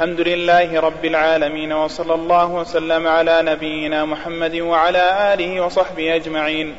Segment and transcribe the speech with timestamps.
[0.00, 6.74] الحمد لله رب العالمين وصلى الله وسلم على نبينا محمد وعلى آله وصحبه أجمعين.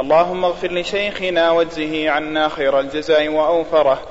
[0.00, 4.02] اللهم اغفر لشيخنا واجزه عنا خير الجزاء وأوفره.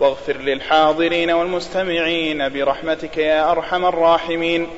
[0.00, 4.68] واغفر للحاضرين والمستمعين برحمتك يا أرحم الراحمين.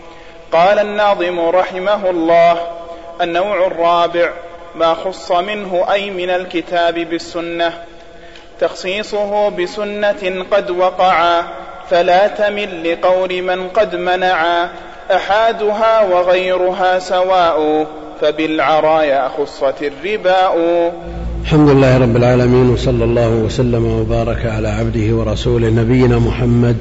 [0.53, 2.67] قال الناظم رحمه الله
[3.21, 4.33] النوع الرابع
[4.75, 7.85] ما خص منه أي من الكتاب بالسنة.
[8.61, 11.66] تخصيصه بسنة قد وقعا.
[11.91, 14.69] فلا تمل لقول من قد منعا
[15.11, 17.87] أحادها وغيرها سواء
[18.21, 20.57] فبالعرايا خصت الرباء
[21.43, 26.77] الحمد لله رب العالمين وصلى الله وسلم وبارك على عبده ورسوله نبينا محمد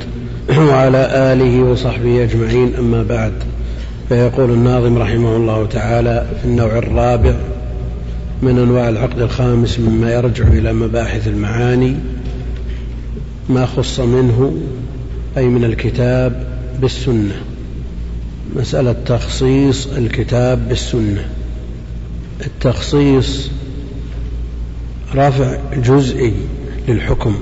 [0.70, 2.76] وعلى آله وصحبه أجمعين.
[2.80, 3.34] أما بعد
[4.10, 7.34] فيقول الناظم رحمه الله تعالى في النوع الرابع
[8.42, 11.96] من أنواع العقد الخامس مما يرجع إلى مباحث المعاني
[13.50, 14.54] ما خص منه
[15.38, 16.48] أي من الكتاب
[16.82, 17.36] بالسنة.
[18.56, 21.26] مسألة تخصيص الكتاب بالسنة.
[22.46, 23.50] التخصيص
[25.16, 26.34] رفع جزئي
[26.88, 27.36] للحكم.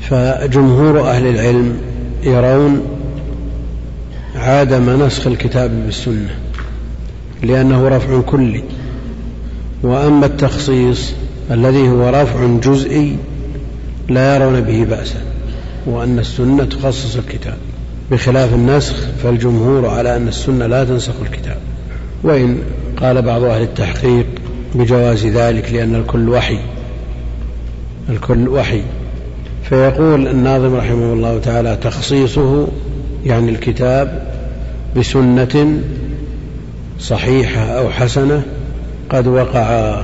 [0.00, 1.76] فجمهور أهل العلم
[2.22, 2.82] يرون
[4.34, 6.34] عدم نسخ الكتاب بالسنة
[7.42, 8.64] لأنه رفع كلي.
[9.82, 11.12] وأما التخصيص
[11.50, 13.16] الذي هو رفع جزئي
[14.08, 15.35] لا يرون به بأسا.
[15.86, 17.56] وأن السنة تخصص الكتاب.
[18.10, 21.56] بخلاف النسخ فالجمهور على أن السنة لا تنسخ الكتاب.
[22.22, 22.58] وإن
[23.00, 24.26] قال بعض أهل التحقيق
[24.74, 26.58] بجواز ذلك لأن الكل وحي
[28.08, 28.82] الكل وحي.
[29.62, 32.68] فيقول الناظم رحمه الله تعالى تخصيصه
[33.24, 34.32] يعني الكتاب
[34.96, 35.80] بسنة
[36.98, 38.42] صحيحة أو حسنة
[39.10, 40.02] قد وقع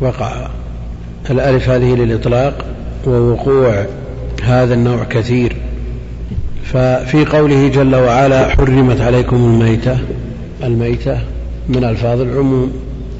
[0.00, 0.48] وقع.
[1.30, 2.64] الألف هذه للإطلاق
[3.06, 3.86] ووقوع
[4.42, 5.56] هذا النوع كثير.
[6.64, 9.98] ففي قوله جل وعلا حرمت عليكم الميتة
[10.62, 11.18] الميتة
[11.68, 12.72] من ألفاظ العموم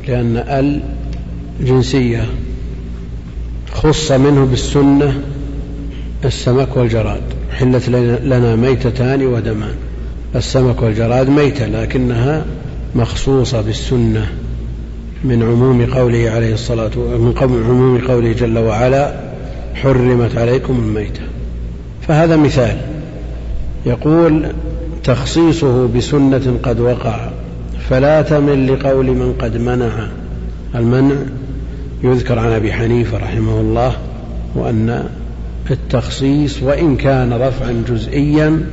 [0.09, 0.81] لأن ال
[1.61, 2.25] جنسية
[3.73, 5.21] خص منه بالسنة
[6.25, 7.23] السمك والجراد.
[7.53, 9.75] حلت لنا ميتتان ودمان.
[10.37, 12.45] السمك والجراد ميتة لكنها
[12.95, 14.27] مخصوصة بالسنة
[15.25, 19.26] من عموم قوله عليه الصلاة من عموم قوله جل وعلا
[19.83, 21.23] حرمت عليكم الميتة.
[22.09, 22.77] فهذا مثال.
[23.87, 24.47] يقول
[25.05, 27.29] تخصيصه بسنة قد وقع.
[27.91, 30.09] فلا تمل لقول من قد منع.
[30.75, 31.17] المنع
[32.05, 33.93] يذكر عن أبي حنيفة رحمه الله
[34.55, 35.09] وأن
[35.71, 38.67] التخصيص وإن كان رفعا جزئيا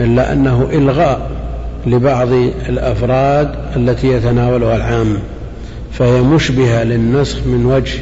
[0.00, 1.30] إلا أنه إلغاء
[1.86, 2.28] لبعض
[2.68, 5.18] الأفراد التي يتناولها العام
[5.92, 7.98] فهي مشبهة للنسخ من وجه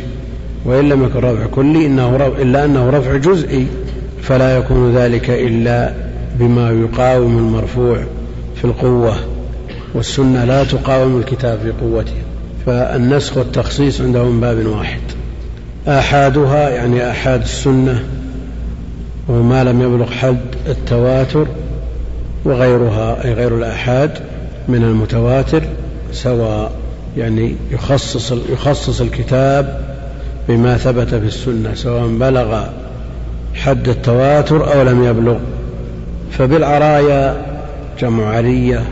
[0.64, 3.66] وإن لم يكن رفع كلي إنه رفع إلا أنه رفع جزئي
[4.22, 5.94] فلا يكون ذلك إلا
[6.38, 7.98] بما يقاوم المرفوع
[8.56, 9.16] في القوة
[9.94, 12.12] والسنة لا تقاوم الكتاب في قوته.
[12.66, 15.00] فالنسخ والتخصيص عندهم باب واحد.
[15.88, 18.04] آحادها يعني آحاد السنة
[19.28, 21.46] وما لم يبلغ حد التواتر
[22.44, 24.10] وغيرها أي غير الآحاد
[24.68, 25.62] من المتواتر
[26.12, 26.72] سواء
[27.16, 29.93] يعني يخصص يخصص الكتاب
[30.48, 32.64] بما ثبت في السنة سواء بلغ
[33.54, 35.38] حد التواتر أو لم يبلغ.
[36.30, 37.46] فبالعرايا
[38.00, 38.82] جمع عرية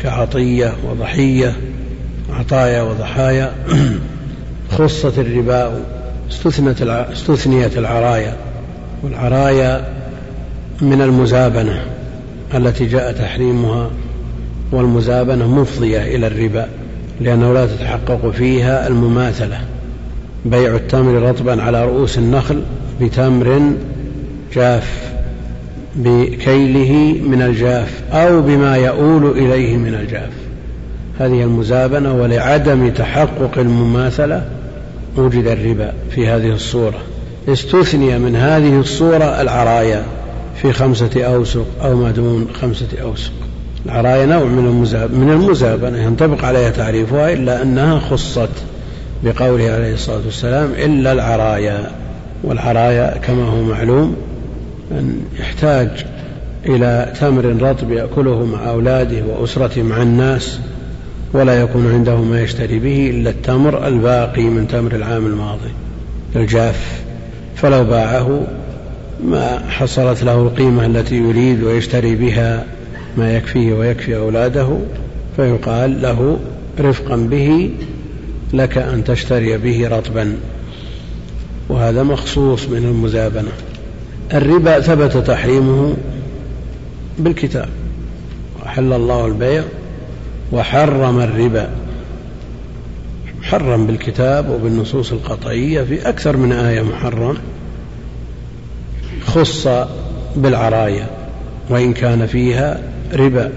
[0.00, 1.56] كعطية وضحية
[2.30, 3.52] عطايا وضحايا.
[4.78, 5.80] خصت الرباء
[6.30, 8.36] استثنت استثنيت العرايا.
[9.02, 9.84] والعرايا
[10.80, 11.82] من المزابنة
[12.54, 13.90] التي جاء تحريمها
[14.72, 16.68] والمزابنة مفضية إلى الربا
[17.20, 19.60] لأنه لا تتحقق فيها المماثلة.
[20.44, 22.62] بيع التمر رطبا على رؤوس النخل
[23.00, 23.72] بتمر
[24.54, 25.14] جاف
[25.96, 30.30] بكيله من الجاف أو بما يؤول إليه من الجاف.
[31.18, 34.44] هذه المزابنة ولعدم تحقق المماثلة
[35.16, 36.98] وجد الربا في هذه الصورة.
[37.48, 40.04] استثني من هذه الصورة العرايا
[40.62, 43.32] في خمسة أوسق أو ما دون خمسة أوسق.
[43.86, 48.50] العرايا نوع من المزابنة ينطبق عليها تعريفها إلا أنها خصت.
[49.22, 51.90] بقوله عليه الصلاة والسلام إلا العرايا
[52.42, 54.16] والعرايا كما هو معلوم
[54.90, 55.88] أن يحتاج
[56.66, 60.58] إلى تمر رطب يأكله مع أولاده وأسرته مع الناس
[61.32, 65.70] ولا يكون عنده ما يشتري به إلا التمر الباقي من تمر العام الماضي
[66.36, 67.02] الجاف.
[67.56, 68.46] فلو باعه
[69.24, 72.64] ما حصلت له القيمة التي يريد ويشتري بها
[73.16, 74.68] ما يكفيه ويكفي أولاده
[75.36, 76.38] فيقال له
[76.80, 77.70] رفقا به
[78.54, 80.36] لك أن تشتري به رطبا.
[81.68, 83.52] وهذا مخصوص من المزابنة.
[84.34, 85.96] الربا ثبت تحريمه
[87.18, 87.68] بالكتاب.
[88.62, 89.62] وأحل الله البيع
[90.52, 91.70] وحرم الربا.
[93.40, 97.36] محرم بالكتاب وبالنصوص القطعية في أكثر من آية محرم
[99.26, 99.68] خص
[100.36, 101.06] بالعرايا.
[101.70, 102.80] وإن كان فيها
[103.14, 103.52] ربا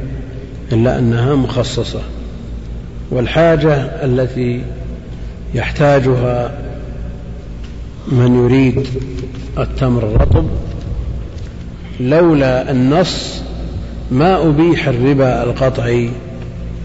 [0.71, 2.01] إلا أنها مخصصة.
[3.11, 4.61] والحاجة التي
[5.53, 6.51] يحتاجها
[8.07, 8.87] من يريد
[9.57, 10.47] التمر الرطب
[11.99, 13.41] لولا النص
[14.11, 16.09] ما أبيح الربا القطعي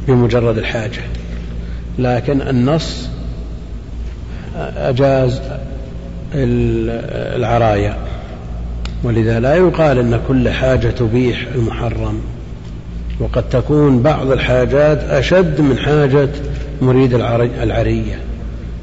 [0.09, 1.03] بمجرد الحاجة.
[1.99, 3.09] لكن النص
[4.77, 5.41] أجاز
[6.35, 7.97] العرايا.
[9.05, 12.21] ولذا لا يقال إن كل حاجة تبيح المحرم.
[13.21, 16.29] وقد تكون بعض الحاجات أشد من حاجة
[16.83, 17.15] مريد
[17.63, 18.19] العرية.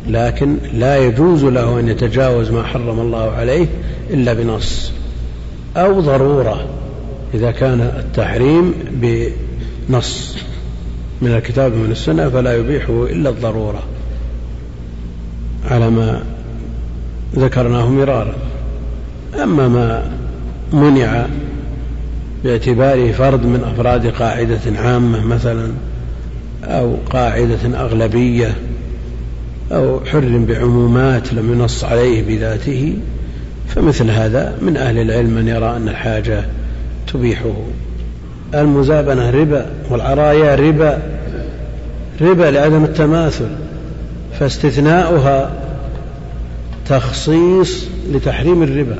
[0.09, 3.67] لكن لا يجوز له أن يتجاوز ما حرم الله عليه
[4.09, 4.91] إلا بنص
[5.77, 6.65] أو ضرورة
[7.33, 10.37] إذا كان التحريم بنص
[11.21, 13.83] من الكتاب ومن السنة فلا يبيحه إلا الضرورة
[15.65, 16.23] على ما
[17.35, 18.33] ذكرناه مرارا.
[19.43, 20.11] أما ما
[20.73, 21.25] منع
[22.43, 25.71] باعتباره فرد من أفراد قاعدة عامة مثلا
[26.63, 28.55] أو قاعدة أغلبية
[29.71, 32.97] أو حر بعمومات لم ينص عليه بذاته
[33.67, 36.43] فمثل هذا من أهل العلم من يرى أن الحاجة
[37.13, 37.53] تبيحه
[38.55, 41.01] المزابنة ربا والعرايا ربا
[42.21, 43.49] ربا لعدم التماثل
[44.39, 45.51] فاستثناؤها
[46.87, 48.95] تخصيص لتحريم الربا.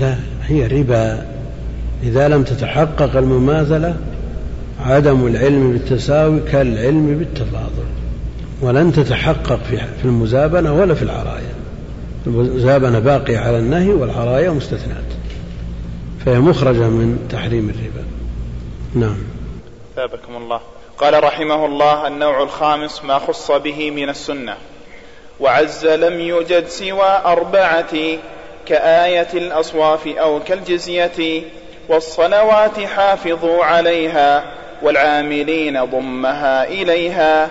[0.00, 0.14] لا
[0.46, 1.26] هي ربا.
[2.02, 3.96] إذا لم تتحقق المماثلة
[4.80, 7.95] عدم العلم بالتساوي كالعلم بالتفاضل.
[8.60, 9.60] ولن تتحقق
[9.98, 11.54] في المزابنة ولا في العرايا.
[12.26, 15.04] المزابنة باقية على النهي والعرايا مستثنات.
[16.26, 18.06] فهي مخرجة من تحريم الربا.
[18.94, 19.18] نعم.
[19.96, 20.60] ثابكم الله.
[20.98, 24.54] قال رحمه الله النوع الخامس ما خص به من السنة.
[25.40, 28.18] وعز لم يوجد سوى أربعة
[28.66, 31.42] كآية الأصواف أو كالجزية
[31.88, 34.44] والصلوات حافظوا عليها
[34.82, 37.50] والعاملين ضمها إليها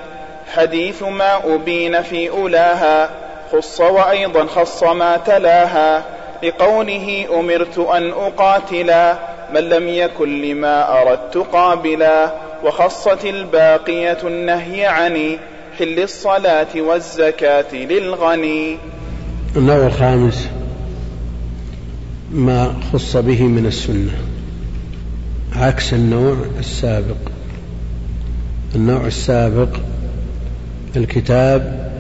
[0.54, 3.10] حديث ما أبين في أولاها
[3.52, 6.04] خص وأيضا خص ما تلاها.
[6.44, 9.18] لقوله أمرت أن أقاتلا
[9.54, 12.34] من لم يكن لما أردت قابلا.
[12.64, 15.38] وخصت الباقية النهي عن
[15.80, 18.78] حل الصلاة والزكاة للغني.
[19.56, 20.50] النوع الخامس
[22.32, 24.12] ما خص به من السنة.
[25.56, 27.16] عكس النوع السابق.
[28.76, 29.70] النوع السابق
[30.98, 31.92] الكتاب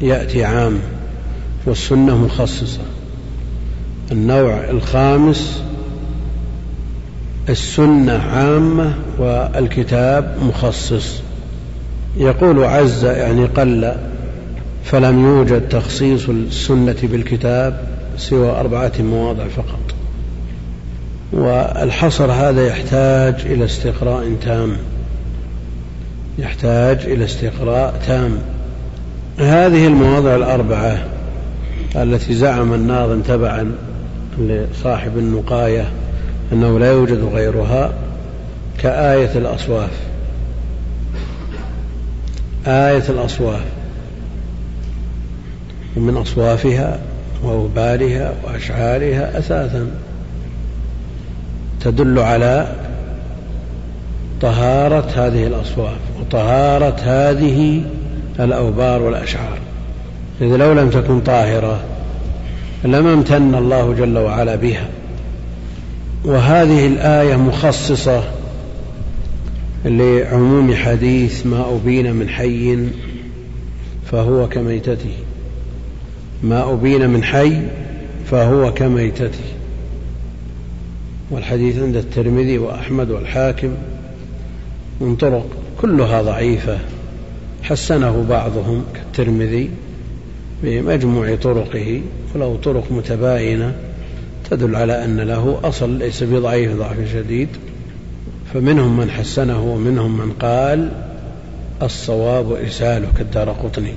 [0.00, 0.78] يأتي عام
[1.66, 2.80] والسنة مخصصة.
[4.12, 5.62] النوع الخامس
[7.48, 11.20] السنة عامة والكتاب مخصص.
[12.16, 13.94] يقول عز يعني قل
[14.84, 19.94] فلم يوجد تخصيص السنة بالكتاب سوى أربعة مواضع فقط.
[21.32, 24.76] والحصر هذا يحتاج إلى استقراء تام.
[26.38, 28.38] يحتاج إلى استقراء تام.
[29.38, 31.04] هذه المواضع الأربعة
[31.96, 33.72] التي زعم الناظم تبعا
[34.38, 35.84] لصاحب النقاية
[36.52, 37.92] أنه لا يوجد غيرها
[38.78, 39.90] كآية الأصواف.
[42.66, 43.64] آية الأصواف.
[45.96, 47.00] ومن أصوافها
[47.42, 49.90] وأوبارها وأشعارها أثاثا.
[51.80, 52.72] تدل على
[54.40, 57.82] طهارة هذه الأصواف وطهارة هذه
[58.40, 59.58] الأوبار والأشعار.
[60.40, 61.80] إذ لو لم تكن طاهرة
[62.84, 64.88] لما امتن الله جل وعلا بها.
[66.24, 68.24] وهذه الآية مخصصة
[69.84, 72.78] لعموم حديث ما أبين من حي
[74.12, 75.14] فهو كميتته.
[76.42, 77.62] ما أبين من حي
[78.30, 79.44] فهو كميتته.
[81.30, 83.74] والحديث عند الترمذي وأحمد والحاكم
[85.00, 85.46] من طرق
[85.80, 86.78] كلها ضعيفة.
[87.62, 89.70] حسنه بعضهم كالترمذي
[90.62, 92.02] بمجموع طرقه
[92.34, 93.74] وله طرق متباينة
[94.50, 97.48] تدل على أن له أصل ليس بضعيف ضعف شديد.
[98.54, 100.92] فمنهم من حسنه ومنهم من قال
[101.82, 103.94] الصواب إرساله كالدار قطني.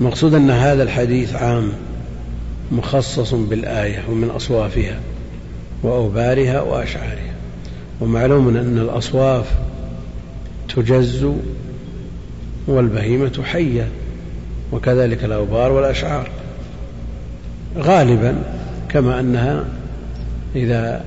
[0.00, 1.72] المقصود أن هذا الحديث عام
[2.72, 5.00] مخصص بالآية ومن أصوافها
[5.82, 7.32] وأوبارها وأشعارها.
[8.00, 9.46] ومعلوم أن الأصواف
[10.76, 11.28] تجز
[12.66, 13.88] والبهيمة حية
[14.72, 16.30] وكذلك الأوبار والأشعار.
[17.78, 18.34] غالبا
[18.88, 19.64] كما أنها
[20.56, 21.04] إذا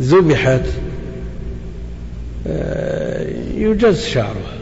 [0.00, 0.64] ذبحت
[2.46, 4.52] آه، يجز شعرها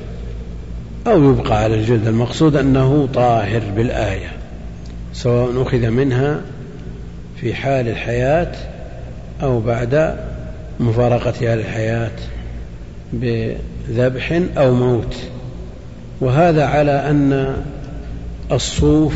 [1.07, 2.07] أو يبقى على الجلد.
[2.07, 4.33] المقصود أنه طاهر بالآية
[5.13, 6.41] سواء أخذ منها
[7.41, 8.53] في حال الحياة
[9.43, 10.17] أو بعد
[10.81, 12.11] مفارقتها للحياة
[13.91, 15.17] بذبح أو موت.
[16.21, 17.57] وهذا على أن
[18.53, 19.15] الصوف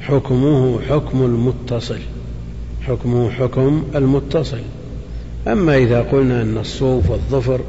[0.00, 1.98] حكمه حكم المتصل.
[2.82, 4.60] حكمه حكم المتصل.
[5.48, 7.60] أما إذا قلنا أن الصوف والظفر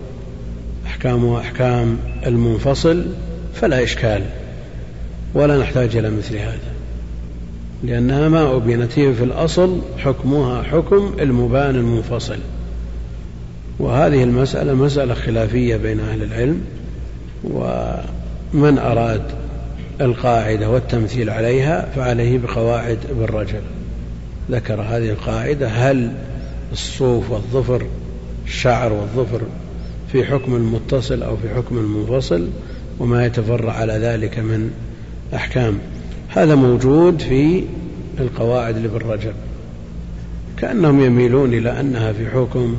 [0.85, 3.05] أحكامه أحكام المنفصل
[3.53, 4.21] فلا إشكال
[5.33, 6.71] ولا نحتاج إلى مثل هذا
[7.83, 12.37] لأنها ما أبينت هي في الأصل حكمها حكم المبان المنفصل.
[13.81, 16.61] وهذه المسألة مسألة خلافية بين أهل العلم
[17.43, 19.21] ومن أراد
[20.01, 23.61] القاعدة والتمثيل عليها فعليه بقواعد ابن رجل
[24.51, 26.11] ذكر هذه القاعدة هل
[26.71, 27.85] الصوف والظفر
[28.45, 29.41] الشعر والظفر
[30.11, 32.47] في حكم المتصل أو في حكم المنفصل
[32.99, 34.71] وما يتفرع على ذلك من
[35.33, 35.77] أحكام.
[36.29, 37.63] هذا موجود في
[38.19, 39.33] القواعد لابن رجب
[40.57, 42.77] كأنهم يميلون إلى أنها في حكم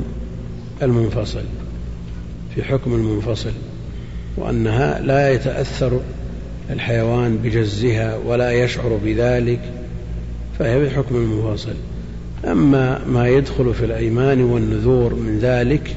[0.85, 1.43] المنفصل
[2.55, 3.51] في حكم المنفصل
[4.37, 5.99] وأنها لا يتأثر
[6.69, 9.59] الحيوان بجزها ولا يشعر بذلك
[10.59, 11.73] فهي في حكم المنفصل.
[12.45, 15.95] أما ما يدخل في الأيمان والنذور من ذلك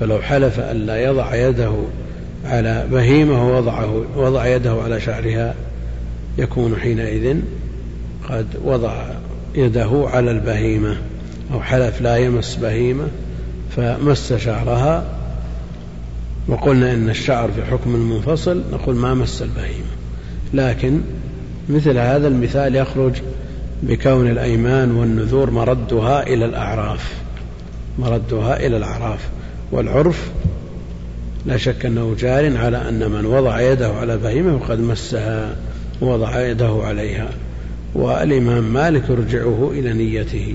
[0.00, 1.72] فلو حلف ألا يضع يده
[2.44, 5.54] على بهيمة ووضعه وضع يده على شعرها
[6.38, 7.36] يكون حينئذ
[8.28, 9.04] قد وضع
[9.54, 10.96] يده على البهيمة
[11.52, 13.08] أو حلف لا يمس بهيمة
[13.76, 15.04] فمس شعرها
[16.48, 19.90] وقلنا إن الشعر في حكم المنفصل نقول ما مس البهيمة.
[20.54, 21.00] لكن
[21.68, 23.12] مثل هذا المثال يخرج
[23.82, 27.14] بكون الأيمان والنذور مردها إلى الأعراف
[27.98, 29.28] مردها إلى الأعراف.
[29.72, 30.30] والعرف
[31.46, 35.56] لا شك أنه جار على أن من وضع يده على بهيمة فقد مسها
[36.02, 37.28] ووضع يده عليها.
[37.94, 40.54] والإمام مالك يرجعه إلى نيته.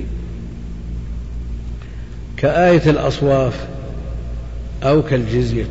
[2.45, 3.65] كآية الأصواف
[4.83, 5.69] أو كالجزية.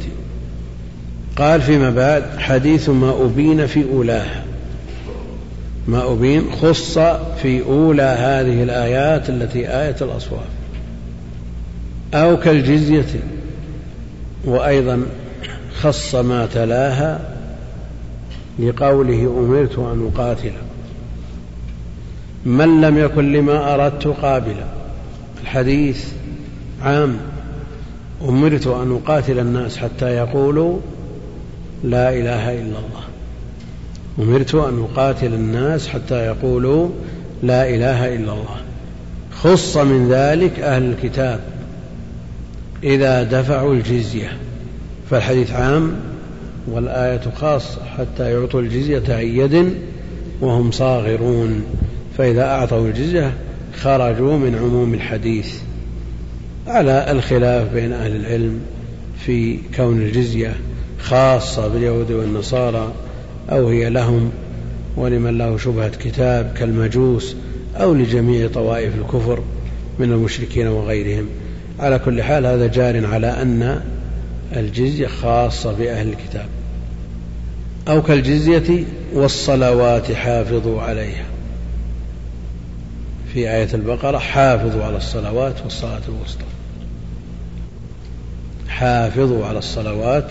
[1.37, 4.45] قال فيما بعد حديث ما أبين في أولاها.
[5.89, 6.99] ما أبين خص
[7.43, 10.47] في أولى هذه الآيات التي آية الأصواف.
[12.15, 13.21] أو كالجزية.
[14.45, 15.03] وأيضا
[15.81, 17.21] خص ما تلاها
[18.59, 20.53] لقوله أمرت أن أقاتل.
[22.45, 24.65] من لم يكن لما أردت قابلا.
[25.43, 26.24] الحديث
[26.85, 27.17] عام
[28.29, 30.79] أمرت أن أقاتل الناس حتى يقولوا
[31.85, 33.05] لا إله إلا الله.
[34.19, 36.89] أمرت أن أقاتل الناس حتى يقولوا
[37.43, 38.57] لا إله إلا الله.
[39.33, 41.41] خص من ذلك أهل الكتاب
[42.85, 44.39] إذا دفعوا الجزية.
[45.11, 45.97] فالحديث عام
[46.67, 49.75] والآية خاصة حتى يعطوا الجزية عن يد
[50.41, 51.65] وهم صاغرون.
[52.19, 53.33] فإذا أعطوا الجزية
[53.83, 55.55] خرجوا من عموم الحديث.
[56.67, 58.61] على الخلاف بين أهل العلم
[59.27, 60.57] في كون الجزية
[60.99, 62.93] خاصة باليهود والنصارى
[63.51, 64.31] أو هي لهم
[64.97, 67.37] ولمن له شبهة كتاب كالمجوس
[67.77, 69.43] أو لجميع طوائف الكفر
[69.99, 71.27] من المشركين وغيرهم.
[71.81, 73.81] على كل حال هذا جار على أن
[74.57, 76.47] الجزية خاصة بأهل الكتاب
[77.89, 81.25] أو كالجزية والصلوات حافظوا عليها.
[83.35, 86.54] في آية البقرة حافظوا على الصلوات والصلاة الوسطى.
[88.79, 90.31] حافظوا على الصلوات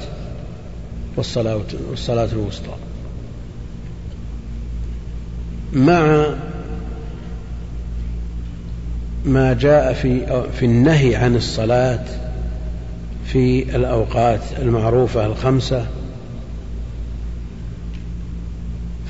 [1.15, 2.75] والصلاة, والصلاة الوسطى.
[5.73, 6.25] مع
[9.25, 12.05] ما جاء في في النهي عن الصلاة
[13.25, 15.85] في الأوقات المعروفة الخمسة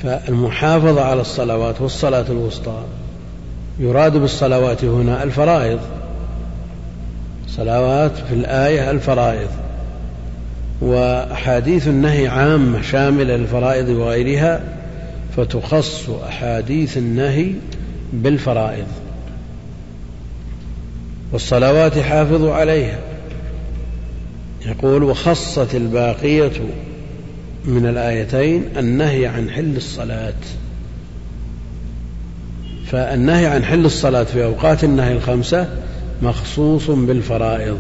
[0.04, 2.84] فالمحافظة على الصلوات والصلاة الوسطى
[3.80, 5.80] يراد بالصلوات هنا الفرائض.
[7.58, 9.50] صلوات في الآية الفرائض.
[10.82, 14.62] وأحاديث النهي عامة شاملة للفرائض وغيرها
[15.38, 17.52] فتخص أحاديث النهي
[18.14, 18.88] بالفرائض.
[21.32, 23.00] والصلوات حافظوا عليها.
[24.66, 26.52] يقول وخصت الباقية
[27.66, 30.34] من الآيتين النهي عن حل الصلاة.
[32.92, 35.68] فالنهي عن حل الصلاة في أوقات النهي الخمسة
[36.22, 37.80] مخصوص بالفرائض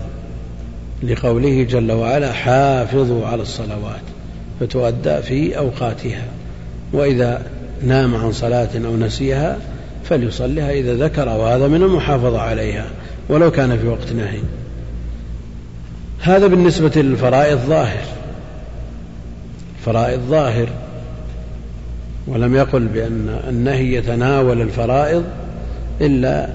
[1.03, 4.01] لقوله جل وعلا حافظوا على الصلوات
[4.59, 6.23] فتؤدى في أوقاتها.
[6.93, 7.41] وإذا
[7.83, 9.57] نام عن صلاة أو نسيها
[10.03, 12.85] فليصلها إذا ذكر وهذا من المحافظة عليها
[13.29, 14.39] ولو كان في وقت نهي.
[16.19, 18.03] هذا بالنسبة للفرائض ظاهر.
[19.85, 20.69] فرائض ظاهر.
[22.27, 25.23] ولم يقل بأن النهي يتناول الفرائض
[26.01, 26.49] إلا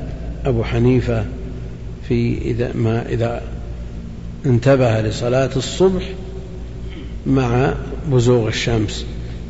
[0.47, 1.25] أبو حنيفة
[2.09, 3.43] في إذا ما إذا
[4.47, 6.03] انتبه لصلاة الصبح
[7.27, 7.75] مع
[8.13, 9.07] بزوغ الشمس.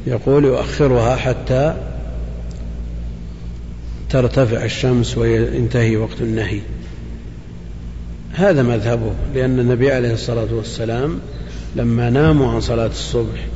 [0.06, 1.74] يقول يؤخرها حتى
[4.10, 6.60] ترتفع الشمس وينتهي وقت النهي.
[8.32, 11.18] هذا مذهبه لأن النبي عليه الصلاة والسلام
[11.76, 13.46] لما ناموا عن صلاة الصبح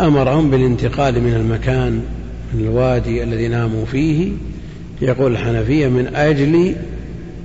[0.00, 2.02] أمرهم بالانتقال من المكان
[2.54, 4.32] من الوادي الذي ناموا فيه.
[5.02, 6.76] يقول الحنفية من أجل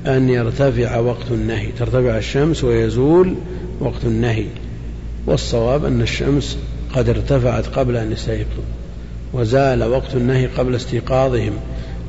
[0.08, 1.68] أن يرتفع وقت النهي.
[1.72, 3.36] ترتفع الشمس ويزول
[3.80, 4.46] وقت النهي.
[5.28, 6.58] والصواب أن الشمس
[6.94, 8.64] قد ارتفعت قبل أن يستيقظوا
[9.34, 11.54] وزال وقت النهي قبل استيقاظهم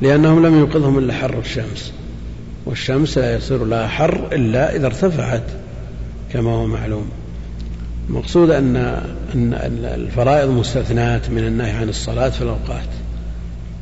[0.01, 1.93] لأنهم لم يوقظهم إلا حر الشمس.
[2.65, 5.43] والشمس لا يصير لها حر إلا إذا ارتفعت
[6.33, 7.09] كما هو معلوم.
[8.09, 8.75] المقصود أن
[9.35, 12.89] أن الفرائض مستثنات من النهي عن الصلاة في الأوقات.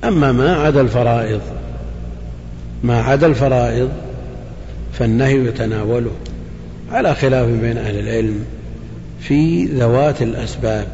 [0.03, 1.41] أما ما عدا الفرائض
[2.83, 3.89] ما عدا الفرائض
[4.93, 6.11] فالنهي يتناوله
[6.91, 8.45] على خلاف بين أهل العلم
[9.19, 10.87] في ذوات الأسباب.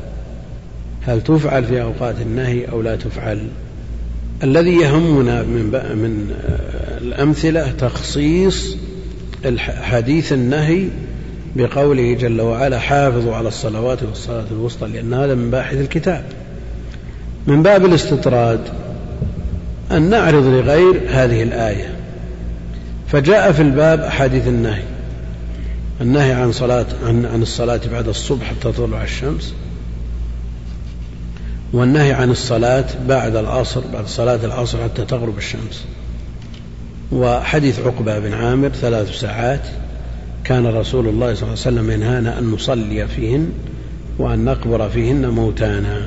[1.01, 3.47] هل تفعل في أوقات النهي أو لا تفعل؟
[4.43, 5.63] الذي يهمنا من
[5.95, 6.31] من
[7.01, 8.77] الأمثلة تخصيص
[9.59, 10.87] حديث النهي
[11.55, 16.23] بقوله جل وعلا حافظوا على الصلوات والصلاة الوسطى لأن هذا من باحث الكتاب.
[17.47, 18.59] من باب الاستطراد
[19.97, 21.95] أن نعرض لغير هذه الآية.
[23.07, 24.83] فجاء في الباب أحاديث النهي.
[26.01, 29.53] النهي عن صلاة عن عن الصلاة بعد الصبح حتى تطلع الشمس.
[31.73, 35.85] والنهي عن الصلاة بعد العصر بعد صلاة العصر حتى تغرب الشمس.
[37.11, 39.61] وحديث عقبة بن عامر ثلاث ساعات.
[40.43, 43.49] كان رسول الله صلى الله عليه وسلم ينهانا أن نصلي فيهن
[44.17, 46.01] وأن نقبر فيهن موتانا.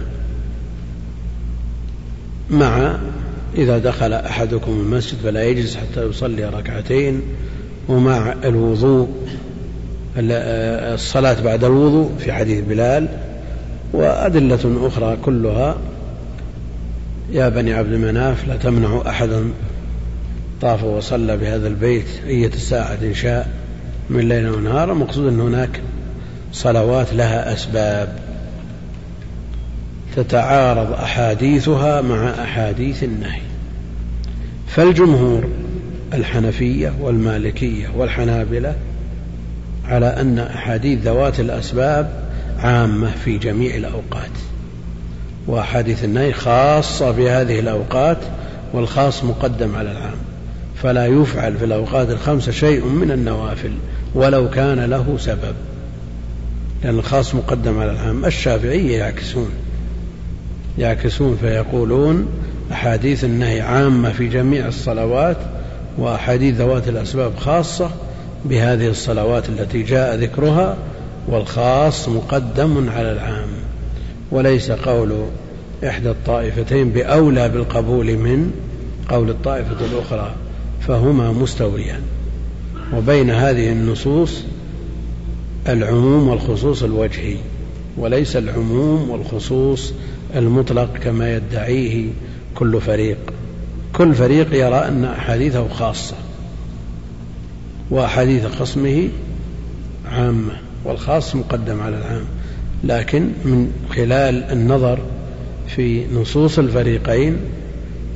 [2.51, 2.99] مع
[3.57, 7.23] إذا دخل أحدكم المسجد فلا يجلس حتى يصلي ركعتين
[7.89, 9.09] ومع الوضوء
[10.19, 13.09] الصلاة بعد الوضوء في حديث بلال
[13.93, 15.77] وأدلة أخرى كلها.
[17.33, 19.45] يا بني عبد مناف لا تمنعوا أحدا
[20.61, 23.49] طاف وصلى بهذا البيت أية ساعة شاء
[24.11, 24.93] من ليل ونهار.
[24.93, 25.81] المقصود أن هناك
[26.53, 28.24] صلوات لها أسباب.
[30.17, 33.41] تتعارض أحاديثها مع أحاديث النهي.
[34.69, 35.49] فالجمهور
[36.15, 38.75] الحنفية والمالكية والحنابلة
[39.85, 42.11] على أن أحاديث ذوات الأسباب
[42.59, 44.31] عامة في جميع الأوقات
[45.47, 48.19] وأحاديث النهي خاصة في هذه الأوقات
[48.73, 50.17] والخاص مقدم على العام
[50.83, 53.73] فلا يفعل في الأوقات الخمسة شيء من النوافل
[54.15, 55.55] ولو كان له سبب
[56.85, 58.25] لأن الخاص مقدم على العام.
[58.25, 59.51] الشافعية يعكسون
[60.79, 62.27] يعكسون فيقولون
[62.73, 65.37] أحاديث النهي عامة في جميع الصلوات
[65.99, 67.91] وأحاديث ذوات الأسباب خاصة
[68.45, 70.77] بهذه الصلوات التي جاء ذكرها
[71.29, 73.49] والخاص مقدم على العام.
[74.31, 75.13] وليس قول
[75.87, 78.51] إحدى الطائفتين بأولى بالقبول من
[79.09, 80.35] قول الطائفة الأخرى
[80.81, 82.01] فهما مستويان.
[82.97, 84.43] وبين هذه النصوص
[85.69, 87.37] العموم والخصوص الوجهي
[87.97, 89.93] وليس العموم والخصوص
[90.37, 92.09] المطلق كما يدعيه
[92.55, 93.19] كل فريق.
[93.93, 96.17] كل فريق يرى أن أحاديثه خاصة
[97.91, 99.09] وأحاديث خصمه
[100.13, 100.53] عامة
[100.85, 102.25] والخاص مقدم على العام.
[102.85, 104.99] لكن من خلال النظر
[105.67, 107.37] في نصوص الفريقين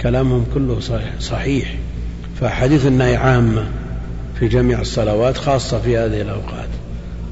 [0.00, 0.80] كلامهم كله
[1.20, 1.74] صحيح
[2.40, 3.66] فأحاديث النهي عامة
[4.38, 6.68] في جميع الصلوات خاصة في هذه الأوقات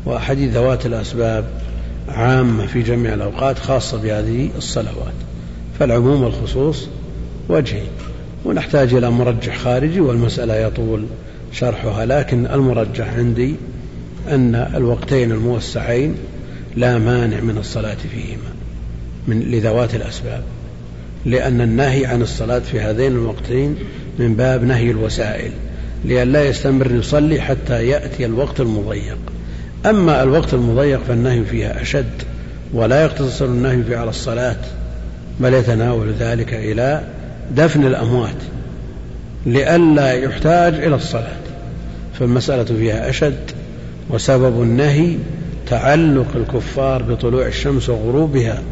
[0.04, 1.44] وأحاديث ذوات الأسباب
[2.08, 5.14] عامة في جميع الأوقات خاصة بهذه الصلوات.
[5.78, 6.88] فالعموم والخصوص
[7.48, 7.86] وجهي.
[8.44, 11.04] ونحتاج إلى مرجح خارجي والمسألة يطول
[11.52, 13.54] شرحها لكن المرجح عندي
[14.28, 16.14] أن الوقتين الموسعين
[16.76, 18.52] لا مانع من الصلاة فيهما
[19.28, 20.42] من لذوات الأسباب.
[21.24, 23.76] لأن النهي عن الصلاة في هذين الوقتين
[24.18, 25.50] من باب نهي الوسائل
[26.04, 29.18] لئلا يستمر يصلي حتى يأتي الوقت المضيق.
[29.86, 32.22] أما الوقت المضيق فالنهي فيها أشد
[32.72, 34.56] ولا يقتصر النهي فيه على الصلاة
[35.40, 37.02] بل يتناول ذلك إلى
[37.56, 38.36] دفن الأموات
[39.46, 41.36] لئلا يحتاج إلى الصلاة.
[42.18, 43.50] فالمسألة فيها أشد
[44.10, 45.16] وسبب النهي
[45.66, 48.62] تعلق الكفار بطلوع الشمس وغروبها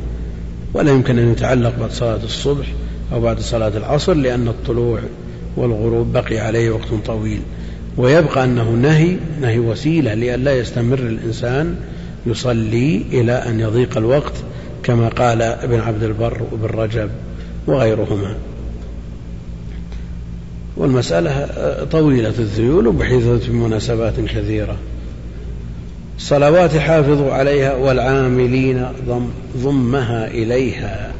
[0.75, 2.67] ولا يمكن أن يتعلق بعد صلاة الصبح
[3.13, 5.01] أو بعد صلاة العصر لأن الطلوع
[5.57, 7.41] والغروب بقي عليه وقت طويل.
[7.97, 11.77] ويبقى أنه نهي نهي وسيلة لئلا يستمر الإنسان
[12.27, 14.33] يصلي إلى أن يضيق الوقت
[14.83, 17.11] كما قال ابن عبد البر وابن رجب
[17.67, 18.35] وغيرهما.
[20.77, 21.49] والمسألة
[21.91, 24.77] طويلة الذيول وبحيث في مناسبات كثيرة.
[26.19, 29.27] صلوات حافظوا عليها والعاملين ضم
[29.57, 31.13] ضمها إليها.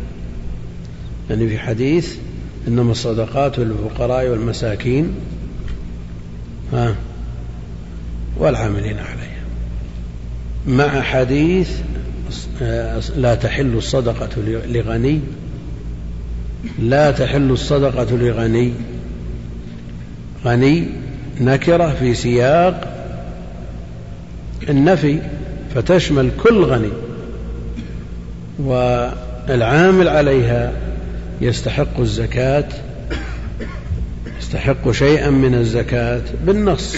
[1.31, 2.17] يعني في حديث
[2.69, 5.09] إنما الصدقات للفقراء والمساكين
[6.75, 6.95] ها.
[8.39, 9.45] والعاملين عليها.
[10.67, 11.71] مع حديث
[13.17, 14.29] لا تحل الصدقة
[14.67, 15.21] لغني.
[16.79, 18.73] لا تحل الصدقة لغني.
[20.45, 20.87] غني
[21.41, 22.95] نكرة في سياق
[24.69, 25.19] النفي
[25.75, 26.91] فتشمل كل غني.
[28.59, 30.73] والعامل عليها
[31.41, 32.69] يستحق الزكاة
[34.55, 36.97] يستحق شيئا من الزكاة بالنص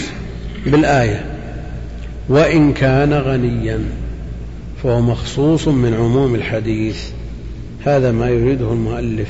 [0.65, 1.25] بالآية.
[2.29, 3.79] وإن كان غنيا
[4.83, 7.03] فهو مخصوص من عموم الحديث.
[7.85, 9.29] هذا ما يريده المؤلف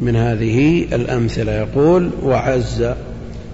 [0.00, 1.52] من هذه الأمثلة.
[1.52, 2.86] يقول وعز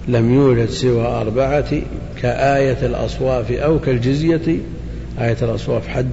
[0.07, 1.81] لم يوجد سوى أربعة
[2.21, 4.57] كآية الأصواف أو كالجزية.
[5.19, 6.09] آية الأصواف حد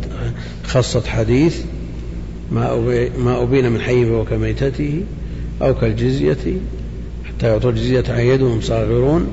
[0.65, 1.63] خصت حديث
[2.53, 5.03] ما أبين من حي فهو كميتته
[5.63, 6.57] أو كالجزية.
[7.39, 9.29] حتى يعطوا الجزية عن يدهم صاغرون.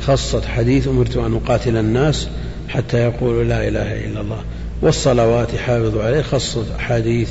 [0.00, 2.28] خصت حديث أمرت أن أقاتل الناس
[2.68, 4.38] حتى يقولوا لا إله إلا الله.
[4.82, 6.22] والصلوات حافظوا عليه.
[6.22, 7.30] خصت حديث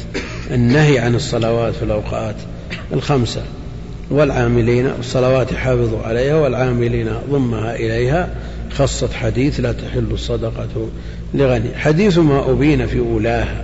[0.51, 2.35] النهي عن الصلوات في الأوقات
[2.93, 3.41] الخمسة.
[4.11, 8.29] والعاملين الصلوات حافظوا عليها والعاملين ضمها إليها.
[8.71, 10.89] خصت حديث لا تحل الصدقة
[11.33, 11.75] لغني.
[11.75, 13.63] حديث ما أبين في أولاها.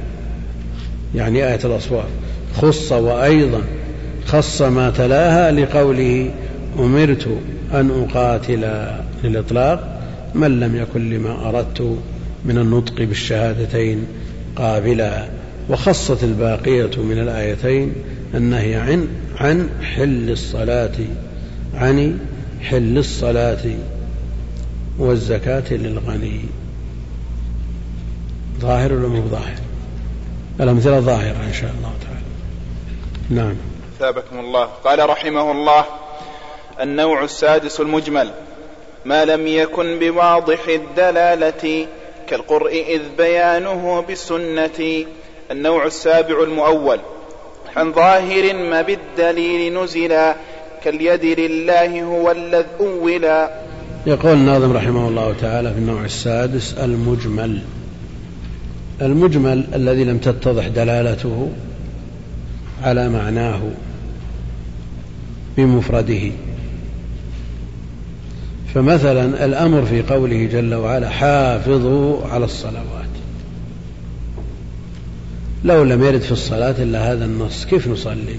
[1.15, 2.08] يعني آية الأصوات
[2.58, 3.62] خص وأيضا
[4.28, 6.32] خص ما تلاها لقوله
[6.79, 7.27] أمرت
[7.73, 8.88] أن أقاتل
[9.23, 10.01] للإطلاق
[10.36, 11.97] من لم يكن لما أردت
[12.45, 14.07] من النطق بالشهادتين
[14.55, 15.27] قابلا
[15.69, 17.93] وخصت الباقية من الآيتين
[18.33, 19.07] النهي عن
[19.38, 20.95] عن حل الصلاة
[21.73, 22.19] عن
[22.62, 23.65] حل الصلاة
[24.99, 26.41] والزكاة للغني.
[28.59, 29.59] ظاهر ولا مو ظاهر؟
[30.59, 32.25] الأمثلة ظاهرة إن شاء الله تعالى.
[33.29, 33.55] نعم.
[33.99, 34.65] ثابكم الله.
[34.65, 35.86] قال رحمه الله
[36.81, 38.29] النوع السادس المجمل.
[39.05, 41.88] ما لم يكن بواضح الدلالة
[42.29, 45.05] كالقرء إذ بيانه بالسنة.
[45.51, 46.99] النوع السابع المؤول.
[47.75, 50.36] عن ظاهر ما بالدليل نزلا
[50.83, 53.51] كاليد لله هو الذي أولا.
[54.05, 57.62] يقول الناظم رحمه الله تعالى في النوع السادس المجمل.
[59.01, 61.49] المجمل الذي لم تتضح دلالته
[62.83, 63.62] على معناه
[65.57, 66.31] بمفرده.
[68.73, 72.83] فمثلا الأمر في قوله جل وعلا حافظوا على الصلوات.
[75.65, 78.36] لو لم يرد في الصلاة إلا هذا النص كيف نصلي؟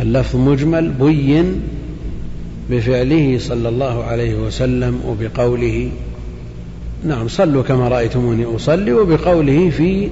[0.00, 1.60] اللفظ مجمل بين
[2.70, 5.90] بفعله صلى الله عليه وسلم وبقوله.
[7.04, 10.08] نعم صلوا كما رأيتموني أصلي وبقوله في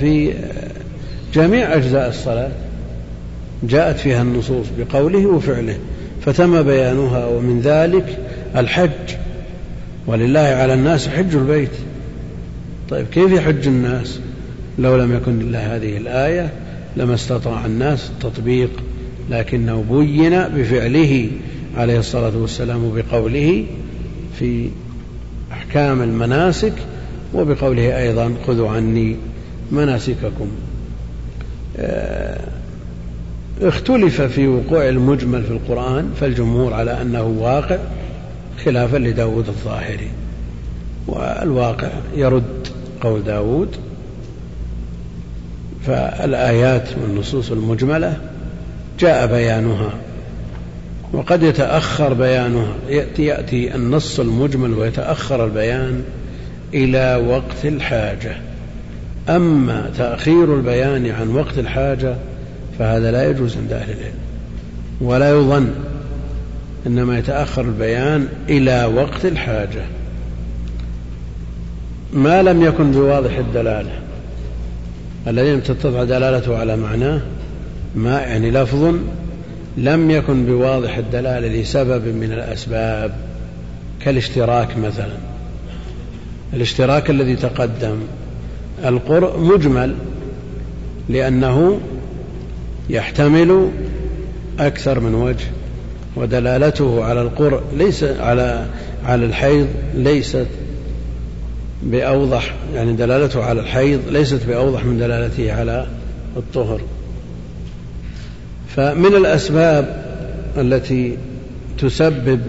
[0.00, 0.34] في
[1.34, 2.50] جميع أجزاء الصلاة.
[3.62, 5.78] جاءت فيها النصوص بقوله وفعله.
[6.26, 7.26] فتم بيانها.
[7.26, 8.18] ومن ذلك
[8.56, 9.16] الحج.
[10.06, 11.70] ولله على الناس حج البيت.
[12.90, 14.20] طيب كيف يحج الناس؟
[14.78, 16.52] لو لم يكن إلا هذه الآية
[16.96, 18.70] لما استطاع الناس التطبيق
[19.30, 21.30] لكنه بين بفعله
[21.76, 23.66] عليه الصلاة والسلام وبقوله
[24.38, 24.68] في
[25.52, 26.72] أحكام المناسك
[27.34, 29.16] وبقوله أيضا خذوا عني
[29.72, 30.48] مناسككم.
[31.78, 32.40] آه،
[33.62, 37.78] اختلف في وقوع المجمل في القرآن فالجمهور على أنه واقع
[38.64, 40.10] خلافا لداود الظاهري.
[41.06, 42.68] والواقع يرد
[43.00, 43.76] قول داود.
[45.86, 48.16] فالآيات والنصوص المجملة
[48.98, 49.90] جاء بيانها
[51.12, 52.74] وقد يتأخر بيانها.
[52.88, 56.02] يأتي, يأتي النص المجمل ويتأخر البيان
[56.74, 58.36] إلى وقت الحاجة.
[59.28, 62.16] أما تأخير البيان عن وقت الحاجة
[62.80, 64.14] فهذا لا يجوز عند أهل العلم.
[65.00, 65.70] ولا يظن
[66.86, 69.82] إنما يتأخر البيان إلى وقت الحاجة.
[72.12, 73.92] ما لم يكن بواضح الدلالة.
[75.26, 77.20] الذي لم تتضح دلالته على معناه
[77.94, 78.94] ما يعني لفظ
[79.76, 83.12] لم يكن بواضح الدلالة لسبب من الأسباب.
[84.04, 85.16] كالاشتراك مثلا.
[86.54, 87.96] الاشتراك الذي تقدم.
[88.84, 89.94] القرء مجمل
[91.08, 91.80] لأنه
[92.90, 93.70] يحتمل
[94.58, 95.44] أكثر من وجه
[96.16, 98.66] ودلالته على القرء ليس على
[99.06, 100.46] على الحيض ليست
[101.82, 105.86] بأوضح يعني دلالته على الحيض ليست بأوضح من دلالته على
[106.36, 106.80] الطهر.
[108.76, 110.04] فمن الأسباب
[110.58, 111.16] التي
[111.78, 112.40] تسبب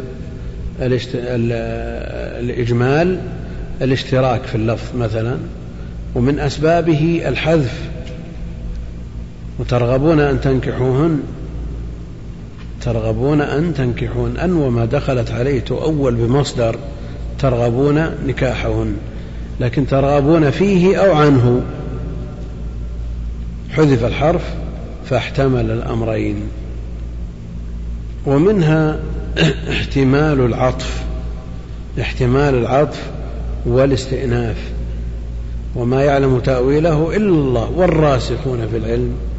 [2.39, 3.19] الإجمال
[3.81, 5.37] الاشتراك في اللفظ مثلا
[6.15, 7.90] ومن أسبابه الحذف
[9.61, 11.19] وترغبون أن تنكحوهن.
[12.81, 16.75] ترغبون أن تنكحون أن وما دخلت عليه تؤول بمصدر
[17.39, 18.95] ترغبون نكاحهن.
[19.59, 21.61] لكن ترغبون فيه أو عنه.
[23.69, 24.41] حذف الحرف
[25.05, 26.35] فاحتمل الأمرين.
[28.25, 28.99] ومنها
[29.71, 31.03] احتمال العطف.
[32.01, 33.09] احتمال العطف
[33.65, 34.57] والاستئناف.
[35.75, 39.30] وما يعلم تأويله إلا الله والراسخون في العلم.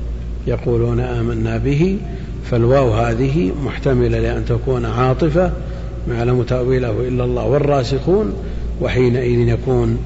[0.47, 1.99] يقولون آمنا به
[2.51, 5.53] فالواو هذه محتملة لأن تكون عاطفة
[6.09, 8.33] ما يعلم تأويله إلا الله والراسخون
[8.81, 9.99] وحينئذ يكون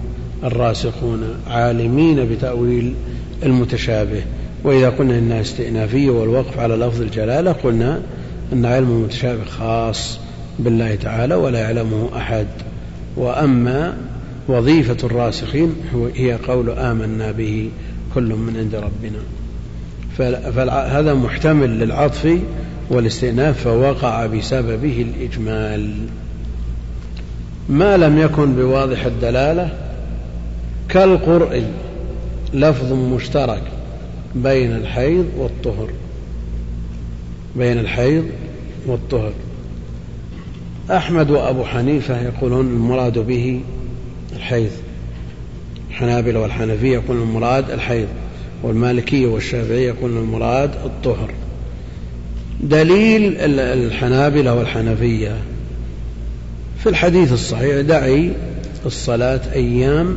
[0.44, 2.94] الراسخون عالمين بتأويل
[3.42, 4.22] المتشابه.
[4.64, 8.00] وإذا قلنا إنها استئنافية والوقف على لفظ الجلالة قلنا
[8.52, 10.18] أن علم المتشابه خاص
[10.58, 12.46] بالله تعالى ولا يعلمه أحد.
[13.16, 13.96] وأما
[14.48, 15.74] وظيفة الراسخين
[16.14, 17.70] هي قول آمنا به
[18.14, 19.18] كل من عند ربنا.
[20.16, 22.38] فهذا محتمل للعطف
[22.90, 25.94] والاستئناف فوقع بسببه الإجمال.
[27.68, 29.70] ما لم يكن بواضح الدلالة
[30.88, 31.64] كالقرء
[32.54, 33.62] لفظ مشترك
[34.34, 35.90] بين الحيض والطهر
[37.56, 38.24] بين الحيض
[38.86, 39.32] والطهر.
[40.90, 43.60] أحمد وأبو حنيفة يقولون المراد به
[44.36, 44.70] الحيض.
[45.90, 48.08] الحنابلة والحنفية يقولون المراد الحيض.
[48.62, 51.30] والمالكية والشافعية يقولون المراد الطهر.
[52.60, 55.36] دليل الحنابلة والحنفية.
[56.78, 58.30] في الحديث الصحيح دعي
[58.86, 60.16] الصلاة أيام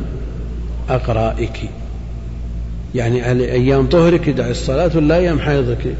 [0.88, 1.60] أقرائك.
[2.94, 5.94] يعني أيام طهرك دعي الصلاة ولا أيام حيضك؟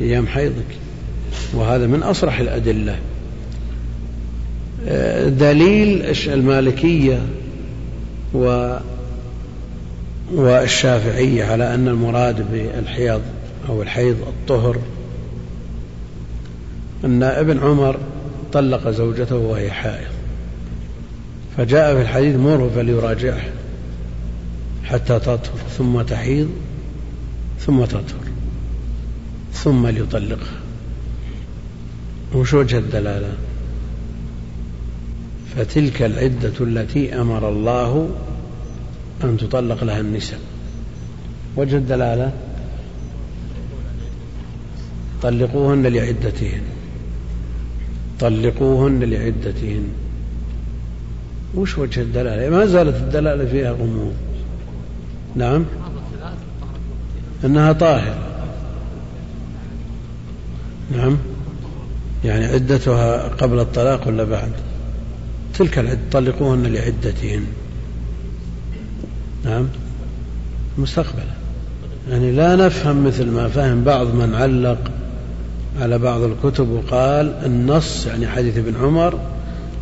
[0.00, 0.76] أيام حيضك.
[1.54, 2.96] وهذا من أصرح الأدلة.
[5.28, 7.18] دليل المالكية
[10.32, 13.22] والشافعية على أن المراد بالحيض
[13.68, 14.78] أو الحيض الطهر
[17.04, 17.98] أن ابن عمر
[18.52, 20.14] طلق زوجته وهي حائض.
[21.56, 23.42] فجاء في الحديث مره فليراجعه
[24.84, 26.50] حتى تطهر ثم تحيض
[27.60, 28.24] ثم تطهر
[29.52, 30.60] ثم ليطلقها
[32.34, 33.32] وش وجه الدلالة؟
[35.56, 38.08] فتلك العدة التي أمر الله
[39.24, 40.40] أن تطلق لها النساء.
[41.56, 42.32] وجه الدلالة؟
[45.22, 46.62] طلقوهن لعدتهن.
[48.20, 49.88] طلقوهن لعدتهن.
[51.54, 54.14] وش وجه الدلالة؟ ما زالت الدلالة فيها غموض.
[55.36, 55.64] نعم؟
[57.44, 58.18] أنها طاهرة.
[60.96, 61.18] نعم؟
[62.24, 64.52] يعني عدتها قبل الطلاق ولا بعد؟
[65.54, 67.44] تلك العدة طلقوهن لعدتهن.
[69.44, 69.66] نعم.
[70.78, 71.24] مستقبلا
[72.10, 74.78] يعني لا نفهم مثل ما فهم بعض من علق
[75.80, 79.18] على بعض الكتب وقال النص يعني حديث ابن عمر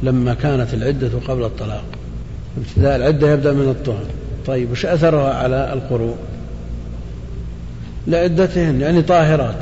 [0.03, 1.85] لما كانت العدة قبل الطلاق.
[2.59, 4.05] ابتداء العدة يبدأ من الطهر.
[4.46, 6.16] طيب وش أثرها على القروء؟
[8.07, 9.61] لعدتهن يعني طاهرات.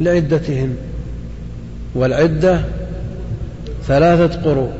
[0.00, 0.76] لعدتهن.
[1.94, 2.60] والعدة
[3.86, 4.72] ثلاثة قروء.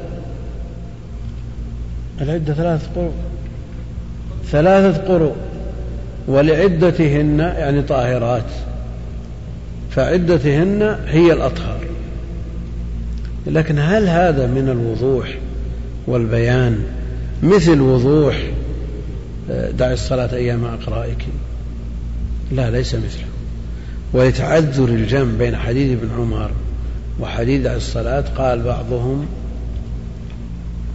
[2.20, 3.12] العدة ثلاثة قروء
[4.50, 5.34] ثلاثة قروء
[6.28, 8.44] ولعدتهن يعني طاهرات.
[9.90, 11.80] فعدتهن هي الأطهار
[13.46, 15.38] لكن هل هذا من الوضوح
[16.06, 16.78] والبيان؟
[17.42, 18.42] مثل وضوح
[19.50, 21.26] آه، دع الصلاة أيام أقرائك.
[22.52, 23.24] لا ليس مثله.
[24.12, 26.50] ولتعذر الجمع بين حديث ابن عمر
[27.20, 29.26] وحديث دع الصلاة قال بعضهم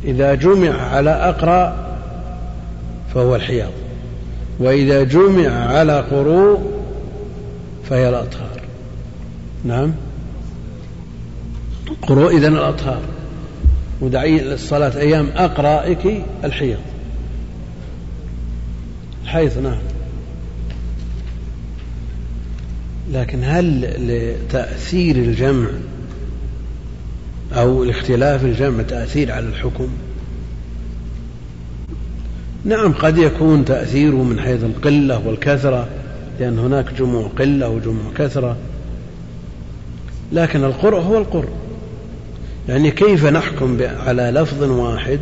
[0.04, 1.76] إذا جمع على أقرأ
[3.14, 3.72] فهو الحياض
[4.60, 6.60] وإذا جمع على قروء
[7.90, 8.62] فهي الأطهار.
[9.64, 9.94] نعم؟
[12.08, 13.02] قروء إذن الأطهار.
[14.02, 16.78] ودعي الصلاة أيام أقرائك الحيض
[19.24, 19.80] الحيض نعم.
[23.12, 25.70] لكن هل لتأثير الجمع
[27.60, 29.90] أو لاختلاف الجمع تأثير على الحكم؟
[32.66, 35.88] نعم قد يكون تأثيره من حيث القلة والكثرة
[36.40, 38.58] لأن هناك جموع قلة وجموع كثرة.
[40.32, 41.50] لكن القرء هو القرء.
[42.70, 45.20] يعني كيف نحكم على لفظ واحد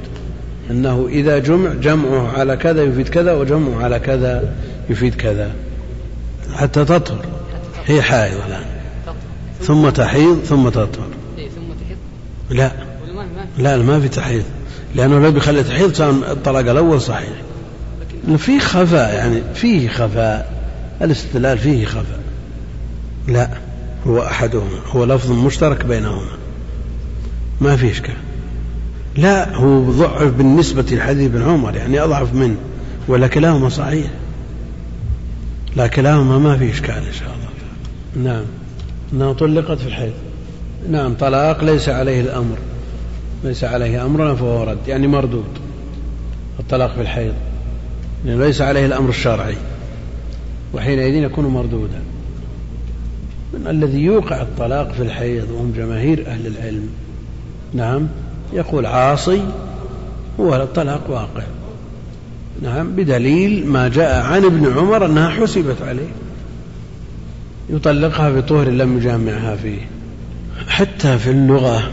[0.71, 4.53] أنه إذا جمع جمعه على كذا يفيد كذا وجمعه على كذا
[4.89, 5.51] يفيد كذا؟
[6.53, 7.25] حتى تطهر.
[7.85, 8.65] هي حائض الآن.
[9.61, 11.06] ثم تحيض ثم تطهر.
[12.49, 12.71] لا.
[13.57, 14.43] لا ما في تحيض.
[14.95, 17.29] لأنه لو بيخلي تحيض كان الطلاق الأول صحيح.
[18.37, 20.53] في خفاء يعني فيه خفاء.
[21.01, 22.19] الاستدلال فيه خفاء.
[23.27, 23.49] لا
[24.07, 24.79] هو أحدهما.
[24.87, 26.37] هو لفظ مشترك بينهما.
[27.61, 28.15] ما في إشكال.
[29.17, 32.55] لا هو ضعف بالنسبة لحديث ابن عمر يعني أضعف منه
[33.07, 34.07] ولا كلاهما صحيح.
[35.75, 37.47] لا كلاهما ما في إشكال إن شاء الله.
[38.31, 38.45] نعم.
[39.13, 40.13] أنها طلقت في الحيض.
[40.89, 42.57] نعم طلاق ليس عليه الأمر.
[43.43, 45.45] ليس عليه أمر فهو رد يعني مردود
[46.59, 47.33] الطلاق في الحيض.
[48.25, 49.55] يعني ليس عليه الأمر الشرعي
[50.73, 52.01] وحينئذ يكون مردودا.
[53.53, 56.89] من الذي يوقع الطلاق في الحيض وهم جماهير أهل العلم
[57.73, 58.07] نعم
[58.53, 59.41] يقول عاصي
[60.39, 61.43] هو الطلاق واقع.
[62.61, 66.09] نعم بدليل ما جاء عن ابن عمر أنها حسبت عليه.
[67.69, 69.79] يطلقها في طهر لم يجامعها فيه.
[70.67, 71.91] حتى في اللغة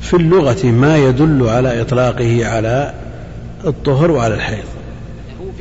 [0.00, 2.94] في اللغة ما يدل على إطلاقه على
[3.66, 4.64] الطهر وعلى الحيض.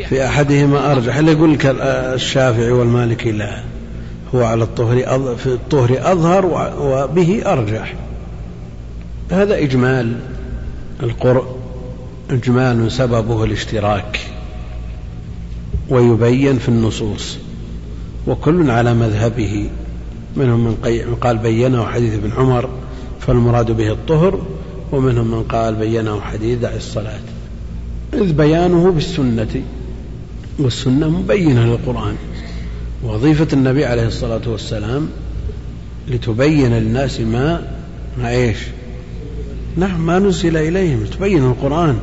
[0.10, 1.18] في أحدهما أرجح.
[1.18, 1.66] اللي يقول لك
[2.16, 3.60] الشافعي والمالكي لا؟
[4.36, 4.98] هو على الطهر
[5.38, 6.46] في الطهر أظهر
[6.80, 7.94] وبه أرجح.
[9.32, 10.20] هذا إجمال
[11.04, 11.58] القرء
[12.30, 14.20] إجمال سببه الاشتراك
[15.90, 17.38] ويبين في النصوص
[18.28, 19.70] وكل على مذهبه.
[20.38, 22.70] منهم من قال بينه حديث ابن عمر
[23.20, 24.42] فالمراد به الطهر
[24.92, 27.20] ومنهم من قال بينه حديث دع الصلاة.
[28.14, 29.62] إذ بيانه بالسنة
[30.60, 32.16] والسنة مبينة للقرآن.
[33.04, 35.10] وظيفة النبي عليه الصلاة والسلام
[36.08, 37.62] لتبين للناس ما
[38.18, 38.58] ما إيش؟
[39.78, 41.98] نعم ما نزل إليهم تبين القرآن.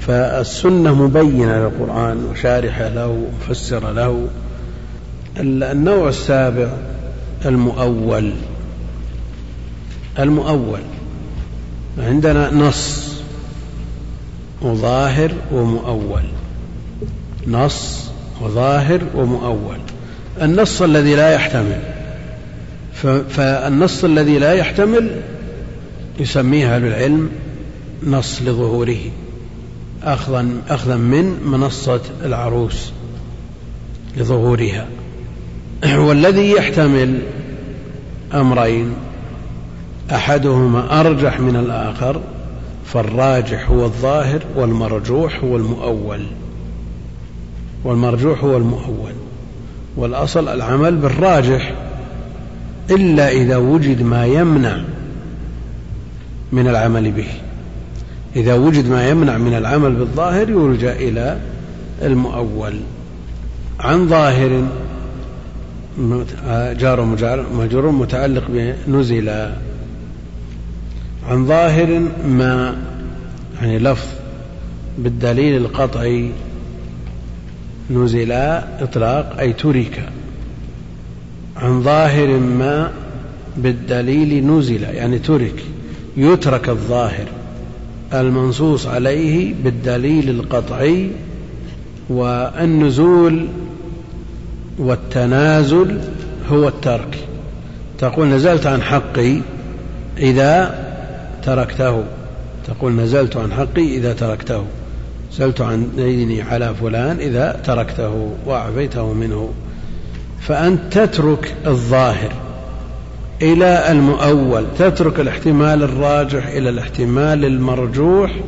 [0.00, 4.28] فالسنة مبينة للقرآن وشارحة له ومفسرة له.
[5.40, 6.76] النوع السابع
[7.46, 8.32] المؤول.
[10.18, 10.80] المؤول.
[11.98, 13.12] عندنا نص
[14.62, 16.22] وظاهر ومؤول.
[17.46, 19.78] نص وظاهر ومؤول.
[20.42, 21.80] النص الذي لا يحتمل.
[23.30, 25.20] فالنص الذي لا يحتمل
[26.20, 27.30] يسميه أهل العلم
[28.06, 29.00] نص لظهوره
[30.02, 32.92] أخذا أخذا من منصة العروس
[34.16, 34.86] لظهورها.
[35.84, 37.18] والذي يحتمل
[38.34, 38.92] أمرين.
[40.12, 42.20] أحدهما أرجح من الآخر
[42.86, 46.26] فالراجح هو الظاهر والمرجوح هو المؤول.
[47.84, 49.12] والمرجوح هو المؤول.
[49.96, 51.74] والأصل العمل بالراجح
[52.90, 54.82] إلا إذا وجد ما يمنع
[56.52, 57.28] من العمل به.
[58.36, 61.38] إذا وجد ما يمنع من العمل بالظاهر يرجع إلى
[62.02, 62.80] المؤول.
[63.80, 64.64] عن ظاهر
[66.78, 67.04] جار
[67.54, 68.44] مجرور متعلق
[68.86, 69.28] بنزل.
[71.28, 72.76] عن ظاهر ما
[73.60, 74.06] يعني لفظ
[74.98, 76.30] بالدليل القطعي
[77.90, 80.08] نزل إطلاق أي ترك.
[81.56, 82.92] عن ظاهر ما
[83.56, 85.64] بالدليل نزل يعني ترك.
[86.16, 87.26] يترك الظاهر
[88.14, 91.10] المنصوص عليه بالدليل القطعي
[92.08, 93.46] والنزول
[94.78, 96.00] والتنازل
[96.50, 97.18] هو الترك.
[97.98, 99.38] تقول نزلت عن حقي
[100.18, 100.84] إذا
[101.42, 102.04] تركته.
[102.66, 104.64] تقول نزلت عن حقي إذا تركته.
[105.32, 109.50] نزلت عن ديني على فلان إذا تركته وأعفيته منه.
[110.40, 112.32] فأنت تترك الظاهر
[113.42, 118.40] إلى المؤول تترك الاحتمال الراجح إلى الاحتمال المرجوح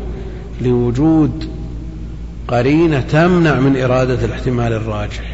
[0.60, 1.48] لوجود
[2.48, 5.33] قرينة تمنع من إرادة الاحتمال الراجح.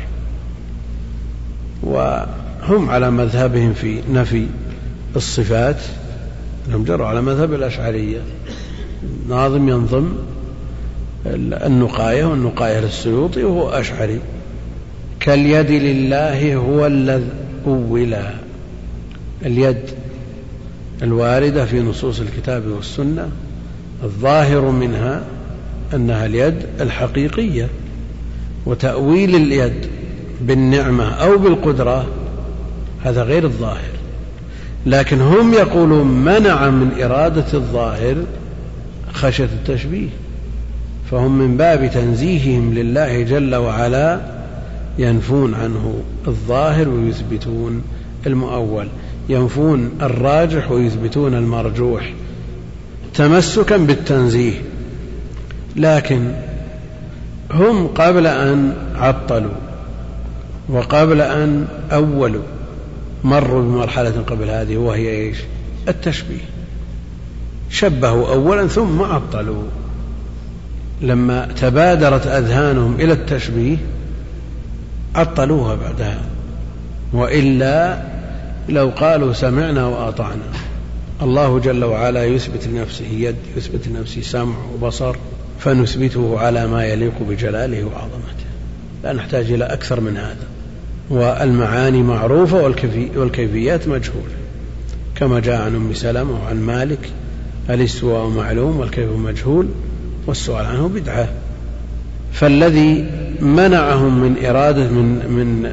[1.82, 4.46] وهم على مذهبهم في نفي
[5.16, 5.82] الصفات
[6.68, 8.20] انهم جروا على مذهب الأشعرية.
[9.28, 10.12] ناظم ينظم
[11.26, 14.20] النقاية والنقاية للسيوطي وهو أشعري.
[15.20, 17.30] كاليد لله هو الذي
[17.66, 18.30] أولا.
[19.46, 19.82] اليد
[21.02, 23.28] الواردة في نصوص الكتاب والسنة
[24.02, 25.22] الظاهر منها
[25.94, 27.68] أنها اليد الحقيقية
[28.66, 29.86] وتأويل اليد
[30.40, 32.06] بالنعمة أو بالقدرة
[33.04, 33.90] هذا غير الظاهر.
[34.86, 38.16] لكن هم يقولون منع من إرادة الظاهر
[39.12, 40.08] خشية التشبيه.
[41.10, 44.20] فهم من باب تنزيههم لله جل وعلا
[44.98, 47.82] ينفون عنه الظاهر ويثبتون
[48.26, 48.88] المؤول.
[49.28, 52.12] ينفون الراجح ويثبتون المرجوح
[53.14, 54.54] تمسكا بالتنزيه.
[55.76, 56.32] لكن
[57.52, 59.69] هم قبل أن عطلوا
[60.70, 62.42] وقبل أن أولوا
[63.24, 65.36] مروا بمرحلة قبل هذه وهي إيش؟
[65.88, 66.44] التشبيه.
[67.70, 69.62] شبهوا أولا ثم عطلوا
[71.02, 73.76] لما تبادرت أذهانهم إلى التشبيه
[75.14, 76.22] عطلوها بعدها.
[77.12, 78.02] وإلا
[78.68, 80.44] لو قالوا سمعنا وأطعنا.
[81.22, 85.16] الله جل وعلا يثبت لنفسه يد يثبت لنفسه سمع وبصر
[85.58, 88.46] فنثبته على ما يليق بجلاله وعظمته.
[89.04, 90.46] لا نحتاج إلى أكثر من هذا.
[91.10, 92.62] والمعاني معروفة
[93.16, 94.34] والكيفيات مجهولة.
[95.14, 97.10] كما جاء عن أم سلمة وعن مالك
[97.70, 99.66] الاستواء معلوم والكيف مجهول؟
[100.26, 101.28] والسؤال عنه بدعة.
[102.32, 105.72] فالذي منعهم من إرادة من من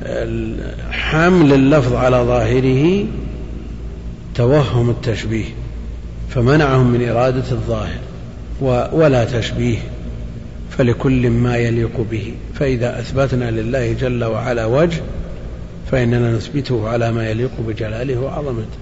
[0.92, 3.06] حمل اللفظ على ظاهره
[4.36, 5.46] توهم التشبيه.
[6.30, 8.00] فمنعهم من إرادة الظاهر
[8.94, 9.78] ولا تشبيه.
[10.78, 12.34] فلكل ما يليق به.
[12.54, 15.02] فإذا أثبتنا لله جل وعلا وجه
[15.92, 18.78] فإننا نثبته على ما يليق بجلاله وعظمته.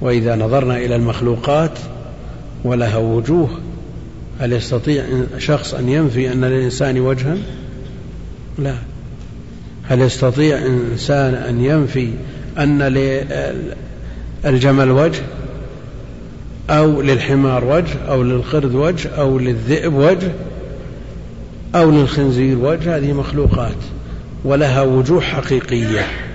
[0.00, 1.78] وإذا نظرنا إلى المخلوقات
[2.64, 3.48] ولها وجوه
[4.40, 5.04] هل يستطيع
[5.38, 7.36] شخص أن ينفي أن للإنسان وجها؟
[8.58, 8.74] لا.
[9.82, 12.08] هل يستطيع إنسان أن ينفي
[12.58, 12.82] أن
[14.44, 15.22] للجمل وجه؟
[16.70, 20.32] أو للحمار وجه أو للقرد وجه أو للذئب وجه
[21.74, 23.76] أو للخنزير وجه؟ هذه مخلوقات
[24.44, 26.31] ولها وجوه حقيقية.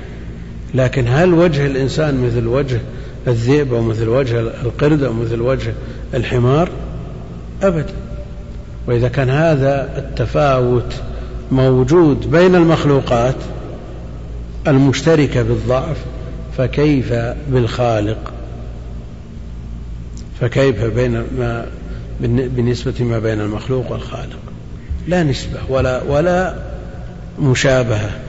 [0.73, 2.81] لكن هل وجه الإنسان مثل وجه
[3.27, 5.73] الذئب أو مثل وجه القرد أو مثل وجه
[6.13, 6.69] الحمار؟
[7.63, 7.93] أبدا.
[8.87, 10.93] وإذا كان هذا التفاوت
[11.51, 13.35] موجود بين المخلوقات
[14.67, 15.97] المشتركة بالضعف
[16.57, 17.13] فكيف
[17.49, 18.33] بالخالق؟
[20.41, 21.65] فكيف بين ما
[22.21, 24.39] بالنسبة ما بين المخلوق والخالق؟
[25.07, 26.55] لا نسبة ولا ولا
[27.39, 28.26] مشابهة.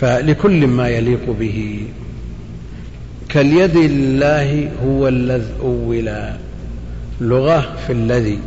[0.00, 1.86] فلكل ما يليق به.
[3.28, 6.36] كاليد الله هو الذي أولى
[7.20, 8.38] لغة في الذي.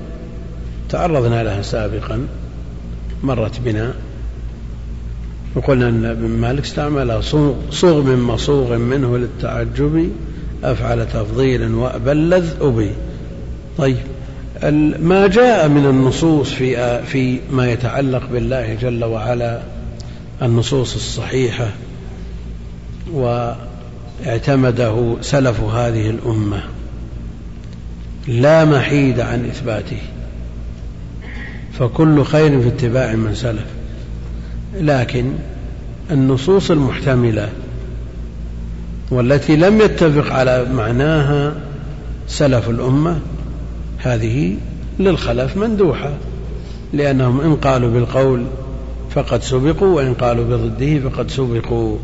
[0.89, 2.27] تعرضنا لها سابقا.
[3.23, 3.93] مرت بنا.
[5.55, 7.23] وقلنا أن ابن مالك استعمل
[7.71, 10.09] صوغ من مصوغ منه للتعجب.
[10.63, 12.91] أفعل تفضيل وأبلذ أبي
[13.77, 13.97] طيب.
[14.99, 19.59] ما جاء من النصوص في في ما يتعلق بالله جل وعلا.
[20.41, 21.69] النصوص الصحيحة
[23.13, 26.63] واعتمده سلف هذه الأمة
[28.27, 30.01] لا محيد عن إثباته
[31.79, 33.65] فكل خير في اتباع من سلف.
[34.79, 35.33] لكن
[36.11, 37.49] النصوص المحتملة
[39.11, 41.53] والتي لم يتفق على معناها
[42.27, 43.19] سلف الأمة
[43.97, 44.57] هذه
[44.99, 46.13] للخلف مندوحة
[46.93, 48.45] لأنهم إن قالوا بالقول
[49.09, 51.97] فقد سبقوا وإن قالوا بضده فقد سبقوا.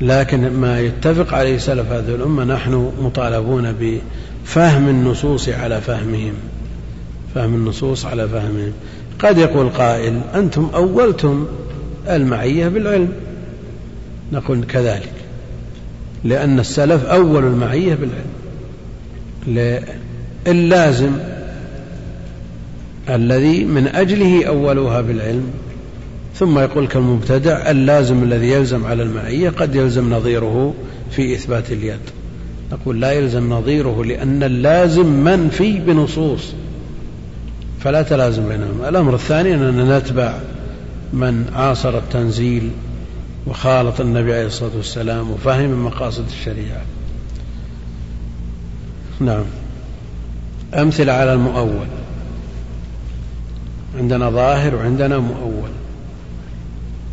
[0.00, 6.32] لكن ما يتفق عليه سلف هذه الأمة نحن مطالبون بفهم النصوص على فهمهم.
[7.34, 8.72] فهم النصوص على فهمهم.
[9.18, 11.46] قد يقول قائل أنتم أولتم
[12.08, 13.12] المعية بالعلم.
[14.32, 15.12] نقول كذلك.
[16.24, 18.30] لأن السلف أول المعية بالعلم.
[20.46, 21.12] اللازم
[23.08, 25.50] الذي من أجله أولوها بالعلم.
[26.34, 30.74] ثم يقول كالمبتدع اللازم الذي يلزم على المعية قد يلزم نظيره
[31.10, 32.00] في إثبات اليد.
[32.72, 36.52] نقول لا يلزم نظيره لأن اللازم منفي بنصوص
[37.80, 38.88] فلا تلازم بينهما.
[38.88, 40.34] الأمر الثاني أننا نتبع
[41.12, 42.70] من عاصر التنزيل
[43.46, 46.82] وخالط النبي عليه الصلاة والسلام وفهم مقاصد الشريعة.
[49.20, 49.44] نعم.
[50.74, 51.86] أمثلة على المؤول.
[53.98, 55.70] عندنا ظاهر وعندنا مؤول.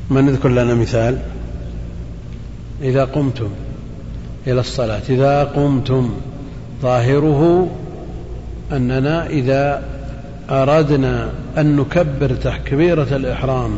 [0.09, 1.17] من يذكر لنا مثال؟
[2.81, 3.49] إذا قمتم
[4.47, 6.13] إلى الصلاة إذا قمتم
[6.81, 7.69] ظاهره
[8.71, 9.83] أننا إذا
[10.49, 13.71] أردنا أن نكبر تكبيرة الإحرام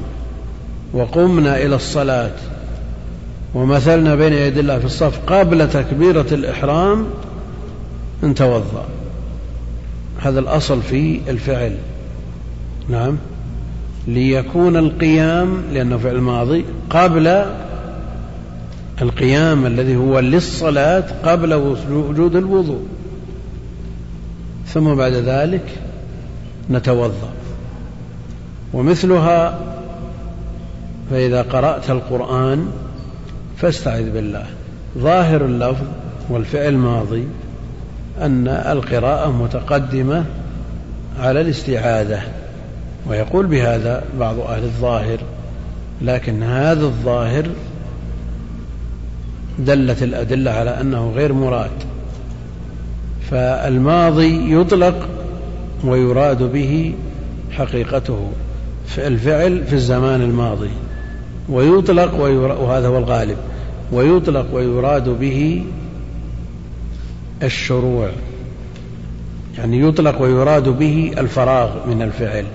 [0.94, 2.36] وقمنا إلى الصلاة
[3.54, 7.06] ومثلنا بين يدي الله في الصف قبل تكبيرة الإحرام
[8.24, 8.86] نتوضأ
[10.22, 11.76] هذا الأصل في الفعل.
[12.90, 13.18] نعم.
[14.08, 17.46] ليكون القيام لأنه فعل ماضي قبل
[19.02, 22.88] القيام الذي هو للصلاة قبل وجود الوضوء.
[24.68, 25.66] ثم بعد ذلك
[26.72, 27.30] نتوضأ.
[28.74, 29.60] ومثلها
[31.12, 32.68] فإذا قرأت القرآن
[33.58, 34.46] فاستعذ بالله.
[34.98, 35.86] ظاهر اللفظ
[36.30, 37.28] والفعل ماضي
[38.22, 40.26] أن القراءة متقدمة
[41.20, 42.22] على الاستعاذة.
[43.08, 45.18] ويقول بهذا بعض أهل الظاهر
[46.02, 47.48] لكن هذا الظاهر
[49.60, 51.72] دلت الأدلة على أنه غير مراد
[53.32, 55.08] فالماضي يطلق
[55.84, 56.94] ويراد به
[57.52, 58.30] حقيقته
[58.98, 60.70] الفعل في الزمان الماضي
[61.50, 62.14] ويطلق
[62.62, 63.38] وهذا هو الغالب
[63.92, 65.64] ويطلق ويراد به
[67.44, 68.10] الشروع
[69.58, 72.46] يعني يطلق ويراد به الفراغ من الفعل.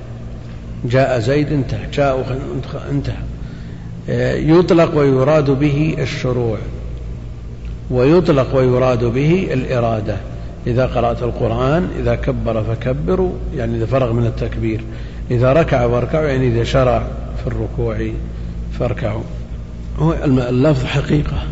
[0.85, 2.39] جاء زيد انتهى جاء
[2.91, 3.22] انتهى.
[4.49, 6.59] يطلق ويراد به الشروع
[7.91, 10.16] ويطلق ويراد به الإرادة.
[10.66, 14.80] إذا قرأت القرآن إذا كبر فكبروا يعني إذا فرغ من التكبير.
[15.30, 17.07] إذا ركع فاركعوا يعني إذا شرع
[17.43, 18.09] في الركوع
[18.78, 19.22] فاركعوا.
[19.99, 21.47] هو اللفظ حقيقة.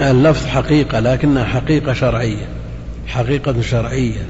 [0.00, 2.46] اللفظ حقيقة لكنها حقيقة شرعية.
[3.06, 4.26] حقيقة شرعية.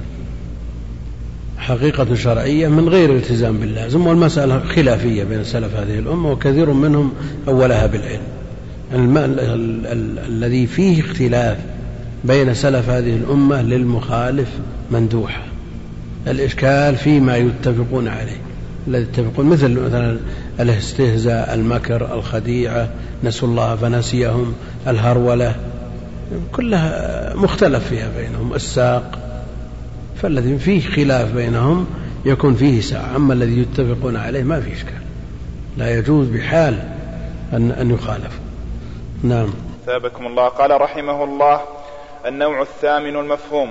[1.64, 7.12] حقيقة شرعية من غير التزام باللازم والمسألة خلافية بين سلف هذه الأمة وكثير منهم
[7.48, 8.22] أولها بالعلم.
[10.28, 11.56] الذي فيه اختلاف
[12.24, 14.48] بين سلف هذه الأمة للمخالف
[14.90, 15.42] مندوحة.
[16.26, 18.40] الإشكال فيما يتفقون عليه.
[18.88, 20.16] الذي يتفقون مثل مثلا
[20.60, 22.88] الاستهزاء المكر الخديعة
[23.24, 24.54] نسوا الله فنسيهم
[24.86, 25.54] الهرولة
[26.52, 28.54] كلها مختلف فيها بينهم.
[28.54, 29.23] الساق
[30.24, 31.86] فالذي فيه خلاف بينهم
[32.24, 33.16] يكون فيه ساعة.
[33.16, 35.02] أما الذي يتفقون عليه ما فيه إشكال.
[35.76, 36.78] لا يجوز بحال
[37.52, 38.38] أن أن يخالف.
[39.22, 39.50] نعم.
[39.86, 40.48] ثابكم الله.
[40.48, 41.60] قال رحمه الله
[42.26, 43.70] النوع الثامن المفهوم.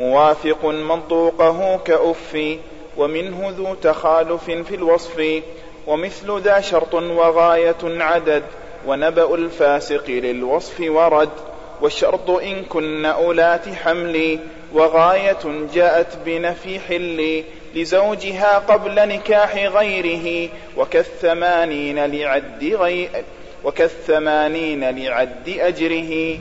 [0.00, 2.58] موافق منطوقه كأف
[2.96, 5.42] ومنه ذو تخالف في الوصف
[5.86, 8.42] ومثل ذا شرط وغاية عدد
[8.86, 11.30] ونبأ الفاسق للوصف ورد
[11.80, 14.38] والشرط إن كن أولات حمل
[14.74, 17.42] وغاية جاءت بنفي حل
[17.76, 23.08] لزوجها قبل نكاح غيره وكالثمانين لعد غير
[23.64, 26.38] وكالثمانين لعد أجره.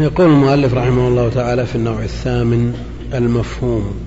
[0.00, 2.74] يقول المؤلف رحمه الله تعالى في النوع الثامن
[3.14, 4.00] المفهوم.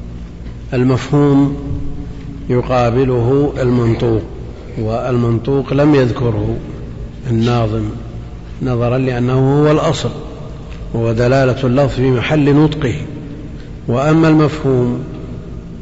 [0.74, 1.58] المفهوم
[2.50, 4.22] يقابله المنطوق
[4.78, 6.58] والمنطوق لم يذكره
[7.30, 7.90] الناظم
[8.62, 10.12] نظرا لأنه هو الأصل
[10.94, 12.96] وهو دلالة اللفظ في محل نطقه.
[13.92, 15.04] وأما المفهوم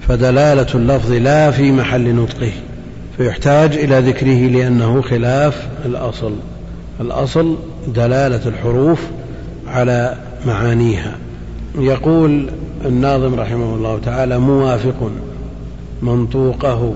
[0.07, 2.51] فدلالة اللفظ لا في محل نطقه
[3.17, 6.31] فيحتاج إلى ذكره لأنه خلاف الأصل.
[7.01, 7.55] الأصل
[7.87, 8.99] دلالة الحروف
[9.67, 11.17] على معانيها.
[11.79, 12.49] يقول
[12.85, 15.11] الناظم رحمه الله تعالى موافق
[16.01, 16.93] منطوقه.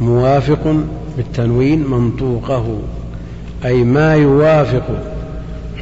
[0.00, 0.76] موافق
[1.16, 2.78] بالتنوين منطوقه
[3.64, 4.84] أي ما يوافق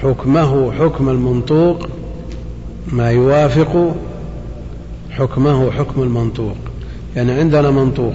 [0.02, 1.88] حكمه حكم المنطوق
[2.92, 3.94] ما يوافق
[5.10, 6.56] حكمه حكم المنطوق.
[7.16, 8.14] يعني عندنا منطوق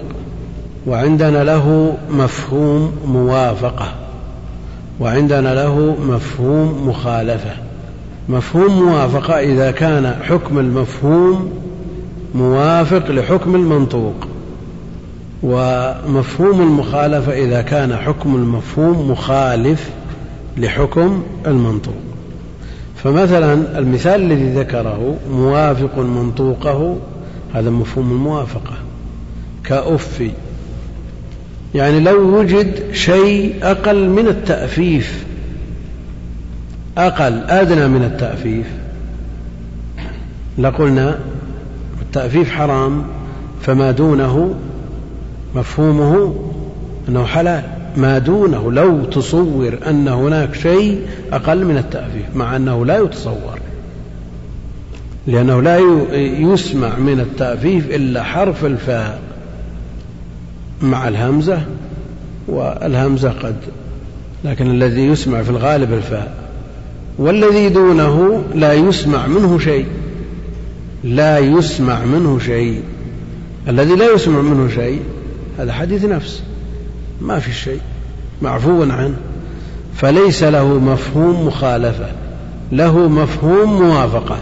[0.88, 3.92] وعندنا له مفهوم موافقة
[5.00, 7.52] وعندنا له مفهوم مخالفة.
[8.30, 11.52] مفهوم موافقة إذا كان حكم المفهوم
[12.36, 14.28] موافق لحكم المنطوق
[15.44, 19.90] ومفهوم المخالفة إذا كان حكم المفهوم مخالف
[20.58, 22.15] لحكم المنطوق.
[23.06, 26.98] فمثلا المثال الذي ذكره موافق منطوقه
[27.54, 28.74] هذا مفهوم الموافقة
[29.64, 30.24] كأف.
[31.76, 35.26] يعني لو وجد شيء أقل من التأفيف
[36.98, 38.68] أقل أدنى من التأفيف
[40.58, 41.20] لقلنا
[42.02, 43.04] التأفيف حرام
[43.62, 44.56] فما دونه
[45.56, 46.36] مفهومه
[47.10, 47.64] أنه حلال.
[47.98, 48.72] ما دونه.
[48.72, 51.02] لو تصور أن هناك شيء
[51.34, 53.60] أقل من التأفيف مع أنه لا يتصور.
[55.28, 55.80] لأنه لا
[56.40, 59.20] يسمع من التأفيف إلا حرف الفاء
[60.82, 61.62] مع الهمزة
[62.48, 63.56] والهمزة قد
[64.44, 66.34] لكن الذي يسمع في الغالب الفاء.
[67.18, 69.86] والذي دونه لا يسمع منه شيء.
[71.04, 72.82] لا يسمع منه شيء.
[73.68, 75.02] الذي لا يسمع منه شيء
[75.60, 76.44] هذا حديث نفس.
[77.22, 77.82] ما في شيء
[78.42, 79.16] معفو عنه.
[79.96, 82.08] فليس له مفهوم مخالفة
[82.72, 84.38] له مفهوم موافقة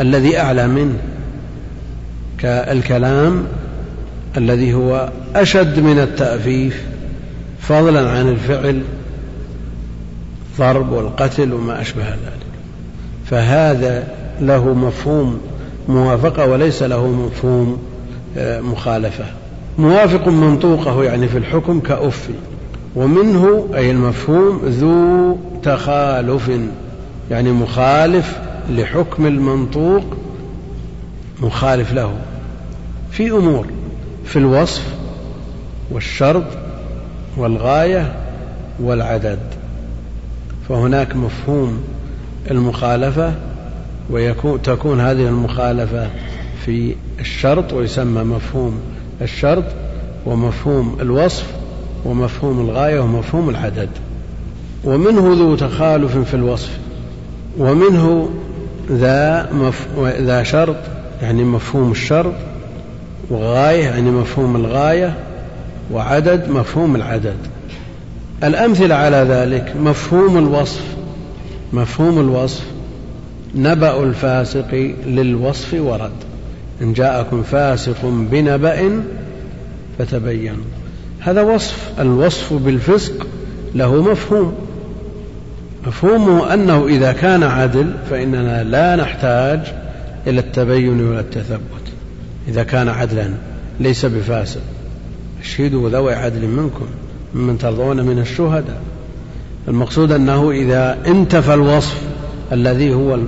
[0.00, 0.98] الذي أعلى منه.
[2.38, 3.44] كالكلام
[4.36, 6.82] الذي هو أشد من التأفيف
[7.60, 8.82] فضلا عن الفعل
[10.52, 12.50] الضرب والقتل وما أشبه ذلك.
[13.30, 14.08] فهذا
[14.40, 15.40] له مفهوم
[15.88, 17.82] موافقة وليس له مفهوم
[18.38, 19.24] آه، مخالفة.
[19.80, 22.30] موافق منطوقه يعني في الحكم كأف.
[22.96, 26.50] ومنه أي المفهوم ذو تخالف
[27.30, 28.38] يعني مخالف
[28.70, 30.04] لحكم المنطوق
[31.42, 32.14] مخالف له.
[33.10, 33.66] في أمور
[34.24, 34.94] في الوصف
[35.90, 36.46] والشرط
[37.36, 38.12] والغاية
[38.80, 39.38] والعدد.
[40.68, 41.82] فهناك مفهوم
[42.50, 43.34] المخالفة
[44.10, 46.10] ويكون تكون هذه المخالفة
[46.64, 48.80] في الشرط ويسمى مفهوم
[49.22, 49.64] الشرط
[50.26, 51.46] ومفهوم الوصف
[52.04, 53.88] ومفهوم الغاية ومفهوم العدد.
[54.84, 56.78] ومنه ذو تخالف في الوصف
[57.58, 58.30] ومنه
[58.90, 59.86] ذا مف...
[60.20, 60.76] ذا شرط
[61.22, 62.34] يعني مفهوم الشرط
[63.30, 65.14] وغاية يعني مفهوم الغاية
[65.92, 67.36] وعدد مفهوم العدد.
[68.44, 70.84] الأمثلة على ذلك مفهوم الوصف.
[71.72, 72.64] مفهوم الوصف
[73.54, 76.29] نبأ الفاسق للوصف ورد.
[76.82, 79.02] إن جاءكم فاسق بنبأ
[79.98, 80.64] فتبينوا.
[81.20, 83.26] هذا وصف الوصف بالفسق
[83.74, 84.54] له مفهوم.
[85.86, 89.60] مفهومه أنه إذا كان عدل فإننا لا نحتاج
[90.26, 91.60] إلى التبين ولا التثبت.
[92.48, 93.30] إذا كان عدلا
[93.80, 94.60] ليس بفاسق.
[95.42, 96.86] اشهدوا ذوي عدل منكم
[97.34, 98.80] ممن ترضون من الشهداء.
[99.68, 101.96] المقصود أنه إذا انتفى الوصف
[102.52, 103.18] الذي هو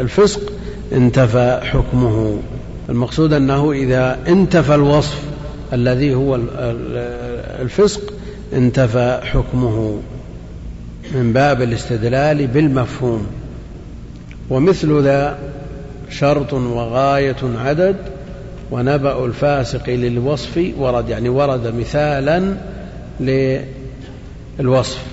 [0.00, 0.49] الفسق
[0.92, 2.38] انتفى حكمه.
[2.88, 5.20] المقصود أنه إذا انتفى الوصف
[5.72, 6.38] الذي هو
[7.62, 8.12] الفسق
[8.52, 10.00] انتفى حكمه
[11.14, 13.26] من باب الاستدلال بالمفهوم.
[14.50, 15.38] ومثل ذا
[16.10, 17.96] شرط وغاية عدد
[18.70, 22.54] ونبأ الفاسق للوصف ورد يعني ورد مثالا
[24.58, 25.04] للوصف.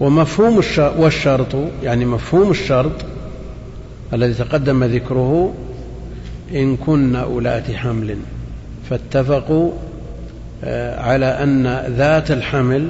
[0.00, 0.60] ومفهوم
[0.98, 2.92] والشرط يعني مفهوم الشرط
[4.12, 5.54] الذي تقدم ذكره
[6.54, 8.16] إن كن أولات حمل
[8.90, 9.72] فاتفقوا
[10.64, 12.88] آه، على أن ذات الحمل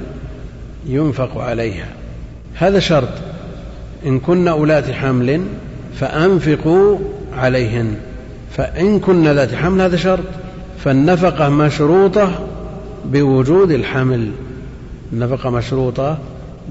[0.87, 1.87] ينفق عليها.
[2.55, 3.09] هذا شرط.
[4.07, 5.43] إن كن أولات حمل
[6.01, 6.99] فأنفقوا
[7.37, 7.97] عليهن.
[8.57, 10.25] فإن كن ذات حمل هذا شرط.
[10.85, 12.47] فالنفقة مشروطة
[13.05, 14.31] بوجود الحمل.
[15.13, 16.19] النفقة مشروطة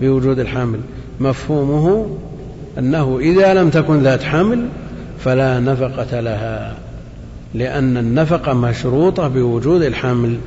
[0.02, 0.80] بوجود الحمل.
[1.20, 2.18] مفهومه؟
[2.80, 4.68] أنه إذا لم تكن ذات حمل
[5.20, 6.76] فلا نفقة لها
[7.54, 10.38] لأن النفقة مشروطة بوجود الحمل.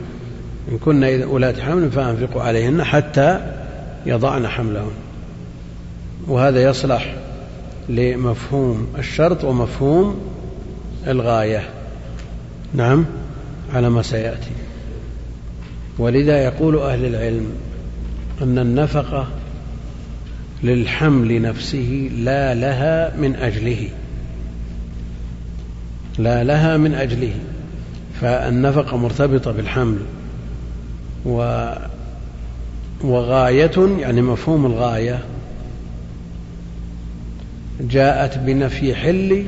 [0.72, 3.40] إن كن أولات حمل فأنفقوا عليهن حتى
[4.06, 4.90] يضعن حملهن.
[6.26, 7.14] وهذا يصلح
[7.88, 10.20] لمفهوم الشرط ومفهوم
[11.06, 11.68] الغاية.
[12.74, 13.04] نعم
[13.74, 14.50] على ما سيأتي.
[15.98, 17.46] ولذا يقول أهل العلم
[18.42, 19.26] أن النفقة
[20.64, 23.88] للحمل نفسه لا لها من أجله.
[26.18, 27.32] لا لها من أجله.
[28.20, 29.98] فالنفقة مرتبطة بالحمل.
[31.26, 31.68] و
[33.04, 35.18] وغاية يعني مفهوم الغاية
[37.80, 39.44] جاءت بنفي حل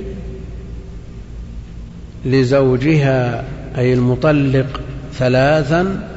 [2.24, 3.44] لزوجها
[3.78, 4.80] أي المطلق
[5.14, 6.08] ثلاثا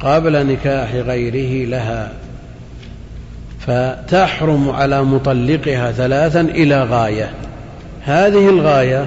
[0.00, 2.21] قبل نكاح غيره لها.
[3.66, 7.30] فتحرم على مطلقها ثلاثا إلى غاية.
[8.04, 9.06] هذه الغاية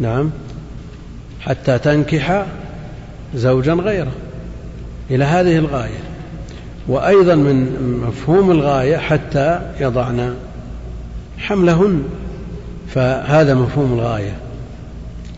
[0.00, 0.30] نعم
[1.40, 2.46] حتى تنكح
[3.34, 4.12] زوجا غيره
[5.10, 6.00] إلى هذه الغاية.
[6.88, 10.34] وأيضا من مفهوم الغاية حتى يضعن
[11.38, 12.02] حملهن
[12.88, 14.34] فهذا مفهوم الغاية.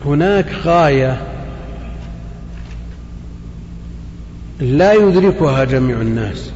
[0.05, 1.21] هناك غاية
[4.59, 6.51] لا يدركها جميع الناس.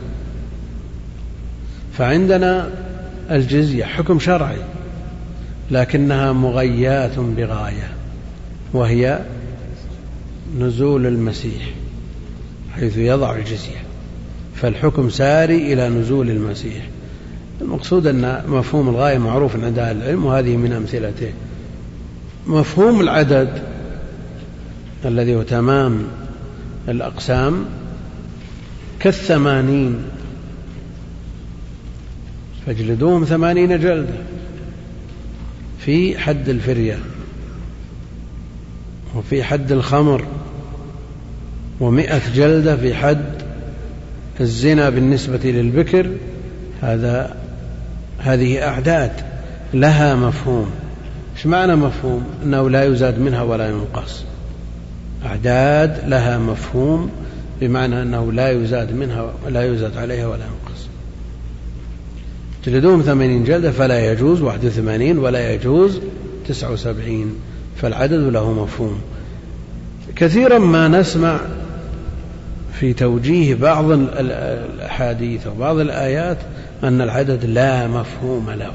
[1.98, 2.70] فعندنا
[3.32, 4.58] الجزية حكم شرعي
[5.72, 7.94] لكنها مغياة بغاية
[8.74, 9.20] وهي
[10.60, 11.74] نزول المسيح
[12.76, 13.84] حيث يضع الجزية
[14.56, 16.88] فالحكم ساري إلى نزول المسيح.
[17.62, 21.32] المقصود أن مفهوم الغاية معروف عند أهل العلم وهذه من أمثلته.
[22.48, 23.64] مفهوم العدد
[25.06, 26.04] الذي هو تمام
[26.90, 27.66] الأقسام
[29.00, 29.96] كالثمانين
[32.66, 34.14] فاجلدوهم ثمانين جلدة
[35.80, 37.00] في حد الفرية
[39.16, 40.26] وفي حد الخمر
[41.80, 43.26] ومئة جلدة في حد
[44.42, 46.10] الزنا بالنسبة للبكر.
[46.82, 47.36] هذا
[48.20, 49.12] هذه أعداد
[49.74, 50.70] لها مفهوم.
[51.38, 54.24] إيش معنى مفهوم؟ أنه لا يزاد منها ولا ينقص.
[55.26, 57.10] أعداد لها مفهوم
[57.62, 60.63] بمعنى أنه لا يزاد منها لا يزاد عليها ولا ينقص.
[62.66, 66.00] جلدوهم ثمانين جلدة فلا يجوز واحد وثمانين ولا يجوز
[66.48, 67.36] تسعة وسبعين
[67.76, 69.02] فالعدد له مفهوم.
[70.16, 71.40] كثيرا ما نسمع
[72.80, 76.38] في توجيه بعض الأحاديث وبعض الآيات
[76.84, 78.74] أن العدد لا مفهوم له.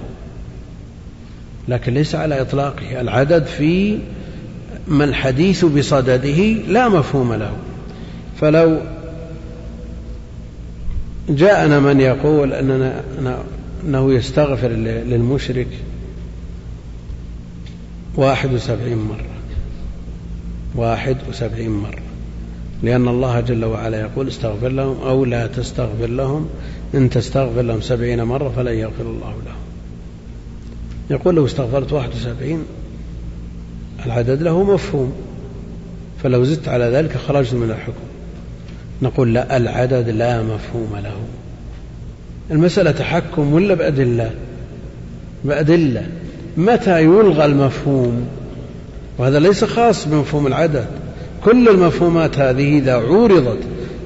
[1.68, 3.01] لكن ليس على إطلاقه.
[3.01, 3.99] العدد في
[4.89, 7.53] ما الحديث بصدده لا مفهوم له.
[8.41, 8.78] فلو
[11.28, 13.03] جاءنا من يقول أننا
[13.85, 15.68] أنه يستغفر للمشرك
[18.16, 19.26] واحد وسبعين مرة.
[20.74, 22.03] واحد وسبعين مرة.
[22.83, 26.49] لأن الله جل وعلا يقول استغفر لهم أو لا تستغفر لهم.
[26.95, 29.57] إن تستغفر لهم سبعين مرة فلن يغفر الله لهم.
[31.11, 32.62] يقول لو استغفرت واحد وسبعين
[34.07, 35.12] العدد له مفهوم.
[36.22, 38.09] فلو زدت على ذلك خرجت من الحكم.
[39.03, 41.16] نقول لا العدد لا مفهوم له.
[42.51, 44.31] المسألة تحكم ولا بأدلة؟
[45.45, 46.07] بأدلة.
[46.57, 48.29] متى يلغى المفهوم؟
[49.19, 50.87] وهذا ليس خاص بمفهوم العدد.
[51.45, 53.59] كل المفهومات هذه إذا عورضت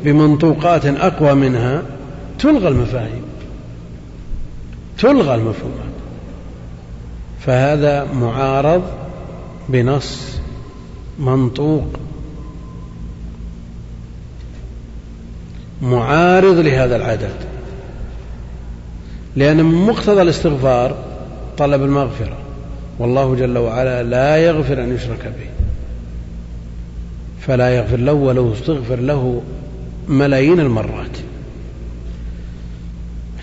[0.05, 1.83] بمنطوقات أقوى منها
[2.39, 3.23] تلغى المفاهيم.
[4.99, 5.93] تلغى المفهومات.
[7.41, 8.83] فهذا معارض
[9.69, 10.39] بنص
[11.19, 11.85] منطوق.
[15.83, 17.52] معارض لهذا العدد.
[19.37, 20.97] لأن من مقتضى الاستغفار
[21.59, 22.37] طلب المغفرة.
[22.99, 25.47] والله جل وعلا لا يغفر أن يشرك به.
[27.41, 29.43] فلا يغفر له ولو استغفر له
[30.09, 31.17] ملايين المرات.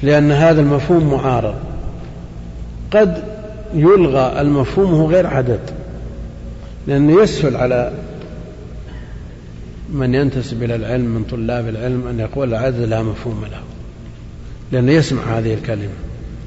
[0.03, 1.55] لأن هذا المفهوم معارض.
[2.91, 3.23] قد
[3.73, 5.59] يلغى المفهوم هو غير عدد.
[6.87, 7.91] لأنه يسهل على
[9.93, 13.68] من ينتسب إلى العلم من طلاب العلم أن يقول العدد لا مفهوم له.
[14.71, 15.89] لأنه يسمع هذه الكلمة.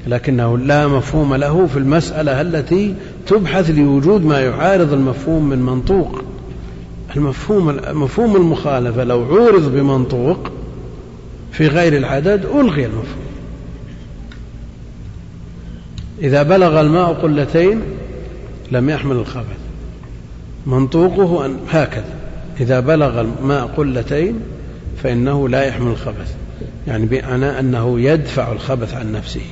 [0.07, 2.95] لكنه لا مفهوم له في المسألة التي
[3.27, 6.21] تبحث لوجود ما يعارض المفهوم من منطوق.
[7.15, 10.51] المفهوم مفهوم المخالفة لو عورض بمنطوق
[11.51, 13.23] في غير العدد ألغي المفهوم.
[16.21, 17.81] إذا بلغ الماء قلتين
[18.71, 19.57] لم يحمل الخبث.
[20.65, 22.15] منطوقه أن هكذا.
[22.59, 24.39] إذا بلغ الماء قلتين
[25.03, 26.35] فإنه لا يحمل الخبث.
[26.87, 29.45] يعني بمعنى أنه يدفع الخبث عن نفسه.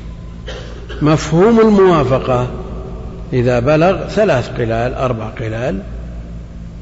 [1.01, 2.47] مفهوم الموافقة
[3.33, 5.81] إذا بلغ ثلاث قلال أربع قلال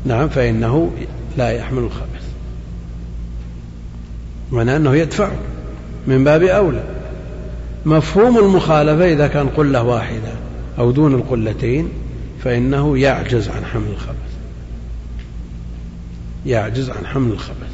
[0.06, 0.92] نعم فإنه
[1.38, 2.24] لا يحمل الخبث.
[4.52, 5.36] معنى أنه يدفعه
[6.08, 6.84] من باب أولى.
[7.86, 10.32] مفهوم المخالفة إذا كان قلة واحدة
[10.80, 11.90] أو دون القلتين
[12.44, 14.30] فإنه يعجز عن حمل الخبث.
[16.46, 17.69] يعجز عن حمل الخبث.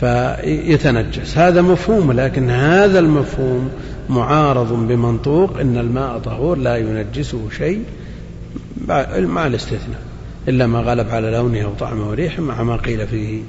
[0.00, 1.38] فيتنجس.
[1.38, 3.70] هذا مفهوم لكن هذا المفهوم
[4.08, 7.82] معارض بمنطوق إن الماء طهور لا ينجسه شيء
[9.18, 10.00] مع الاستثناء
[10.48, 13.40] إلا ما غلب على لونه أو طعمه وريحه مع ما قيل فيه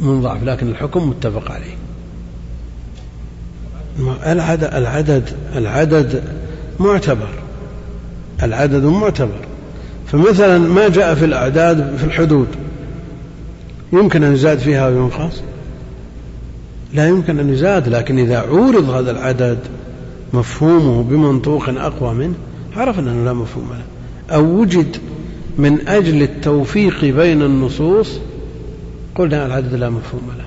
[0.00, 1.76] من ضعف لكن الحكم متفق عليه.
[4.26, 5.24] العدد العدد
[5.56, 6.22] العدد
[6.80, 7.28] معتبر.
[8.42, 9.46] العدد معتبر.
[10.06, 12.48] فمثلا ما جاء في الأعداد في الحدود
[13.92, 15.42] يمكن أن يزاد فيها وينقص
[16.94, 19.58] لا يمكن أن يزاد لكن إذا عورض هذا العدد
[20.32, 22.34] مفهومه بمنطوق أقوى منه
[22.76, 23.84] عرف أنه لا مفهوم له.
[24.36, 24.96] أو وجد
[25.58, 28.18] من أجل التوفيق بين النصوص
[29.14, 30.44] قلنا العدد لا مفهوم له.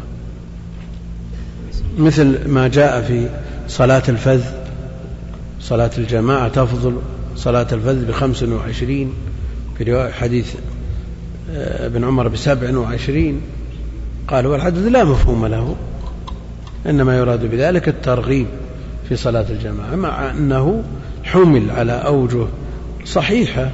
[2.06, 3.30] مثل ما جاء في
[3.68, 4.44] صلاة الفذ
[5.62, 6.96] صلاة الجماعة تفضل
[7.36, 9.14] صلاة الفذ بخمس وعشرين
[9.78, 10.54] في رواية حديث
[11.54, 13.42] ابن عمر بسبع وعشرين
[14.28, 15.76] قال والعدد لا مفهوم له
[16.86, 18.48] إنما يراد بذلك الترغيب
[19.10, 20.84] في صلاة الجماعة مع أنه
[21.24, 22.46] حمل على أوجه
[23.06, 23.72] صحيحة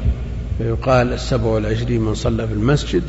[0.58, 3.04] فيقال السبع والعشرين من صلى في المسجد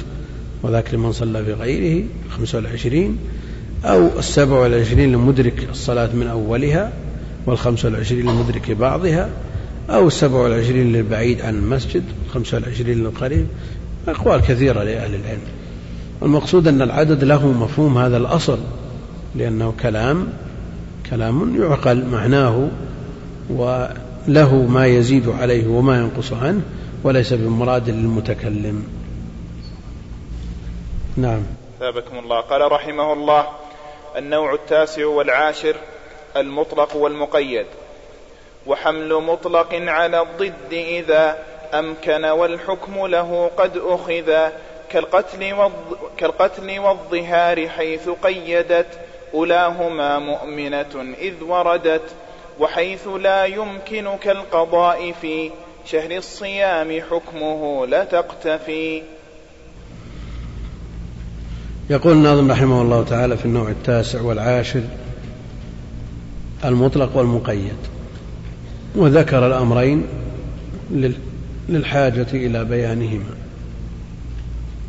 [0.62, 3.18] وذاك لمن صلى في غيره خمسة والعشرين
[3.84, 6.92] أو السبع والعشرين لمدرك الصلاة من أولها
[7.46, 9.30] والخمسة والعشرين لمدرك بعضها
[9.90, 13.46] أو السبع والعشرين للبعيد عن المسجد الخمسة والعشرين للقريب
[14.08, 15.42] أقوال كثيرة لأهل العلم.
[16.22, 18.58] المقصود أن العدد له مفهوم هذا الأصل
[19.34, 20.32] لأنه كلام
[21.10, 22.68] كلام يعقل معناه
[23.50, 26.62] وله ما يزيد عليه وما ينقص عنه
[27.04, 28.84] وليس بمراد للمتكلم.
[31.16, 31.42] نعم.
[31.80, 32.40] ثابكم الله.
[32.40, 33.46] قال رحمه الله
[34.18, 35.76] النوع التاسع والعاشر
[36.36, 37.66] المطلق والمقيد.
[38.66, 44.50] وحمل مطلق على الضد إذا أمكن والحكم له قد أخذ
[44.90, 45.56] كالقتل.
[46.16, 48.86] كالقتل والظهار حيث قيدت
[49.34, 52.02] أولاهما مؤمنة إذ وردت
[52.60, 55.50] وحيث لا يمكن كالقضاء في
[55.86, 59.02] شهر الصيام حكمه لتقتفي
[61.90, 64.82] يقول الناظم رحمه الله تعالى في النوع التاسع والعاشر
[66.64, 67.76] المطلق والمقيد
[68.96, 70.06] وذكر الأمرين
[71.68, 73.34] للحاجة إلى بيانهما.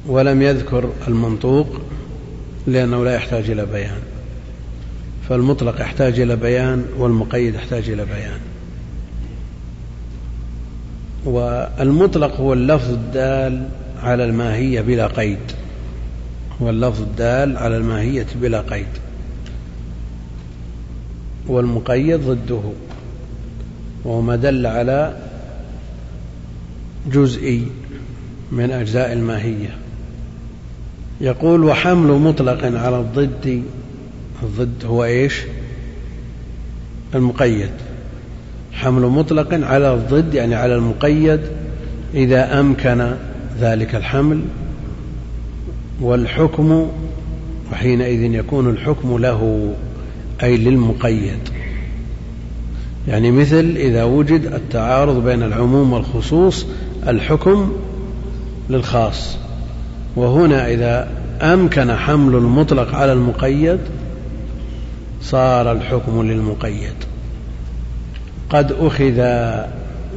[0.07, 1.81] ولم يذكر المنطوق
[2.67, 4.01] لأنه لا يحتاج إلى بيان.
[5.29, 8.39] فالمطلق يحتاج إلى بيان والمقيد يحتاج إلى بيان.
[11.25, 13.69] والمطلق هو اللفظ الدال
[14.01, 15.39] على الماهية بلا قيد.
[16.61, 18.87] هو اللفظ الدال على الماهية بلا قيد.
[21.47, 22.61] والمقيد ضده.
[24.05, 25.17] وهو ما دل على
[27.11, 27.67] جزئي
[28.51, 29.75] من أجزاء الماهية.
[31.21, 33.63] يقول وحمل مطلق على الضد
[34.43, 35.41] الضد هو إيش؟
[37.15, 37.71] المقيد.
[38.71, 41.39] حمل مطلق على الضد يعني على المقيد
[42.13, 43.11] إذا أمكن
[43.59, 44.41] ذلك الحمل.
[46.01, 46.87] والحكم
[47.71, 49.73] وحينئذ يكون الحكم له
[50.43, 51.39] أي للمقيد.
[53.07, 56.65] يعني مثل إذا وجد التعارض بين العموم والخصوص
[57.07, 57.71] الحكم
[58.69, 59.37] للخاص.
[60.15, 61.07] وهنا إذا
[61.41, 63.79] أمكن حمل المطلق على المقيد
[65.21, 66.93] صار الحكم للمقيد.
[68.49, 69.19] قد أخذ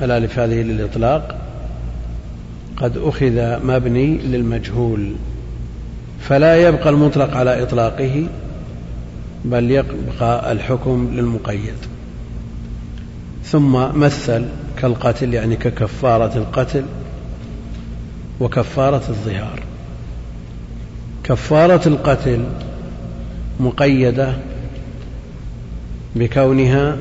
[0.03, 1.37] الألف هذه للإطلاق
[2.77, 5.13] قد أخذ مبني للمجهول
[6.21, 8.27] فلا يبقى المطلق على إطلاقه
[9.45, 11.75] بل يبقى الحكم للمقيد.
[13.45, 14.45] ثم مثل
[14.77, 16.85] كالقتل يعني ككفارة القتل
[18.41, 19.63] وكفارة الظهار.
[21.25, 22.45] كفارة القتل
[23.61, 24.35] مقيدة
[26.17, 26.97] بكونها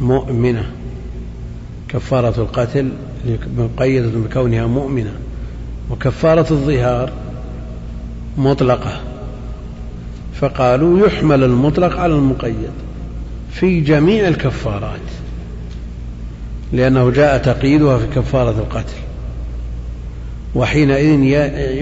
[0.00, 0.70] مؤمنة.
[1.88, 2.92] كفارة القتل
[3.56, 5.12] مقيدة بكونها مؤمنة.
[5.90, 7.12] وكفارة الظهار
[8.38, 9.00] مطلقة.
[10.40, 12.70] فقالوا يحمل المطلق على المقيد
[13.52, 15.19] في جميع الكفارات.
[16.72, 18.96] لأنه جاء تقييدها في كفارة القتل.
[20.54, 21.22] وحينئذ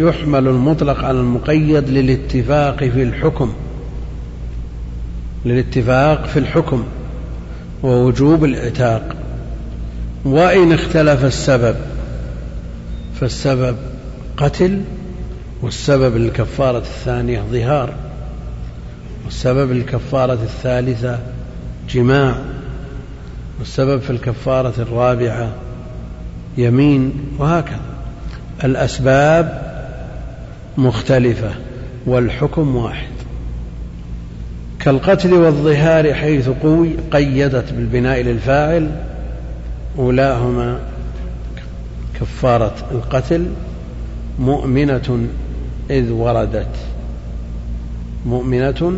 [0.03, 3.53] يحمل المطلق على المقيد للاتفاق في الحكم.
[5.45, 6.85] للاتفاق في الحكم
[7.83, 9.17] ووجوب العتاق
[10.25, 11.77] وإن اختلف السبب
[13.21, 13.77] فالسبب
[14.37, 14.81] قتل
[15.63, 17.95] والسبب للكفارة الثانية ظهار
[19.25, 21.19] والسبب للكفارة الثالثة
[21.91, 22.39] جماع.
[23.59, 25.53] والسبب في الكفارة الرابعة
[26.59, 27.81] يمين وهكذا.
[28.65, 29.63] الأسباب
[30.79, 31.51] مختلفة
[32.07, 33.09] والحكم واحد.
[34.81, 38.91] كالقتل والظهار حيث قوي قيدت بالبناء للفاعل
[39.99, 40.79] أولاهما
[42.21, 43.47] كفارة القتل
[44.39, 45.27] مؤمنة
[45.91, 46.77] إذ وردت.
[48.27, 48.93] مؤمنة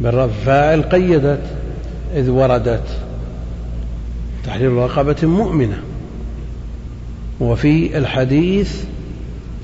[0.00, 1.42] بالرفع فاعل قيدت
[2.16, 2.98] إذ وردت.
[4.46, 5.78] تحرير رقبة مؤمنة.
[7.40, 8.84] وفي الحديث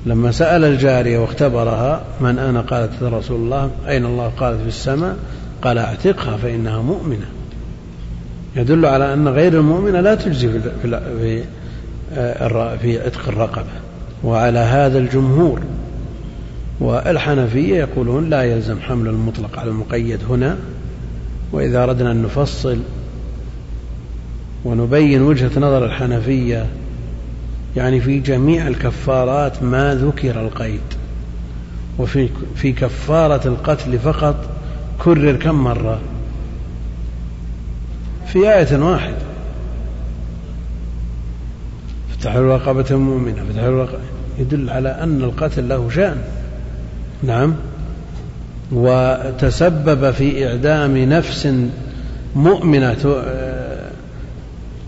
[0.05, 5.17] لما سأل الجارية واختبرها من أنا؟ قالت رسول الله أين الله؟ قالت في السماء.
[5.61, 7.25] قال اعتقها فإنها مؤمنة.
[8.55, 10.59] يدل على أن غير المؤمنة لا تجزي في
[11.19, 11.43] في
[12.13, 13.71] آه، في عتق الرقبة.
[14.23, 15.61] وعلى هذا الجمهور
[16.79, 20.57] والحنفية يقولون لا يلزم حمل المطلق على المقيد هنا.
[21.51, 22.77] وإذا أردنا أن نفصل
[24.65, 26.65] ونبين وجهة نظر الحنفية
[27.77, 30.81] يعني في جميع الكفارات ما ذكر القيد
[31.99, 34.49] وفي في كفارة القتل فقط
[34.99, 35.99] كرر كم مرة.
[38.27, 39.15] في آية واحدة.
[42.11, 43.99] فتحرير رقبة مؤمنة فتحرير رقبة
[44.39, 46.17] يدل على أن القتل له شأن.
[47.23, 47.55] نعم.
[48.71, 51.53] وتسبب في إعدام نفس
[52.35, 53.23] مؤمنة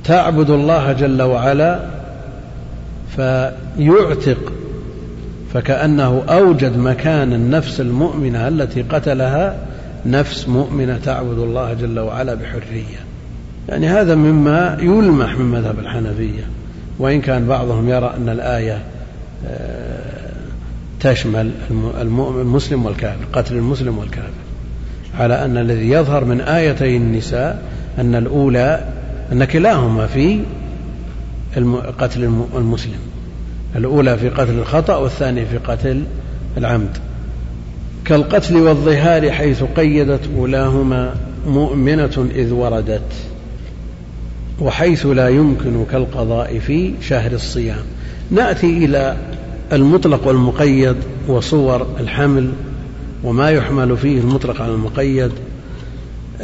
[0.04, 1.80] تعبد الله جل وعلا
[3.16, 4.54] فيعتق
[5.54, 9.58] فكأنه أوجد مكان النفس المؤمنة التي قتلها
[10.06, 13.00] نفس مؤمنة تعبد الله جل وعلا بحرية.
[13.70, 16.44] يعني هذا مما يلمح من مذهب الحنفية
[17.00, 18.82] وإن كان بعضهم يرى أن الآية
[19.48, 20.14] آه،
[21.00, 21.52] تشمل
[22.42, 24.44] المسلم والكافر قتل المسلم والكافر
[25.20, 27.62] على أن الذي يظهر من آيتي النساء
[28.00, 28.86] أن الأولى
[29.34, 30.40] أن كلاهما في
[32.00, 33.00] قتل المسلم.
[33.76, 36.04] الأولى في قتل الخطأ والثانية في قتل
[36.58, 36.98] العمد.
[38.06, 41.16] كالقتل والظهار حيث قيدت أولاهما
[41.48, 43.12] مؤمنة إذ وردت
[44.60, 47.84] وحيث لا يمكن كالقضاء في شهر الصيام.
[48.32, 49.18] نأتي إلى
[49.74, 50.96] المطلق والمقيد
[51.28, 52.52] وصور الحمل
[53.24, 55.32] وما يحمل فيه المطلق على المقيد.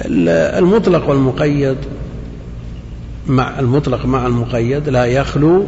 [0.05, 1.77] المطلق والمقيد
[3.29, 5.65] مع المطلق مع المقيد لا يخلو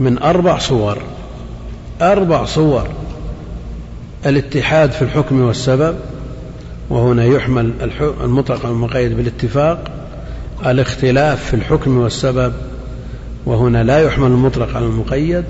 [0.00, 0.98] من أربع صور.
[2.02, 2.88] أربع صور.
[4.26, 5.96] الاتحاد في الحكم والسبب
[6.90, 7.72] وهنا يحمل
[8.24, 9.84] المطلق والمقيد بالاتفاق.
[10.66, 12.52] الاختلاف في الحكم والسبب
[13.46, 15.44] وهنا لا يحمل المطلق على المقيد.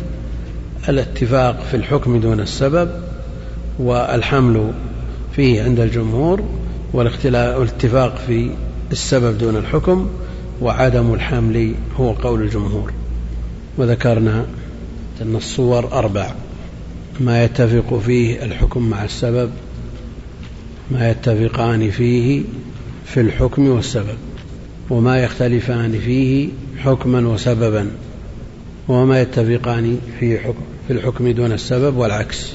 [0.89, 2.91] الاتفاق في الحكم دون السبب
[3.79, 4.73] والحمل
[5.37, 6.43] فيه عند الجمهور
[6.93, 8.51] والاتفاق في
[8.93, 10.09] السبب دون الحكم.
[10.61, 12.93] وعدم الحمل هو قول الجمهور.
[13.79, 14.47] وذكرنا
[15.23, 16.31] أن الصور أربع.
[17.21, 19.51] ما يتفق فيه الحكم مع السبب
[20.91, 22.43] ما يتفقان فيه
[23.05, 24.17] في الحكم والسبب
[24.91, 26.49] وما يختلفان فيه
[26.79, 27.91] حكما وسببا
[28.89, 32.53] وما يتفقان في حكم في الحكم دون السبب والعكس.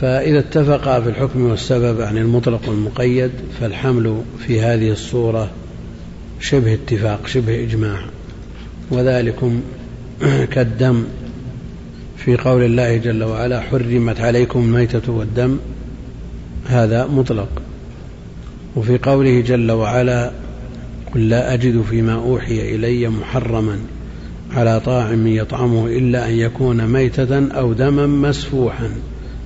[0.00, 3.30] فإذا اتفقا في الحكم والسبب عن المطلق والمقيد
[3.60, 5.50] فالحمل في هذه الصورة
[6.42, 7.98] شبه اتفاق شبه إجماع.
[8.90, 9.60] وذلكم
[10.52, 11.04] كالدم.
[12.16, 15.58] في قول الله جل وعلا حرمت عليكم الميتة والدم
[16.66, 17.48] هذا مطلق.
[18.76, 20.32] وفي قوله جل وعلا
[21.14, 23.78] قل لا أجد فيما أوحي إلي محرما
[24.52, 28.90] على طاعم يطعمه إلا أن يكون ميتة أو دما مسفوحا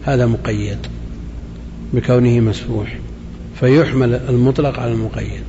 [0.04, 0.78] هذا مقيد
[1.92, 2.98] بكونه مسفوح.
[3.60, 5.45] فيحمل المطلق على المقيد.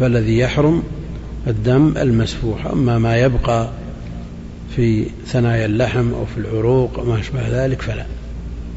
[0.00, 0.82] فالذي يحرم
[1.46, 2.66] الدم المسفوح.
[2.66, 3.68] أما ما يبقى
[4.76, 8.06] في ثنايا اللحم أو في العروق وما أشبه ذلك فلا.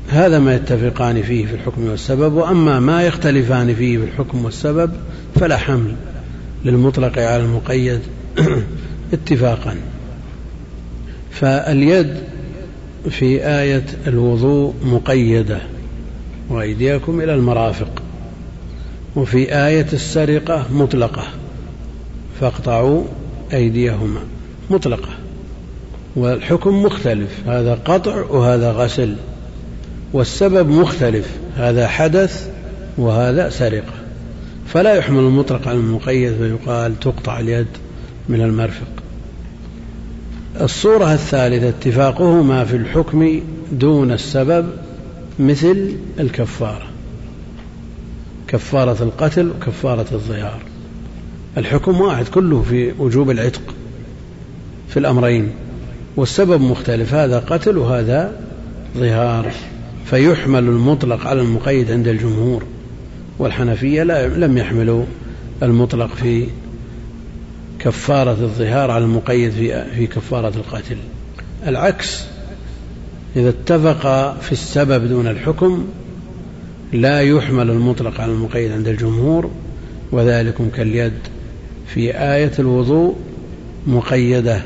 [0.10, 4.92] هذا ما يتفقان فيه في الحكم والسبب وأما ما يختلفان فيه في الحكم والسبب
[5.36, 5.96] فلا حمل
[6.66, 8.00] للمطلق على المقيد
[9.14, 9.76] اتفاقا.
[11.32, 12.16] فاليد
[13.10, 15.60] في آية الوضوء مقيدة.
[16.50, 18.05] وأيديكم إلى المرافق.
[19.16, 21.24] وفي آية السرقة مطلقة.
[22.40, 23.04] فاقطعوا
[23.54, 24.20] أيديهما.
[24.70, 25.10] مطلقة.
[26.16, 27.48] والحكم مختلف.
[27.48, 29.16] هذا قطع وهذا غسل.
[30.14, 31.30] والسبب مختلف.
[31.56, 32.50] هذا حدث
[32.98, 33.94] وهذا سرقة.
[34.68, 37.68] فلا يحمل المطلق على المقيد فيقال تقطع اليد
[38.30, 38.88] من المرفق.
[40.62, 43.42] الصورة الثالثة اتفاقهما في الحكم
[43.72, 44.70] دون السبب
[45.40, 46.95] مثل الكفارة.
[48.56, 50.60] كفارة القتل وكفارة الظهار
[51.58, 53.62] الحكم واحد كله في وجوب العتق
[54.90, 55.52] في الأمرين
[56.16, 58.40] والسبب مختلف هذا قتل وهذا
[58.98, 59.52] ظهار
[60.06, 62.64] فيحمل المطلق على المقيد عند الجمهور
[63.40, 65.06] والحنفية لم يحملوا
[65.64, 66.48] المطلق في
[67.80, 70.98] كفارة الظهار على المقيد في في كفارة القتل.
[71.68, 72.24] العكس
[73.36, 75.86] إذا اتفق في السبب دون الحكم
[76.96, 79.50] لا يحمل المطلق على المقيد عند الجمهور
[80.12, 81.14] وذلكم كاليد
[81.88, 83.16] في آية الوضوء
[83.88, 84.62] مقيدة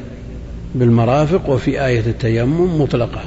[0.75, 3.21] بالمرافق وفي آية التيمم مطلقة.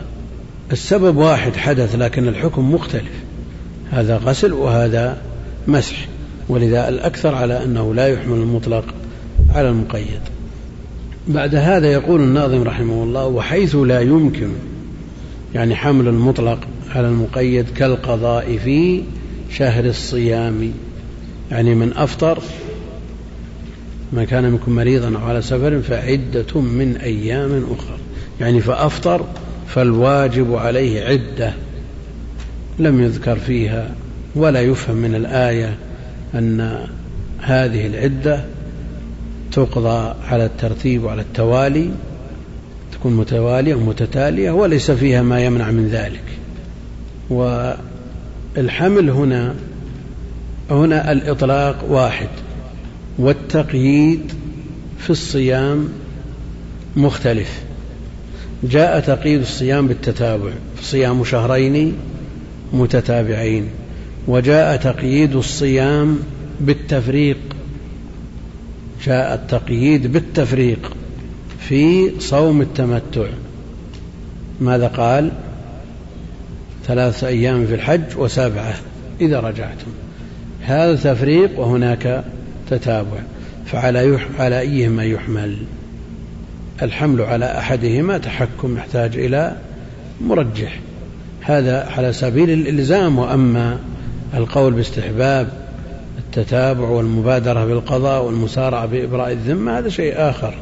[0.72, 3.12] السبب واحد حدث لكن الحكم مختلف.
[3.90, 5.18] هذا غسل وهذا
[5.68, 5.96] مسح.
[6.48, 8.84] ولذا الأكثر على أنه لا يحمل المطلق
[9.54, 10.20] على المقيد.
[11.28, 14.48] بعد هذا يقول الناظم رحمه الله وحيث لا يمكن
[15.54, 16.58] يعني حمل المطلق
[16.94, 19.02] على المقيد كالقضاء في
[19.50, 20.72] شهر الصيام.
[21.50, 22.42] يعني من أفطر
[24.12, 27.98] من كان منكم مريضا أو على سفر فعدة من أيام أخرى
[28.40, 29.26] يعني فأفطر
[29.68, 31.52] فالواجب عليه عدة
[32.78, 33.94] لم يذكر فيها
[34.34, 35.74] ولا يفهم من الآية
[36.34, 36.78] أن
[37.38, 38.44] هذه العدة
[39.52, 41.90] تقضى على الترتيب وعلى التوالي
[42.92, 46.24] تكون متوالية ومتتالية وليس فيها ما يمنع من ذلك.
[47.32, 49.54] والحمل هنا
[50.70, 52.28] هنا الإطلاق واحد
[53.18, 54.32] والتقييد
[54.98, 55.88] في الصيام
[56.96, 57.62] مختلف.
[58.64, 60.50] جاء تقييد الصيام بالتتابع
[60.82, 61.94] صيام شهرين
[62.72, 63.68] متتابعين
[64.28, 66.18] وجاء تقييد الصيام
[66.60, 67.38] بالتفريق.
[69.06, 70.92] جاء التقييد بالتفريق
[71.68, 73.26] في صوم التمتع.
[74.60, 75.32] ماذا قال؟
[76.86, 78.74] ثلاثة أيام في الحج وسبعة
[79.20, 79.90] إذا رجعتم.
[80.62, 82.24] هذا تفريق وهناك
[82.70, 83.18] تتابع.
[83.66, 84.18] فعلى.
[84.38, 85.56] على أيهما يحمل؟
[86.82, 89.56] الحمل على أحدهما تحكم يحتاج إلى
[90.20, 90.80] مرجح.
[91.40, 93.78] هذا على سبيل الإلزام وأما
[94.34, 95.48] القول باستحباب
[96.18, 100.54] التتابع والمبادرة بالقضاء والمسارعة بإبراء الذمة هذا شيء آخر.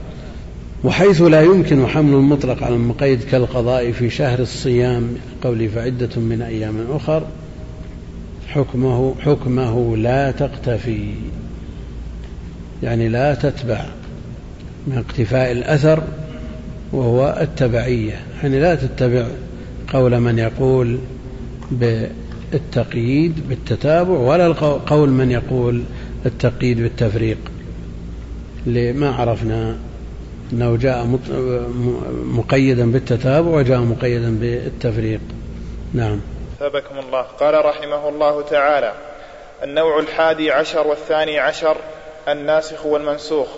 [0.85, 6.74] وحيث لا يمكن حمل المطلق على المقيد كالقضاء في شهر الصيام قولي فعدة من أيام
[6.91, 7.26] أخر
[8.49, 11.14] حكمه حكمه لا تقتفي
[12.83, 13.85] يعني لا تتبع
[14.87, 16.03] من اقتفاء الأثر
[16.93, 19.26] وهو التبعية يعني لا تتبع
[19.93, 20.99] قول من يقول
[21.70, 24.49] بالتقييد بالتتابع ولا
[24.87, 25.83] قول من يقول
[26.26, 27.39] التقييد بالتفريق
[28.66, 29.76] لما عرفنا
[30.53, 31.07] أنه جاء
[32.24, 35.20] مقيدا بالتتابع وجاء مقيدا بالتفريق.
[35.94, 36.20] نعم.
[36.59, 37.22] ثابكم الله.
[37.22, 38.92] قال رحمه الله تعالى
[39.62, 41.76] النوع الحادي عشر والثاني عشر
[42.28, 43.48] الناسخ والمنسوخ.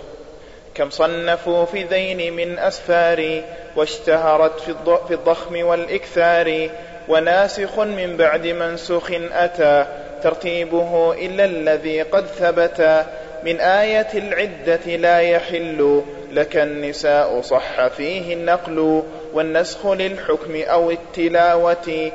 [0.75, 3.41] كم صنفوا في ذين من أسفار
[3.75, 4.59] واشتهرت
[5.07, 6.69] في الضخم والإكثار
[7.09, 9.85] وناسخ من بعد منسوخ أتى
[10.23, 13.05] ترتيبه إلا الذي قد ثبت
[13.45, 16.03] من آية العدة لا يحل
[16.35, 19.03] لك النساء صح فيه النقل
[19.33, 22.11] والنسخ للحكم أو التلاوة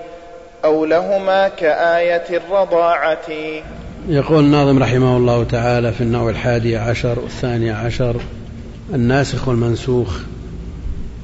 [0.65, 3.29] أو لهما كآية الرضاعة.
[4.09, 8.17] يقول الناظم رحمه الله تعالى في النوع الحادي عشر والثاني عشر
[8.95, 10.21] الناسخ والمنسوخ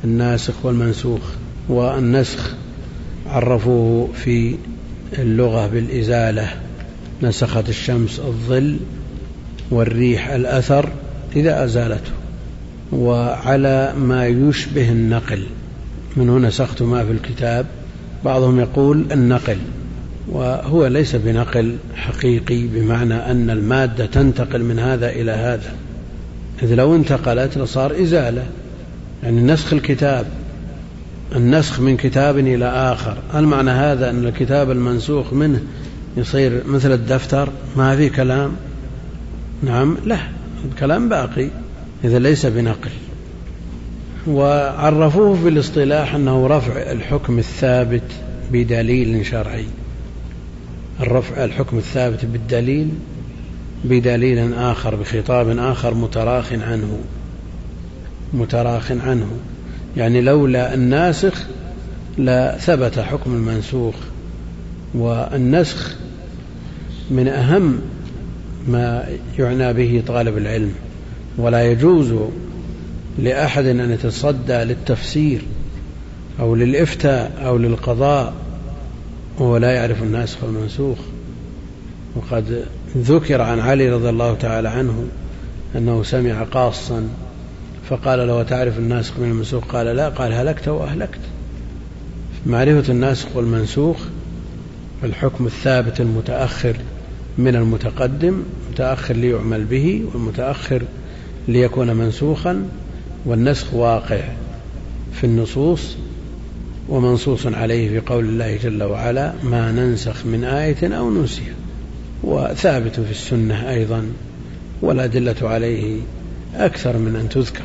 [0.05, 1.21] الناسخ والمنسوخ
[1.69, 2.55] والنسخ
[3.27, 4.57] عرفوه في
[5.19, 6.49] اللغة بالإزالة
[7.23, 8.77] نسخت الشمس الظل
[9.71, 10.89] والريح الأثر
[11.37, 12.24] إذا أزالته.
[12.93, 15.47] وعلى ما يشبه النقل.
[16.17, 17.67] من هنا نسخت ما في الكتاب.
[18.25, 19.57] بعضهم يقول النقل
[20.29, 25.75] وهو ليس بنقل حقيقي بمعنى أن المادة تنتقل من هذا إلى هذا.
[26.63, 28.43] إذ لو انتقلت لصار إزالة
[29.23, 30.27] يعني نسخ الكتاب
[31.37, 33.17] النسخ من كتاب إلى آخر.
[33.33, 35.61] هل معنى هذا أن الكتاب المنسوخ منه
[36.17, 38.53] يصير مثل الدفتر ما في كلام.
[39.63, 40.19] نعم لا
[40.65, 41.51] الكلام باقي.
[42.05, 42.91] إذا ليس بنقل.
[44.27, 48.03] وعرفوه في الاصطلاح أنه رفع الحكم الثابت
[48.53, 49.67] بدليل شرعي.
[51.01, 52.89] الرفع الحكم الثابت بالدليل
[53.85, 56.99] بدليل آخر بخطاب آخر متراخ عنه.
[58.33, 59.29] متراخ عنه.
[59.97, 61.47] يعني لولا الناسخ
[62.19, 63.95] لثبت حكم المنسوخ.
[64.95, 65.97] والنسخ
[67.11, 67.81] من أهم
[68.69, 70.75] ما يعنى به طالب العلم.
[71.39, 72.15] ولا يجوز
[73.19, 75.43] لأحد أن يتصدى للتفسير
[76.41, 78.35] أو للإفتاء أو للقضاء
[79.39, 80.99] وهو لا يعرف الناسخ والمنسوخ
[82.17, 82.65] وقد
[82.97, 85.05] ذكر عن علي رضي الله تعالى عنه
[85.77, 87.09] أنه سمع قاصا
[87.91, 90.09] فقال له تعرف الناسخ من المنسوخ؟ قال لا.
[90.09, 91.21] قال هلكت وأهلكت.
[92.47, 93.97] معرفة الناسخ والمنسوخ
[95.05, 96.77] الحكم الثابت المتأخر
[97.39, 100.83] من المتقدم متأخر ليعمل به والمتأخر
[101.49, 102.69] ليكون منسوخا
[103.27, 104.21] والنسخ واقع
[105.13, 105.97] في النصوص
[106.89, 111.55] ومنصوص عليه في قول الله جل وعلا ما ننسخ من آية أو ننسها
[112.23, 114.07] وثابت في السنة أيضا
[114.83, 116.01] والأدلة عليه
[116.55, 117.65] أكثر من أن تذكر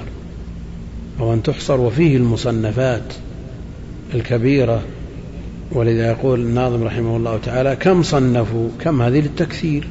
[1.20, 3.14] أو أن تحصر وفيه المصنفات
[4.14, 4.82] الكبيرة
[5.72, 9.88] ولذا يقول الناظم رحمه الله تعالى كم صنفوا؟ كم هذه للتكثير؟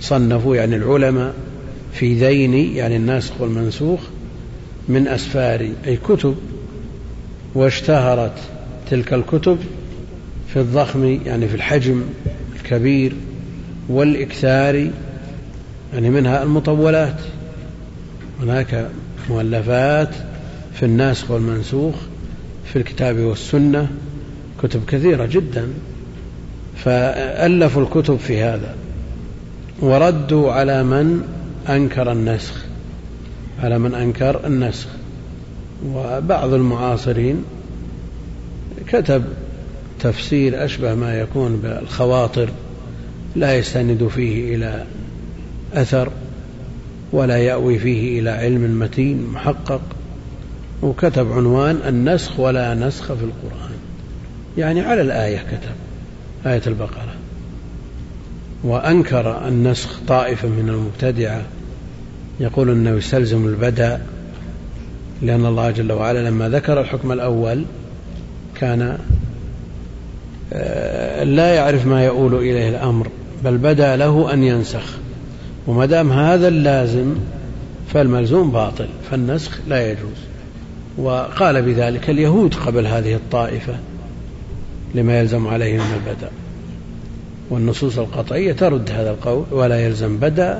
[0.00, 1.34] صنفوا يعني العلماء
[1.92, 4.00] في ذين يعني الناسخ والمنسوخ
[4.88, 6.34] من أسفار أي كتب
[7.54, 8.38] واشتهرت
[8.90, 9.58] تلك الكتب
[10.48, 12.02] في الضخم يعني في الحجم
[12.56, 13.12] الكبير
[13.88, 14.90] والإكثار
[15.92, 17.16] يعني منها المطولات.
[18.42, 18.88] هناك
[19.30, 20.14] مؤلفات
[20.74, 21.94] في الناسخ والمنسوخ
[22.64, 23.88] في الكتاب والسنة
[24.62, 25.68] كتب كثيرة جدا.
[26.76, 28.76] فألفوا الكتب في هذا
[29.80, 31.22] وردوا على من
[31.68, 32.64] أنكر النسخ
[33.62, 34.88] على من أنكر النسخ.
[35.86, 37.44] وبعض المعاصرين
[38.86, 39.24] كتب
[40.00, 42.48] تفسير أشبه ما يكون بالخواطر
[43.36, 44.84] لا يستند فيه إلى
[45.74, 46.10] أثر
[47.12, 49.80] ولا يأوي فيه إلى علم متين محقق.
[50.82, 53.70] وكتب عنوان النسخ ولا نسخ في القرآن.
[54.58, 55.74] يعني على الآية كتب
[56.46, 57.09] آية البقرة.
[58.64, 61.42] وأنكر النسخ طائفة من المبتدعة.
[62.40, 63.98] يقول أنه يستلزم البدء
[65.22, 67.64] لأن الله جل وعلا لما ذكر الحكم الأول
[68.54, 68.98] كان
[70.52, 73.08] آه، لا يعرف ما يؤول إليه الأمر
[73.44, 74.98] بل بدأ له أن ينسخ.
[75.66, 77.14] وما دام هذا اللازم
[77.92, 80.30] فالملزوم باطل فالنسخ لا يجوز.
[80.98, 83.74] وقال بذلك اليهود قبل هذه الطائفة
[84.94, 86.28] لما يلزم عليه من البدء
[87.50, 90.58] والنصوص القطعية ترد هذا القول ولا يلزم بدء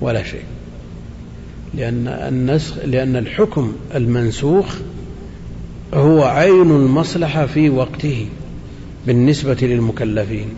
[0.00, 0.44] ولا شيء.
[1.74, 4.74] لأن النسخ لأن الحكم المنسوخ
[5.94, 8.26] هو عين المصلحة في وقته
[9.06, 10.48] بالنسبة للمكلفين.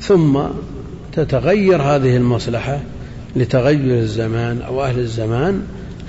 [0.00, 0.38] ثم
[1.12, 2.80] تتغير هذه المصلحة
[3.36, 5.62] لتغير الزمان أو أهل الزمان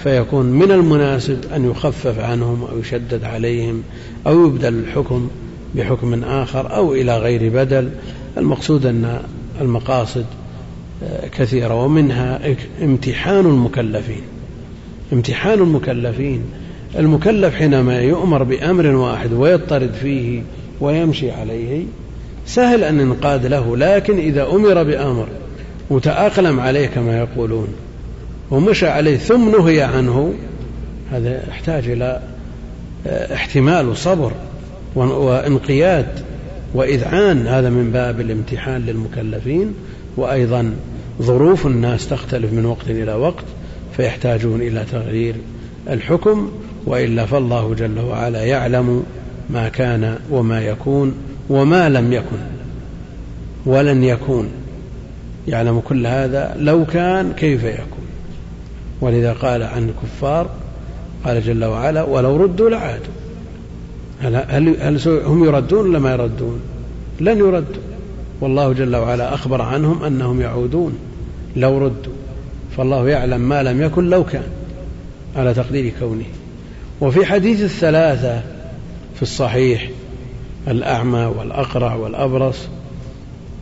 [0.04, 3.84] فيكون من المناسب أن يخفف عنهم أو يشدد عليهم
[4.28, 5.30] أو يبدل الحكم
[5.76, 7.90] بحكم آخر أو إلى غير بدل.
[8.40, 9.20] المقصود أن
[9.62, 10.26] المقاصد
[11.04, 12.40] آه، كثيرة ومنها
[12.82, 14.22] امتحان المكلفين.
[15.14, 16.44] امتحان المكلفين.
[16.98, 20.42] المكلف حينما يؤمر بأمر واحد ويضطرد فيه
[20.82, 21.84] ويمشي عليه
[22.46, 25.28] سهل أن ينقاد له لكن إذا أمر بأمر
[25.90, 27.68] وتأقلم عليه كما يقولون
[28.52, 30.34] ومشى عليه ثم نهي عنه
[31.12, 32.22] هذا يحتاج إلى
[33.08, 34.32] آه، احتمال وصبر
[34.96, 36.29] وانقياد.
[36.74, 39.74] وإذعان هذا من باب الامتحان للمكلفين
[40.18, 40.74] وأيضا
[41.22, 43.46] ظروف الناس تختلف من وقت إلى وقت
[43.98, 45.36] فيحتاجون إلى تغيير
[45.90, 46.52] الحكم
[46.86, 49.04] وإلا فالله جل وعلا يعلم
[49.50, 51.14] ما كان وما يكون
[51.50, 52.38] وما لم يكن
[53.66, 54.50] ولن يكون.
[55.48, 58.06] يعلم كل هذا لو كان كيف يكون.
[59.02, 60.50] ولذا قال عن الكفار
[61.26, 63.19] قال جل وعلا ولو ردوا لعادوا.
[64.22, 66.60] هل, هل, هل هم يردون ولا ما يردون؟
[67.20, 67.82] لن يردوا.
[68.42, 70.98] والله جل وعلا أخبر عنهم أنهم يعودون.
[71.56, 72.14] لو ردوا.
[72.78, 74.48] فالله يعلم ما لم يكن لو كان.
[75.36, 76.26] على تقدير كونه.
[77.02, 78.42] وفي حديث الثلاثة
[79.16, 79.90] في الصحيح
[80.68, 82.68] الأعمى والأقرع والأبرص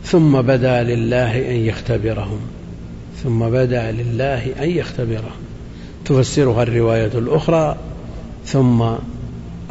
[0.04, 2.40] ثم بدا لله أن يختبرهم.
[3.22, 5.38] ثم بدا لله أن يختبرهم.
[6.04, 7.76] تفسرها الرواية الأخرى
[8.46, 8.84] ثم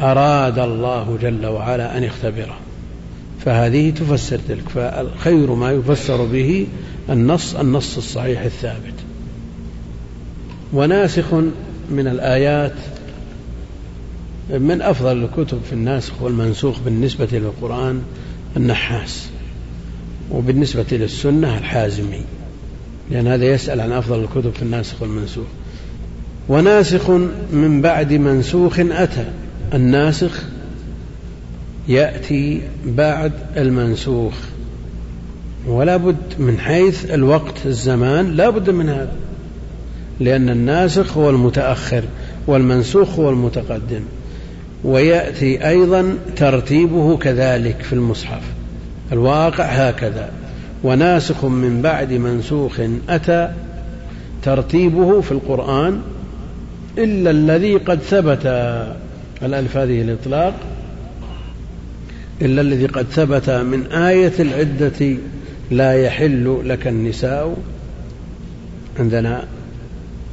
[0.00, 2.60] أراد الله جل وعلا أن يختبرهم
[3.44, 6.66] فهذه تفسر تلك فالخير ما يفسر به
[7.10, 8.94] النص النص الصحيح الثابت.
[10.72, 11.34] وناسخ
[11.90, 12.74] من الآيات
[14.50, 18.02] من أفضل الكتب في الناسخ والمنسوخ بالنسبة للقرآن
[18.56, 19.28] النحاس
[20.30, 22.20] وبالنسبة للسنة الحازمي
[23.10, 25.46] لأن هذا يسأل عن أفضل الكتب في الناسخ والمنسوخ.
[26.48, 27.10] وناسخ
[27.52, 29.30] من بعد منسوخ أتى.
[29.74, 30.42] الناسخ
[31.88, 34.34] يأتي بعد المنسوخ.
[35.66, 39.12] ولا بد من حيث الوقت الزمان لا بد من هذا.
[40.20, 42.02] لأن الناسخ هو المتأخر
[42.46, 44.00] والمنسوخ هو المتقدم.
[44.84, 48.42] ويأتي أيضا ترتيبه كذلك في المصحف.
[49.12, 50.30] الواقع هكذا
[50.84, 53.50] وناسخ من بعد منسوخ أتى
[54.42, 56.00] ترتيبه في القرآن
[56.98, 58.46] إلا الذي قد ثبت.
[59.42, 60.54] الألف هذه الإطلاق
[62.42, 65.16] إلا الذي قد ثبت من آية العدة
[65.70, 67.56] لا يحل لك النساء
[68.98, 69.44] عندنا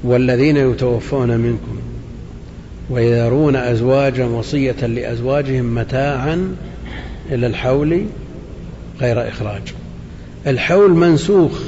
[0.03, 1.79] والذين يتوفون منكم
[2.89, 6.55] ويذرون أزواجا وصية لأزواجهم متاعا
[7.31, 8.05] إلى الحول
[9.01, 9.61] غير إخراج.
[10.47, 11.59] الحول منسوخ.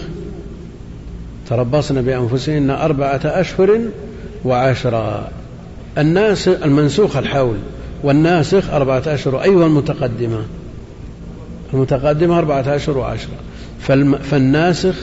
[1.49, 3.79] تربصن بأنفسهن أربعة أشهر
[4.45, 5.31] وعشرا
[5.97, 7.57] الناس المنسوخ الحول
[8.03, 10.45] والناسخ أربعة أشهر أيها المتقدمة؟
[11.73, 13.37] المتقدمة أربعة أشهر وعشرة.
[14.23, 14.95] فالناسخ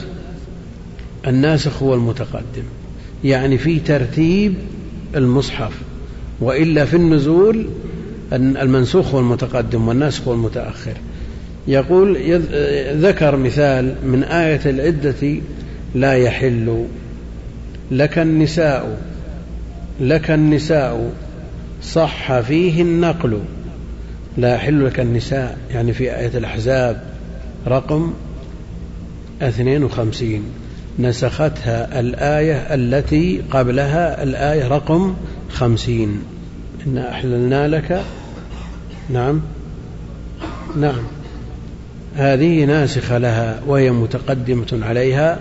[1.27, 2.63] الناسخ هو المتقدم.
[3.23, 4.53] يعني في ترتيب
[5.15, 5.71] المصحف.
[6.41, 7.67] وإلا في النزول
[8.33, 10.93] المنسوخ هو المتقدم والناسخ هو المتأخر.
[11.67, 12.17] يقول
[13.01, 15.37] ذكر مثال من آية العدة
[15.95, 16.85] لا يحل
[17.91, 18.97] لك النساء
[19.99, 21.11] لك النساء
[21.83, 23.39] صح فيه النقل.
[24.37, 27.03] لا يحل لك النساء يعني في آية الأحزاب
[27.67, 28.13] رقم
[29.41, 30.43] اثنين وخمسين
[30.99, 35.15] نسختها الآية التي قبلها الآية رقم
[35.49, 36.21] خمسين.
[36.87, 38.01] إنا أحللنا لك.
[39.09, 39.41] نعم.
[40.79, 41.03] نعم.
[42.15, 45.39] هذه ناسخة لها وهي متقدمة عليها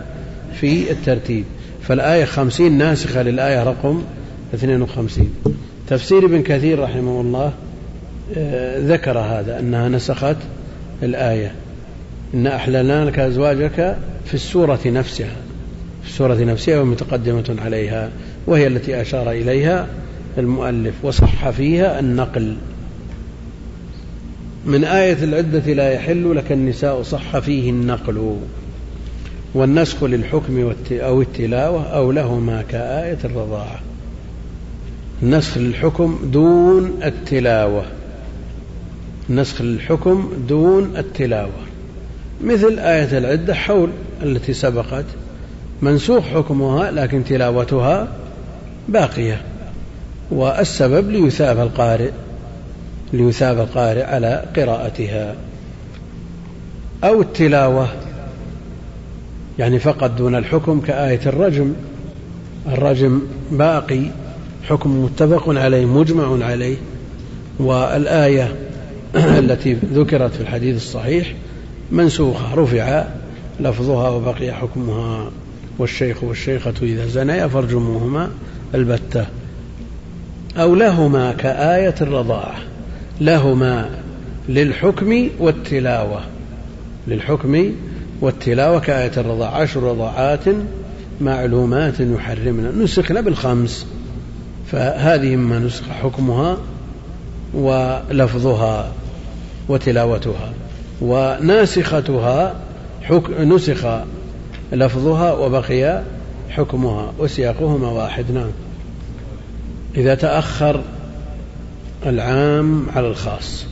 [0.61, 1.45] في الترتيب.
[1.83, 4.03] فالآية خمسين ناسخة للآية رقم
[4.55, 5.31] اثنين وخمسين.
[5.89, 7.53] تفسير ابن كثير رحمه الله
[8.37, 10.37] آه، ذكر هذا أنها نسخت
[11.03, 11.53] الآية.
[12.35, 15.37] إن أحللنا لك أزواجك في السورة نفسها.
[16.03, 18.11] في السورة نفسها ومتقدمة عليها
[18.47, 19.87] وهي التي أشار إليها
[20.39, 20.95] المؤلف.
[21.03, 22.57] وصح فيها النقل.
[24.67, 28.37] من آية العدة لا يحل لك النساء صح فيه النقل.
[29.55, 33.81] والنسخ للحكم أو التلاوة أو لهما كآية الرضاعة.
[35.23, 37.85] نسخ للحكم دون التلاوة.
[39.31, 41.65] نسخ للحكم دون التلاوة.
[42.45, 43.91] مثل آية العدة حول
[44.23, 45.05] التي سبقت.
[45.83, 48.09] منسوخ حكمها لكن تلاوتها
[48.89, 49.43] باقية.
[50.31, 52.11] والسبب ليثاب القارئ
[53.13, 55.35] ليثاب القارئ على قراءتها.
[57.05, 57.89] أو التلاوة
[59.59, 61.73] يعني فقط دون الحكم كآية الرجم.
[62.67, 63.21] الرجم
[63.51, 64.03] باقي.
[64.69, 66.77] حكم متفق عليه مجمع عليه.
[67.59, 68.57] والآية
[69.15, 71.35] التي ذكرت في الحديث الصحيح
[71.93, 73.05] منسوخة رفع
[73.61, 75.31] لفظها وبقي حكمها.
[75.79, 78.31] والشيخ والشيخة إذا زنيا فارجموهما
[78.75, 79.27] البتة.
[80.57, 82.55] أو لهما كآية الرضاعة.
[83.21, 83.91] لهما
[84.49, 86.21] للحكم والتلاوة.
[87.09, 87.73] للحكم
[88.21, 89.51] والتلاوة كآية الرضاعة.
[89.51, 90.45] عشر رضاعات
[91.21, 93.87] معلومات يحرمن نسخنا بالخمس.
[94.67, 96.59] فهذه ما نسخ حكمها
[97.55, 98.93] ولفظها
[99.69, 100.53] وتلاوتها
[101.01, 102.55] وناسختها
[103.03, 103.31] حك...
[103.31, 103.87] نسخ
[104.73, 106.03] لفظها وبقي
[106.51, 108.25] حكمها وسياقهما واحد.
[108.35, 108.51] نعم.
[109.97, 110.83] إذا تأخر
[112.07, 113.67] العام على الخاص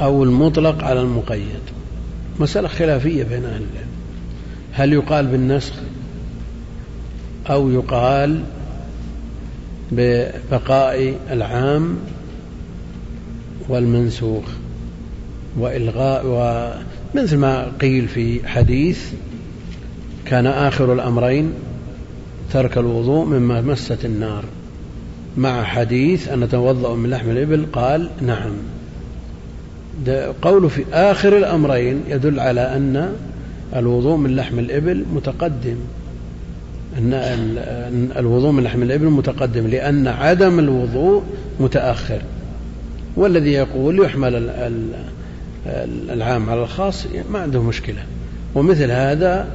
[0.00, 1.60] أو المطلق على المقيد
[2.40, 3.90] مسألة خلافية بين أهل العلم.
[4.72, 5.72] هل يقال بالنسخ
[7.50, 8.42] أو يقال
[9.92, 11.96] ببقاء العام
[13.68, 14.44] والمنسوخ
[15.58, 19.12] وإلغاء ومثل ما قيل في حديث
[20.24, 21.52] كان آخر الأمرين
[22.52, 24.44] ترك الوضوء مما مست النار.
[25.36, 28.52] مع حديث أن نتوضأ من لحم الإبل قال نعم.
[30.42, 33.12] قوله في آخر الأمرين يدل على أن
[33.76, 35.76] الوضوء من لحم الإبل متقدم.
[36.98, 41.22] أن الوضوء من لحم الإبل متقدم لأن عدم الوضوء
[41.60, 42.18] متأخر.
[43.16, 44.50] والذي يقول يحمل
[46.10, 48.02] العام على الخاص ما عنده مشكلة.
[48.54, 49.46] ومثل هذا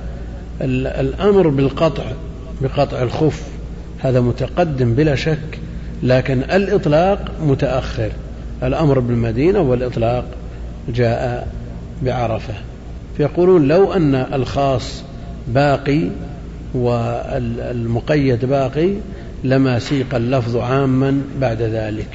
[0.62, 2.04] الأمر بالقطع
[2.62, 3.44] بقطع الخف.
[4.00, 5.60] هذا متقدم بلا شك
[6.04, 8.10] لكن الإطلاق متأخر.
[8.64, 10.26] الأمر بالمدينة والإطلاق
[10.96, 11.48] جاء
[12.04, 12.54] بعرفة.
[13.18, 15.04] فيقولون لو أن الخاص
[15.48, 16.02] باقي
[16.76, 18.90] والمقيد باقي
[19.44, 22.08] لما سيق اللفظ عاما بعد ذلك.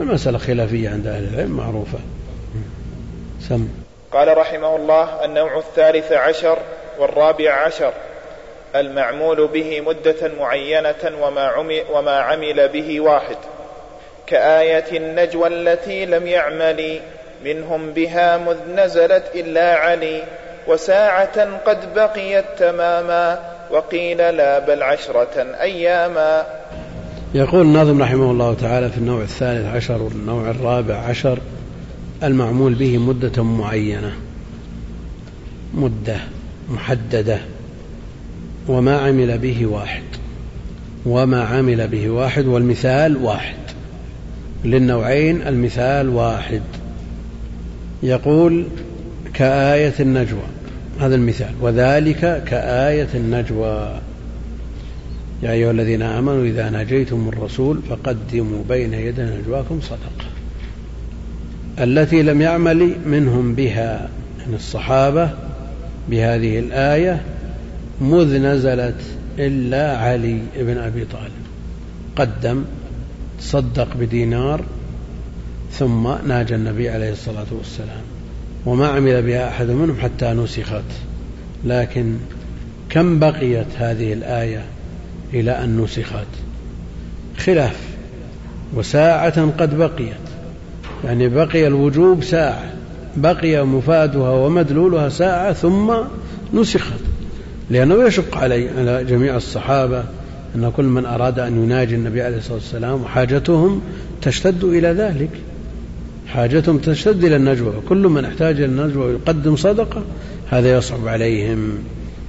[0.00, 1.98] المسألة خلافية عند أهل العلم معروفة.
[3.48, 3.68] سم.
[4.12, 6.58] قال رحمه الله النوع الثالث عشر
[6.98, 7.92] والرابع عشر
[8.76, 13.36] المعمول به مدة معينة وما عمل, وما عمل به واحد.
[14.26, 17.00] كآية النجوى التي لم يعمل
[17.44, 20.22] منهم بها مذ نزلت إلا علي
[20.66, 26.42] وساعة قد بقيت تماما وقيل لا بل عشرة أياما.
[27.34, 31.38] يقول الناظم رحمه الله تعالى في النوع الثالث عشر والنوع الرابع عشر
[32.22, 34.12] المعمول به مدة معينة
[35.74, 36.16] مدة
[36.70, 37.38] محددة
[38.68, 40.02] وما عمل به واحد
[41.06, 43.56] وما عمل به واحد والمثال واحد.
[44.64, 46.62] للنوعين المثال واحد.
[48.02, 48.66] يقول
[49.34, 50.63] كآية النجوى
[51.00, 51.50] هذا المثال.
[51.60, 54.00] وذلك كآية النجوى.
[55.42, 60.26] يا أيها الذين آمنوا إذا ناجيتم الرسول فقدموا بين يدي نجواكم صدقة.
[61.78, 64.08] التي لم يعمل منهم بها
[64.46, 65.30] من الصحابة
[66.10, 67.22] بهذه الآية
[68.00, 69.00] مذ نزلت
[69.38, 71.44] إلا علي بن أبي طالب.
[72.16, 72.64] قدم
[73.40, 74.64] صدق بدينار
[75.72, 78.13] ثم ناجى النبي عليه الصلاة والسلام.
[78.66, 80.84] وما عمل بها أحد منهم حتى نسخت.
[81.64, 82.14] لكن
[82.90, 84.64] كم بقيت هذه الآية
[85.34, 86.26] إلى أن نسخت؟
[87.38, 87.76] خلاف.
[88.74, 90.24] وساعة قد بقيت.
[91.04, 92.72] يعني بقي الوجوب ساعة.
[93.16, 95.94] بقي مفادها ومدلولها ساعة ثم
[96.54, 97.00] نسخت.
[97.70, 100.04] لأنه يشق علي على جميع الصحابة
[100.54, 103.82] أن كل من أراد أن يناجي النبي عليه الصلاة والسلام وحاجتهم
[104.22, 105.30] تشتد إلى ذلك.
[106.32, 110.02] حاجتهم تشتد إلى النجوى كل من احتاج إلى النجوى ويقدم صدقة
[110.50, 111.78] هذا يصعب عليهم.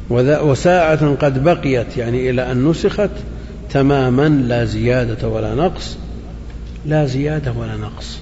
[0.10, 3.10] وساعة قد بقيت يعني إلى أن نسخت
[3.70, 5.98] تماما لا زيادة ولا نقص.
[6.86, 8.20] لا زيادة ولا نقص.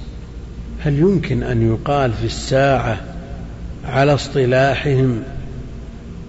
[0.80, 3.02] هل يمكن أن يقال في الساعة
[3.86, 5.24] على اصطلاحهم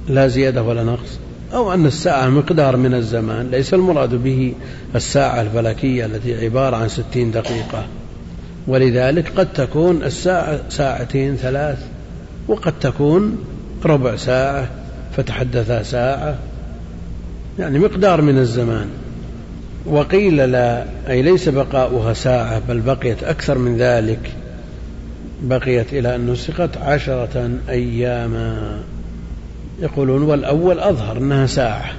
[0.09, 1.19] لا زيادة ولا نقص؟
[1.55, 4.55] أو أن الساعة مقدار من الزمان ليس المراد به
[4.95, 7.87] الساعة الفلكية التي عبارة عن ستين دقيقة.
[8.67, 11.79] ولذلك قد تكون الساعة ساعتين ثلاث
[12.49, 13.39] وقد تكون
[13.85, 14.69] ربع ساعة
[15.17, 16.39] فتحدثا ساعة.
[17.59, 18.87] يعني مقدار من الزمان.
[19.87, 24.33] وقيل لا أي ليس بقاؤها ساعة بل بقيت أكثر من ذلك.
[25.43, 28.81] بقيت إلى أن نسخت عشرة أياما.
[29.83, 31.93] يقولون والأول أظهر أنها ساعة.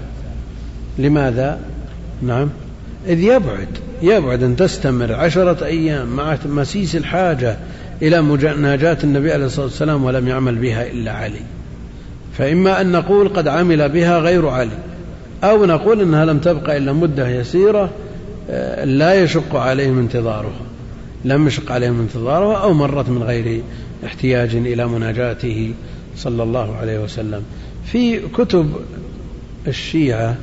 [0.97, 1.59] لماذا؟
[2.21, 2.49] نعم.
[3.07, 3.67] إذ يبعد
[4.01, 7.57] يبعد أن تستمر عشرة أيام مع مسيس الحاجة
[8.01, 11.41] إلى مناجاة النبي عليه الصلاة والسلام ولم يعمل بها إلا علي.
[12.37, 14.77] فإما أن نقول قد عمل بها غير علي
[15.43, 17.89] أو نقول أنها لم تبقى إلا مدة يسيرة
[18.49, 20.61] آه، لا يشق عليهم انتظارها
[21.25, 23.61] لم يشق عليهم انتظارها أو مرت من غير
[24.05, 25.73] احتياج إلى مناجاته
[26.17, 27.43] صلى الله عليه وسلم.
[27.85, 28.73] في كتب
[29.67, 30.35] الشيعة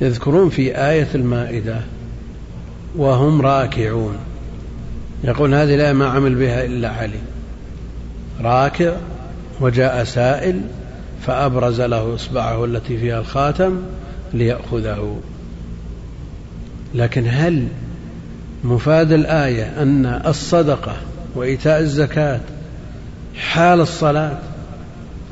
[0.00, 1.80] يذكرون في آية المائدة
[2.96, 4.16] وهم راكعون.
[5.24, 7.20] يقول هذه الآية ما عمل بها إلا علي.
[8.40, 8.92] راكع
[9.60, 10.60] وجاء سائل
[11.26, 13.82] فأبرز له إصبعه التي فيها الخاتم
[14.34, 15.20] ليأخذه.
[16.94, 17.68] لكن هل
[18.64, 20.96] مفاد الآية أن الصدقة
[21.34, 22.40] وإيتاء الزكاة
[23.36, 24.38] حال الصلاة؟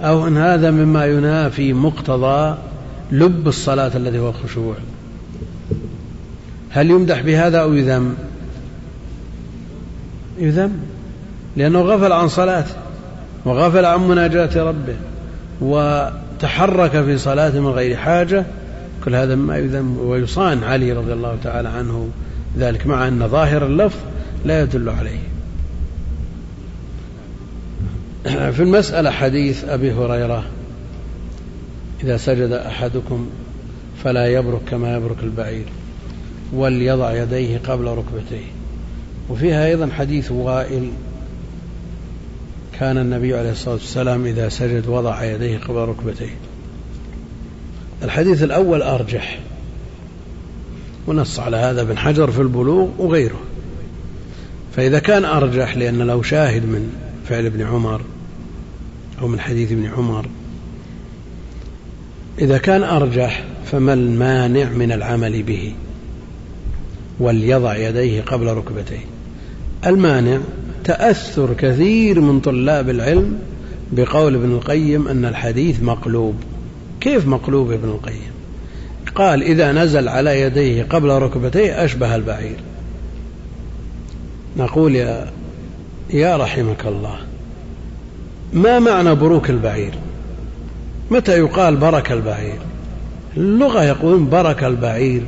[0.00, 2.56] أو أن هذا مما ينافي مقتضى
[3.12, 4.74] لب الصلاة الذي هو الخشوع.
[6.70, 8.14] هل يمدح بهذا أو يذم؟
[10.38, 10.72] يذم
[11.56, 12.74] لأنه غفل عن صلاته
[13.44, 14.96] وغفل عن مناجاة ربه
[15.60, 18.46] وتحرك في صلاته من غير حاجة.
[19.04, 22.08] كل هذا ما يذم ويصان علي رضي الله تعالى عنه
[22.58, 23.98] ذلك مع أن ظاهر اللفظ
[24.44, 25.18] لا يدل عليه.
[28.26, 30.44] في المسألة حديث أبي هريرة
[32.06, 33.26] إذا سجد أحدكم
[34.04, 35.64] فلا يبرك كما يبرك البعير
[36.52, 38.46] وليضع يديه قبل ركبتيه.
[39.28, 40.90] وفيها أيضا حديث وائل
[42.78, 46.34] كان النبي عليه الصلاة والسلام إذا سجد وضع يديه قبل ركبتيه.
[48.02, 49.38] الحديث الأول أرجح
[51.06, 53.40] ونص على هذا ابن حجر في البلوغ وغيره.
[54.76, 56.92] فإذا كان أرجح لأن له شاهد من
[57.28, 58.00] فعل ابن عمر
[59.20, 60.26] أو من حديث ابن عمر.
[62.38, 65.72] إذا كان أرجح فما المانع من العمل به؟
[67.20, 69.04] وليضع يديه قبل ركبتيه.
[69.86, 70.38] المانع
[70.84, 73.38] تأثر كثير من طلاب العلم
[73.92, 76.34] بقول ابن القيم أن الحديث مقلوب.
[77.00, 78.30] كيف مقلوب ابن القيم؟
[79.14, 82.56] قال إذا نزل على يديه قبل ركبتيه أشبه البعير.
[84.56, 85.26] نقول يا
[86.10, 87.18] يا رحمك الله
[88.52, 89.94] ما معنى بروك البعير؟
[91.10, 92.58] متى يقال برك البعير؟
[93.36, 95.22] اللغة يقولون برك البعير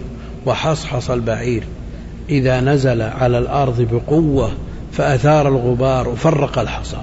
[0.46, 1.62] وحصحص البعير.
[2.30, 4.50] إذا نزل على الأرض بقوة
[4.92, 6.96] فأثار الغبار وفرق الحصى.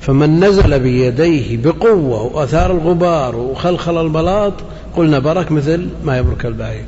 [0.00, 4.52] فمن نزل بيديه بقوة وأثار الغبار وخلخل البلاط
[4.96, 6.84] قلنا برك مثل ما يبرك البعير.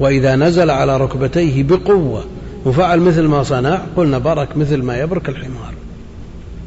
[0.00, 2.24] وإذا نزل على ركبتيه بقوة
[2.66, 5.74] وفعل مثل ما صنع قلنا برك مثل ما يبرك الحمار.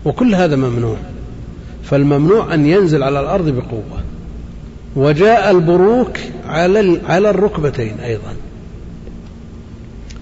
[0.06, 0.98] وكل هذا ممنوع.
[1.84, 4.04] فالممنوع أن ينزل على الأرض بقوة.
[4.96, 6.18] وجاء البروك
[6.48, 8.36] على على الركبتين أيضا.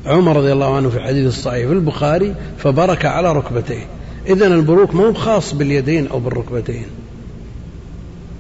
[0.06, 3.86] عمر رضي الله عنه في الحديث الصحيح في البخاري فبرك على ركبتيه.
[4.28, 6.86] إذا البروك مو خاص باليدين أو بالركبتين.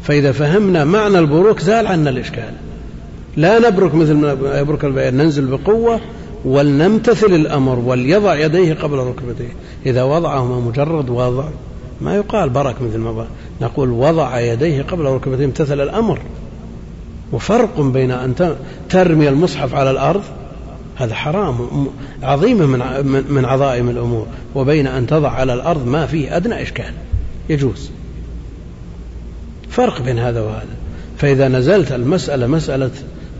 [0.03, 2.53] فإذا فهمنا معنى البروك زال عنا الإشكال.
[3.37, 5.99] لا نبرك مثل ما يبرك البعير ننزل بقوة
[6.45, 9.53] ولنمتثل الأمر وليضع يديه قبل ركبتيه.
[9.85, 11.45] إذا وضعهما مجرد وضع
[12.01, 13.27] ما يقال برك مثل ما
[13.61, 16.19] نقول وضع يديه قبل ركبتيه امتثل الأمر.
[17.31, 18.55] وفرق بين أن
[18.89, 20.23] ترمي المصحف على الأرض
[20.95, 21.87] هذا حرام
[22.23, 24.27] عظيمة من من عظائم الأمور.
[24.55, 26.93] وبين أن تضع على الأرض ما فيه أدنى إشكال.
[27.49, 27.91] يجوز.
[29.69, 30.75] فرق بين هذا وهذا.
[31.17, 32.91] فإذا نزلت المسألة مسألة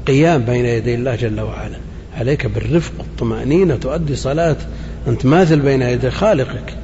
[0.07, 1.77] قيام بين يدي الله جل وعلا
[2.17, 4.57] عليك بالرفق والطمأنينة تؤدي صلاة
[5.07, 6.77] أنت ماثل بين يدي خالقك.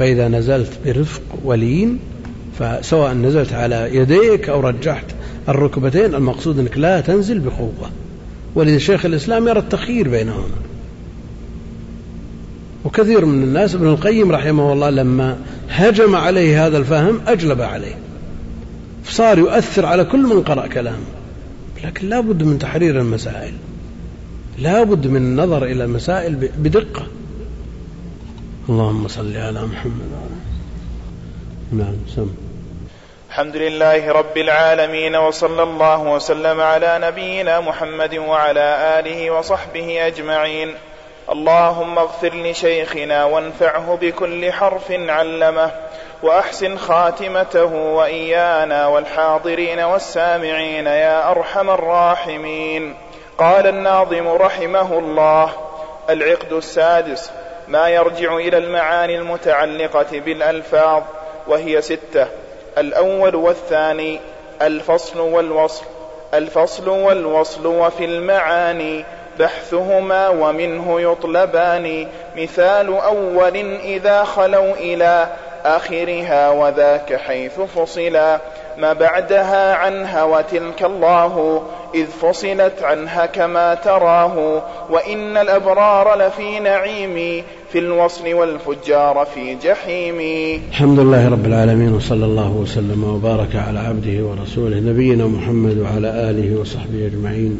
[0.00, 1.98] فإذا نزلت برفق ولين
[2.58, 5.04] فسواء نزلت على يديك أو رجحت
[5.48, 7.90] الركبتين المقصود أنك لا تنزل بقوة.
[8.54, 10.44] ولذا شيخ الإسلام يرى التخيير بينهما.
[12.84, 17.94] وكثير من الناس ابن القيم رحمه الله لما هجم عليه هذا الفهم أجلب عليه.
[19.04, 21.06] صار يؤثر على كل من قرأ كلامه.
[21.84, 23.52] لكن لا بد من تحرير المسائل.
[24.58, 27.06] لا بد من النظر إلى المسائل بدقة.
[28.68, 30.10] اللهم صل على محمد
[31.72, 32.28] نعم سم.
[33.28, 40.74] الحمد لله رب العالمين وصلى الله وسلم على نبينا محمد وعلى آله وصحبه أجمعين.
[41.30, 45.70] اللهم اغفر لشيخنا وانفعه بكل حرف علمه
[46.22, 52.94] وأحسن خاتمته وإيانا والحاضرين والسامعين يا أرحم الراحمين.
[53.38, 55.50] قال الناظم رحمه الله
[56.10, 57.30] العقد السادس
[57.70, 61.02] ما يرجع إلى المعاني المتعلقة بالألفاظ
[61.46, 62.26] وهي ستة
[62.78, 64.20] الأول والثاني
[64.62, 65.84] الفصل والوصل.
[66.34, 69.04] الفصل والوصل وفي المعاني
[69.38, 72.08] بحثهما ومنه يطلبان.
[72.36, 75.28] مثال أول إذا خلوا إلى
[75.64, 78.38] آخرها وذاك حيث فصلا.
[78.76, 81.62] ما بعدها عنها وتلك الله
[81.94, 84.62] إذ فصلت عنها كما تراه.
[84.90, 90.16] وإن الأبرار لفي نعيم في الوصل والفجار في جحيم
[90.70, 96.60] الحمد لله رب العالمين وصلى الله وسلم وبارك على عبده ورسوله نبينا محمد وعلى آله
[96.60, 97.58] وصحبه أجمعين.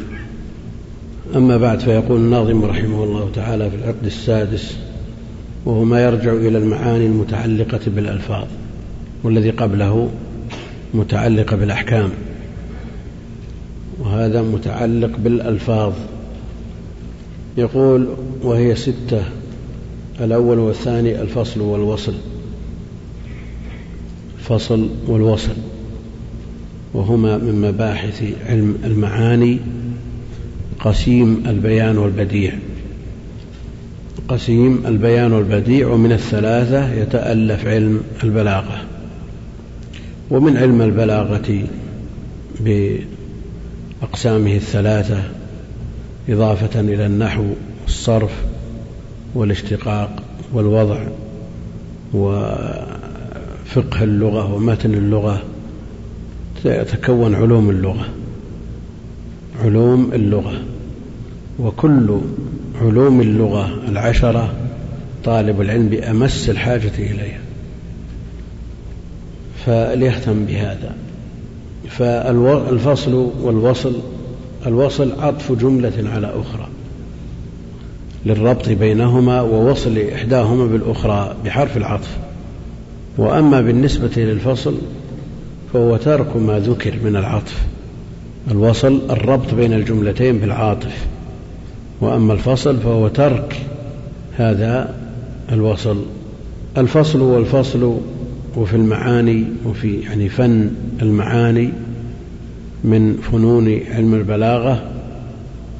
[1.35, 4.77] أما بعد فيقول الناظم رحمه الله تعالى في العقد السادس
[5.65, 8.47] وهو ما يرجع إلى المعاني المتعلقة بالألفاظ
[9.23, 10.09] والذي قبله
[10.93, 12.09] متعلقة بالأحكام.
[13.99, 15.93] وهذا متعلق بالألفاظ.
[17.57, 18.07] يقول
[18.43, 19.23] وهي ستة
[20.21, 22.13] الأول والثاني الفصل والوصل.
[24.39, 25.55] الفصل والوصل.
[26.93, 29.59] وهما من مباحث علم المعاني
[30.79, 32.53] قسيم البيان والبديع.
[34.27, 38.81] قسيم البيان والبديع ومن الثلاثة يتألف علم البلاغة.
[40.29, 41.63] ومن علم البلاغة
[42.59, 45.23] بأقسامه الثلاثة
[46.29, 47.43] إضافة إلى النحو
[47.83, 48.31] والصرف
[49.35, 50.10] والاشتقاق
[50.53, 51.07] والوضع
[52.13, 55.41] وفقه اللغة ومتن اللغة
[56.63, 58.05] تتكون علوم اللغة
[59.63, 60.53] علوم اللغة.
[61.59, 62.19] وكل
[62.81, 64.53] علوم اللغة العشرة
[65.23, 67.39] طالب العلم بأمس الحاجة إليها.
[69.65, 70.95] فليهتم بهذا.
[71.89, 73.93] فالفصل والوصل
[74.67, 76.67] الوصل عطف جملة على أخرى.
[78.25, 82.17] للربط بينهما ووصل إحداهما بالأخرى بحرف العطف.
[83.17, 84.75] وأما بالنسبة للفصل
[85.73, 87.57] فهو ترك ما ذكر من العطف.
[88.51, 91.07] الوصل الربط بين الجملتين بالعاطف.
[92.01, 93.61] وأما الفصل فهو ترك
[94.37, 94.95] هذا
[95.51, 95.97] الوصل.
[96.77, 97.97] الفصل والفصل
[98.55, 100.69] وفي المعاني وفي يعني فن
[101.01, 101.69] المعاني
[102.83, 104.83] من فنون علم البلاغة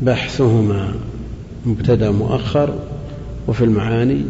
[0.01, 0.93] بحثهما.
[1.65, 2.73] مبتدا مؤخر
[3.47, 4.21] وفي المعاني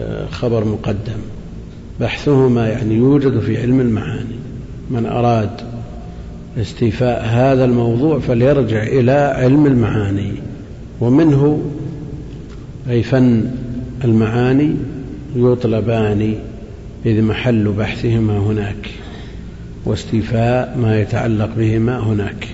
[0.00, 1.18] آه، خبر مقدم.
[2.00, 4.38] بحثهما يعني يوجد في علم المعاني.
[4.90, 5.50] من أراد
[6.60, 10.32] استيفاء هذا الموضوع فليرجع إلى علم المعاني
[11.00, 11.62] ومنه
[12.90, 13.50] أي فن
[14.04, 14.74] المعاني
[15.36, 16.34] يطلبان
[17.06, 18.90] إذ محل بحثهما هناك
[19.84, 22.48] واستيفاء ما يتعلق بهما هناك.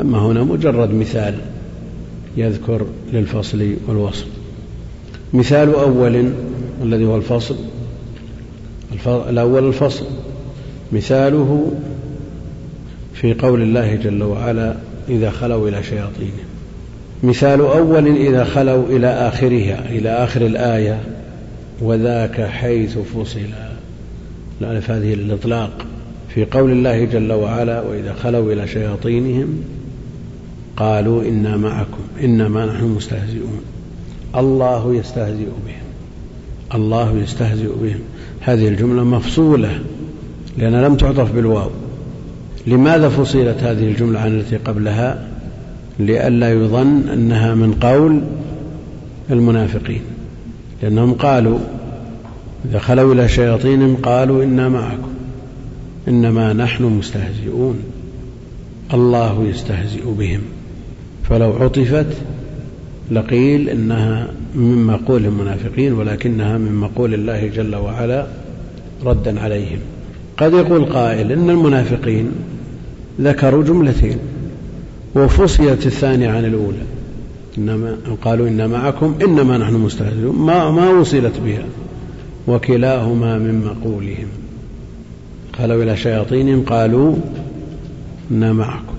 [0.00, 1.34] أما هنا مجرد مثال.
[2.36, 4.26] يذكر للفصل والوصل
[5.34, 6.32] مثال أول
[6.82, 7.56] الذي هو الفصل.
[9.06, 10.04] الأول الفصل.
[10.92, 11.72] مثاله
[13.14, 14.74] في قول الله جل وعلا
[15.08, 16.46] إذا خلوا إلى شياطينهم
[17.22, 19.84] مثال أول إذا خلوا إلى آخرها.
[19.90, 21.00] إلى آخر الآية
[21.82, 23.40] وذاك حيث فصل
[24.60, 25.86] الألف هذه الإطلاق
[26.28, 29.64] في قول الله جل وعلا وإذا خلوا إلى شياطينهم
[30.76, 33.60] قالوا إنا معكم إنما نحن مستهزئون.
[34.36, 35.82] الله يستهزئ بهم.
[36.74, 38.00] الله يستهزئ بهم.
[38.40, 39.80] هذه الجملة مفصولة
[40.58, 41.70] لأنها لم تعطف بالواو.
[42.66, 45.28] لماذا فصلت هذه الجملة عن التي قبلها؟
[45.98, 48.22] لئلا يظن أنها من قول
[49.30, 50.00] المنافقين.
[50.82, 51.58] لأنهم قالوا
[52.70, 55.12] إذا خلوا إلى شياطينهم قالوا إنا معكم
[56.08, 57.78] إنما نحن مستهزئون.
[58.94, 60.40] الله يستهزئ بهم.
[61.32, 62.06] فلو عطفت
[63.10, 68.26] لقيل إنها من مقول المنافقين ولكنها من مقول الله جل وعلا
[69.04, 69.78] ردا عليهم.
[70.36, 72.30] قد يقول قائل إن المنافقين
[73.20, 74.16] ذكروا جملتين
[75.14, 76.82] وفصلت الثانية عن الأولى.
[77.58, 81.64] إنما قالوا إن معكم إنما نحن مستهزئون ما, ما وصلت بها.
[82.48, 84.28] وكلاهما من مقولهم.
[85.58, 87.16] خلوا إلى شياطينهم قالوا
[88.30, 88.94] إنا معكم.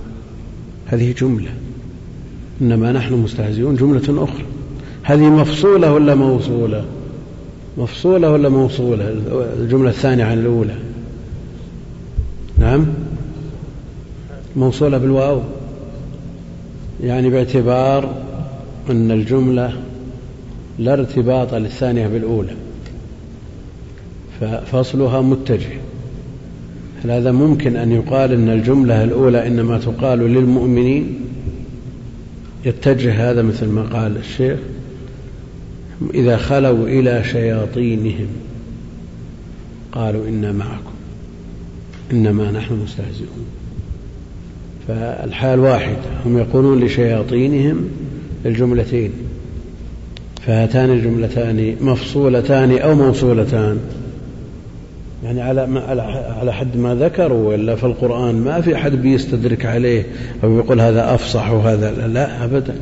[0.86, 1.50] هذه جملة.
[2.62, 4.44] إنما نحن مستهزئون جملة أخرى.
[5.02, 6.84] هذه مفصولة ولا موصولة؟
[7.78, 9.08] مفصولة ولا موصولة؟
[9.60, 10.74] الجملة الثانية عن الأولى.
[12.58, 12.86] نعم؟
[14.56, 15.40] موصولة بالواو.
[17.02, 18.14] يعني باعتبار
[18.90, 19.72] أن الجملة
[20.78, 22.54] لا ارتباط للثانية بالأولى.
[24.40, 25.78] ففصلها متجه.
[27.04, 31.23] هل هذا ممكن أن يقال أن الجملة الأولى إنما تقال للمؤمنين؟
[32.64, 34.58] يتجه هذا مثل ما قال الشيخ
[36.14, 38.26] إذا خلوا إلى شياطينهم
[39.92, 40.94] قالوا إنا معكم
[42.12, 43.46] إنما نحن مستهزئون.
[44.88, 45.96] فالحال واحد
[46.26, 47.88] هم يقولون لشياطينهم
[48.46, 49.10] الجملتين
[50.46, 53.78] فهاتان الجملتان مفصولتان أو موصولتان؟
[55.24, 55.80] يعني على
[56.40, 60.06] على حد ما ذكروا ولا في القرآن ما في أحد بيستدرك عليه
[60.44, 62.74] أو يقول هذا أفصح وهذا لا, لا أبدا.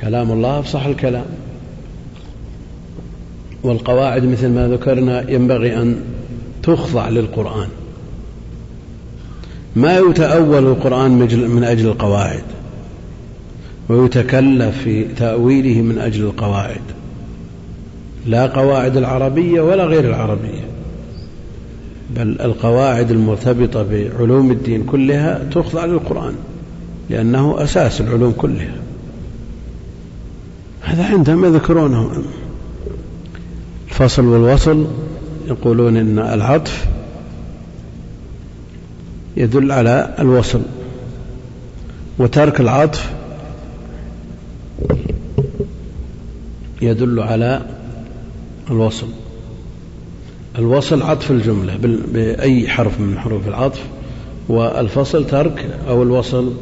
[0.00, 1.24] كلام الله أفصح الكلام.
[3.62, 5.96] والقواعد مثل ما ذكرنا ينبغي أن
[6.62, 7.68] تخضع للقرآن.
[9.76, 11.10] ما يتأول القرآن
[11.48, 12.42] من أجل القواعد
[13.88, 16.80] ويتكلف في تأويله من أجل القواعد.
[18.26, 20.67] لا قواعد العربية ولا غير العربية.
[22.16, 26.34] بل القواعد المرتبطة بعلوم الدين كلها تخضع للقرآن
[27.10, 28.74] لأنه أساس العلوم كلها.
[30.82, 32.22] هذا عندهم يذكرونه.
[33.88, 34.86] الفصل والوصل
[35.46, 36.86] يقولون إن العطف
[39.36, 40.60] يدل على الوصل
[42.18, 43.10] وترك العطف
[46.82, 47.62] يدل على
[48.70, 49.06] الوصل.
[50.58, 51.76] الوصل عطف الجملة
[52.12, 53.80] بأي حرف من حروف العطف
[54.48, 56.52] والفصل ترك أو الوصل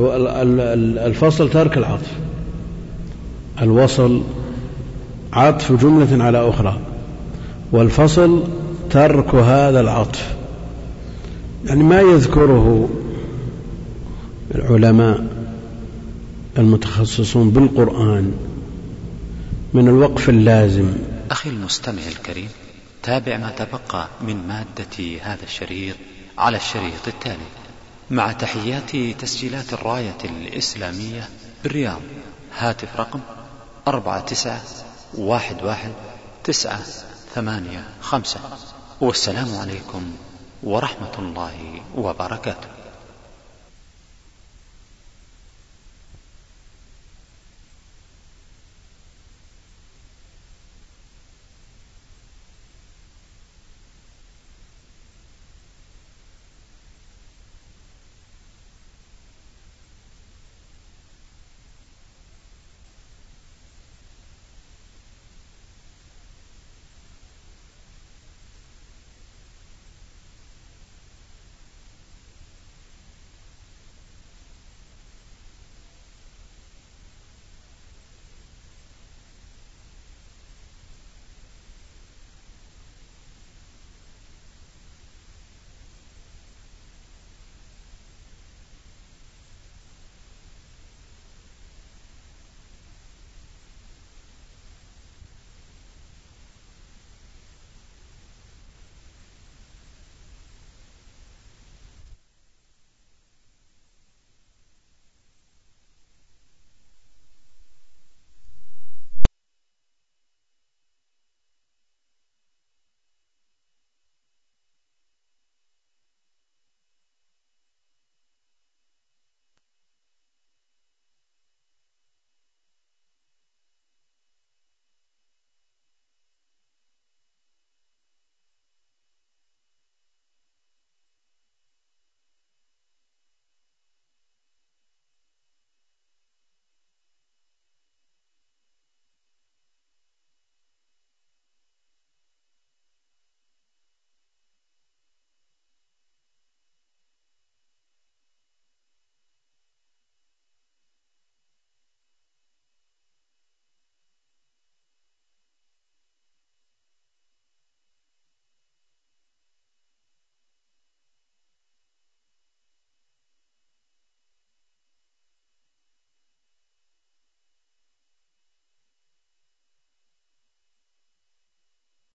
[0.00, 2.12] الفصل ترك العطف.
[3.62, 4.22] الوصل
[5.32, 6.78] عطف جملة على أخرى
[7.72, 8.42] والفصل
[8.90, 10.34] ترك هذا العطف.
[11.66, 12.88] يعني ما يذكره
[14.54, 15.24] العلماء
[16.58, 18.32] المتخصصون بالقرآن
[19.74, 20.86] من الوقف اللازم
[21.32, 22.50] أخي المستمع الكريم
[23.02, 25.96] تابع ما تبقى من مادة هذا الشريط
[26.38, 27.46] على الشريط التالي.
[28.10, 31.28] مع تحيات تسجيلات الراية الإسلامية
[31.62, 32.00] بالرياض
[32.58, 33.20] هاتف رقم
[33.88, 34.62] أربعة تسعة
[35.14, 35.92] واحد واحد
[36.44, 36.82] تسعة
[37.34, 38.40] ثمانية خمسة.
[39.00, 40.16] والسلام عليكم
[40.62, 42.81] ورحمة الله وبركاته.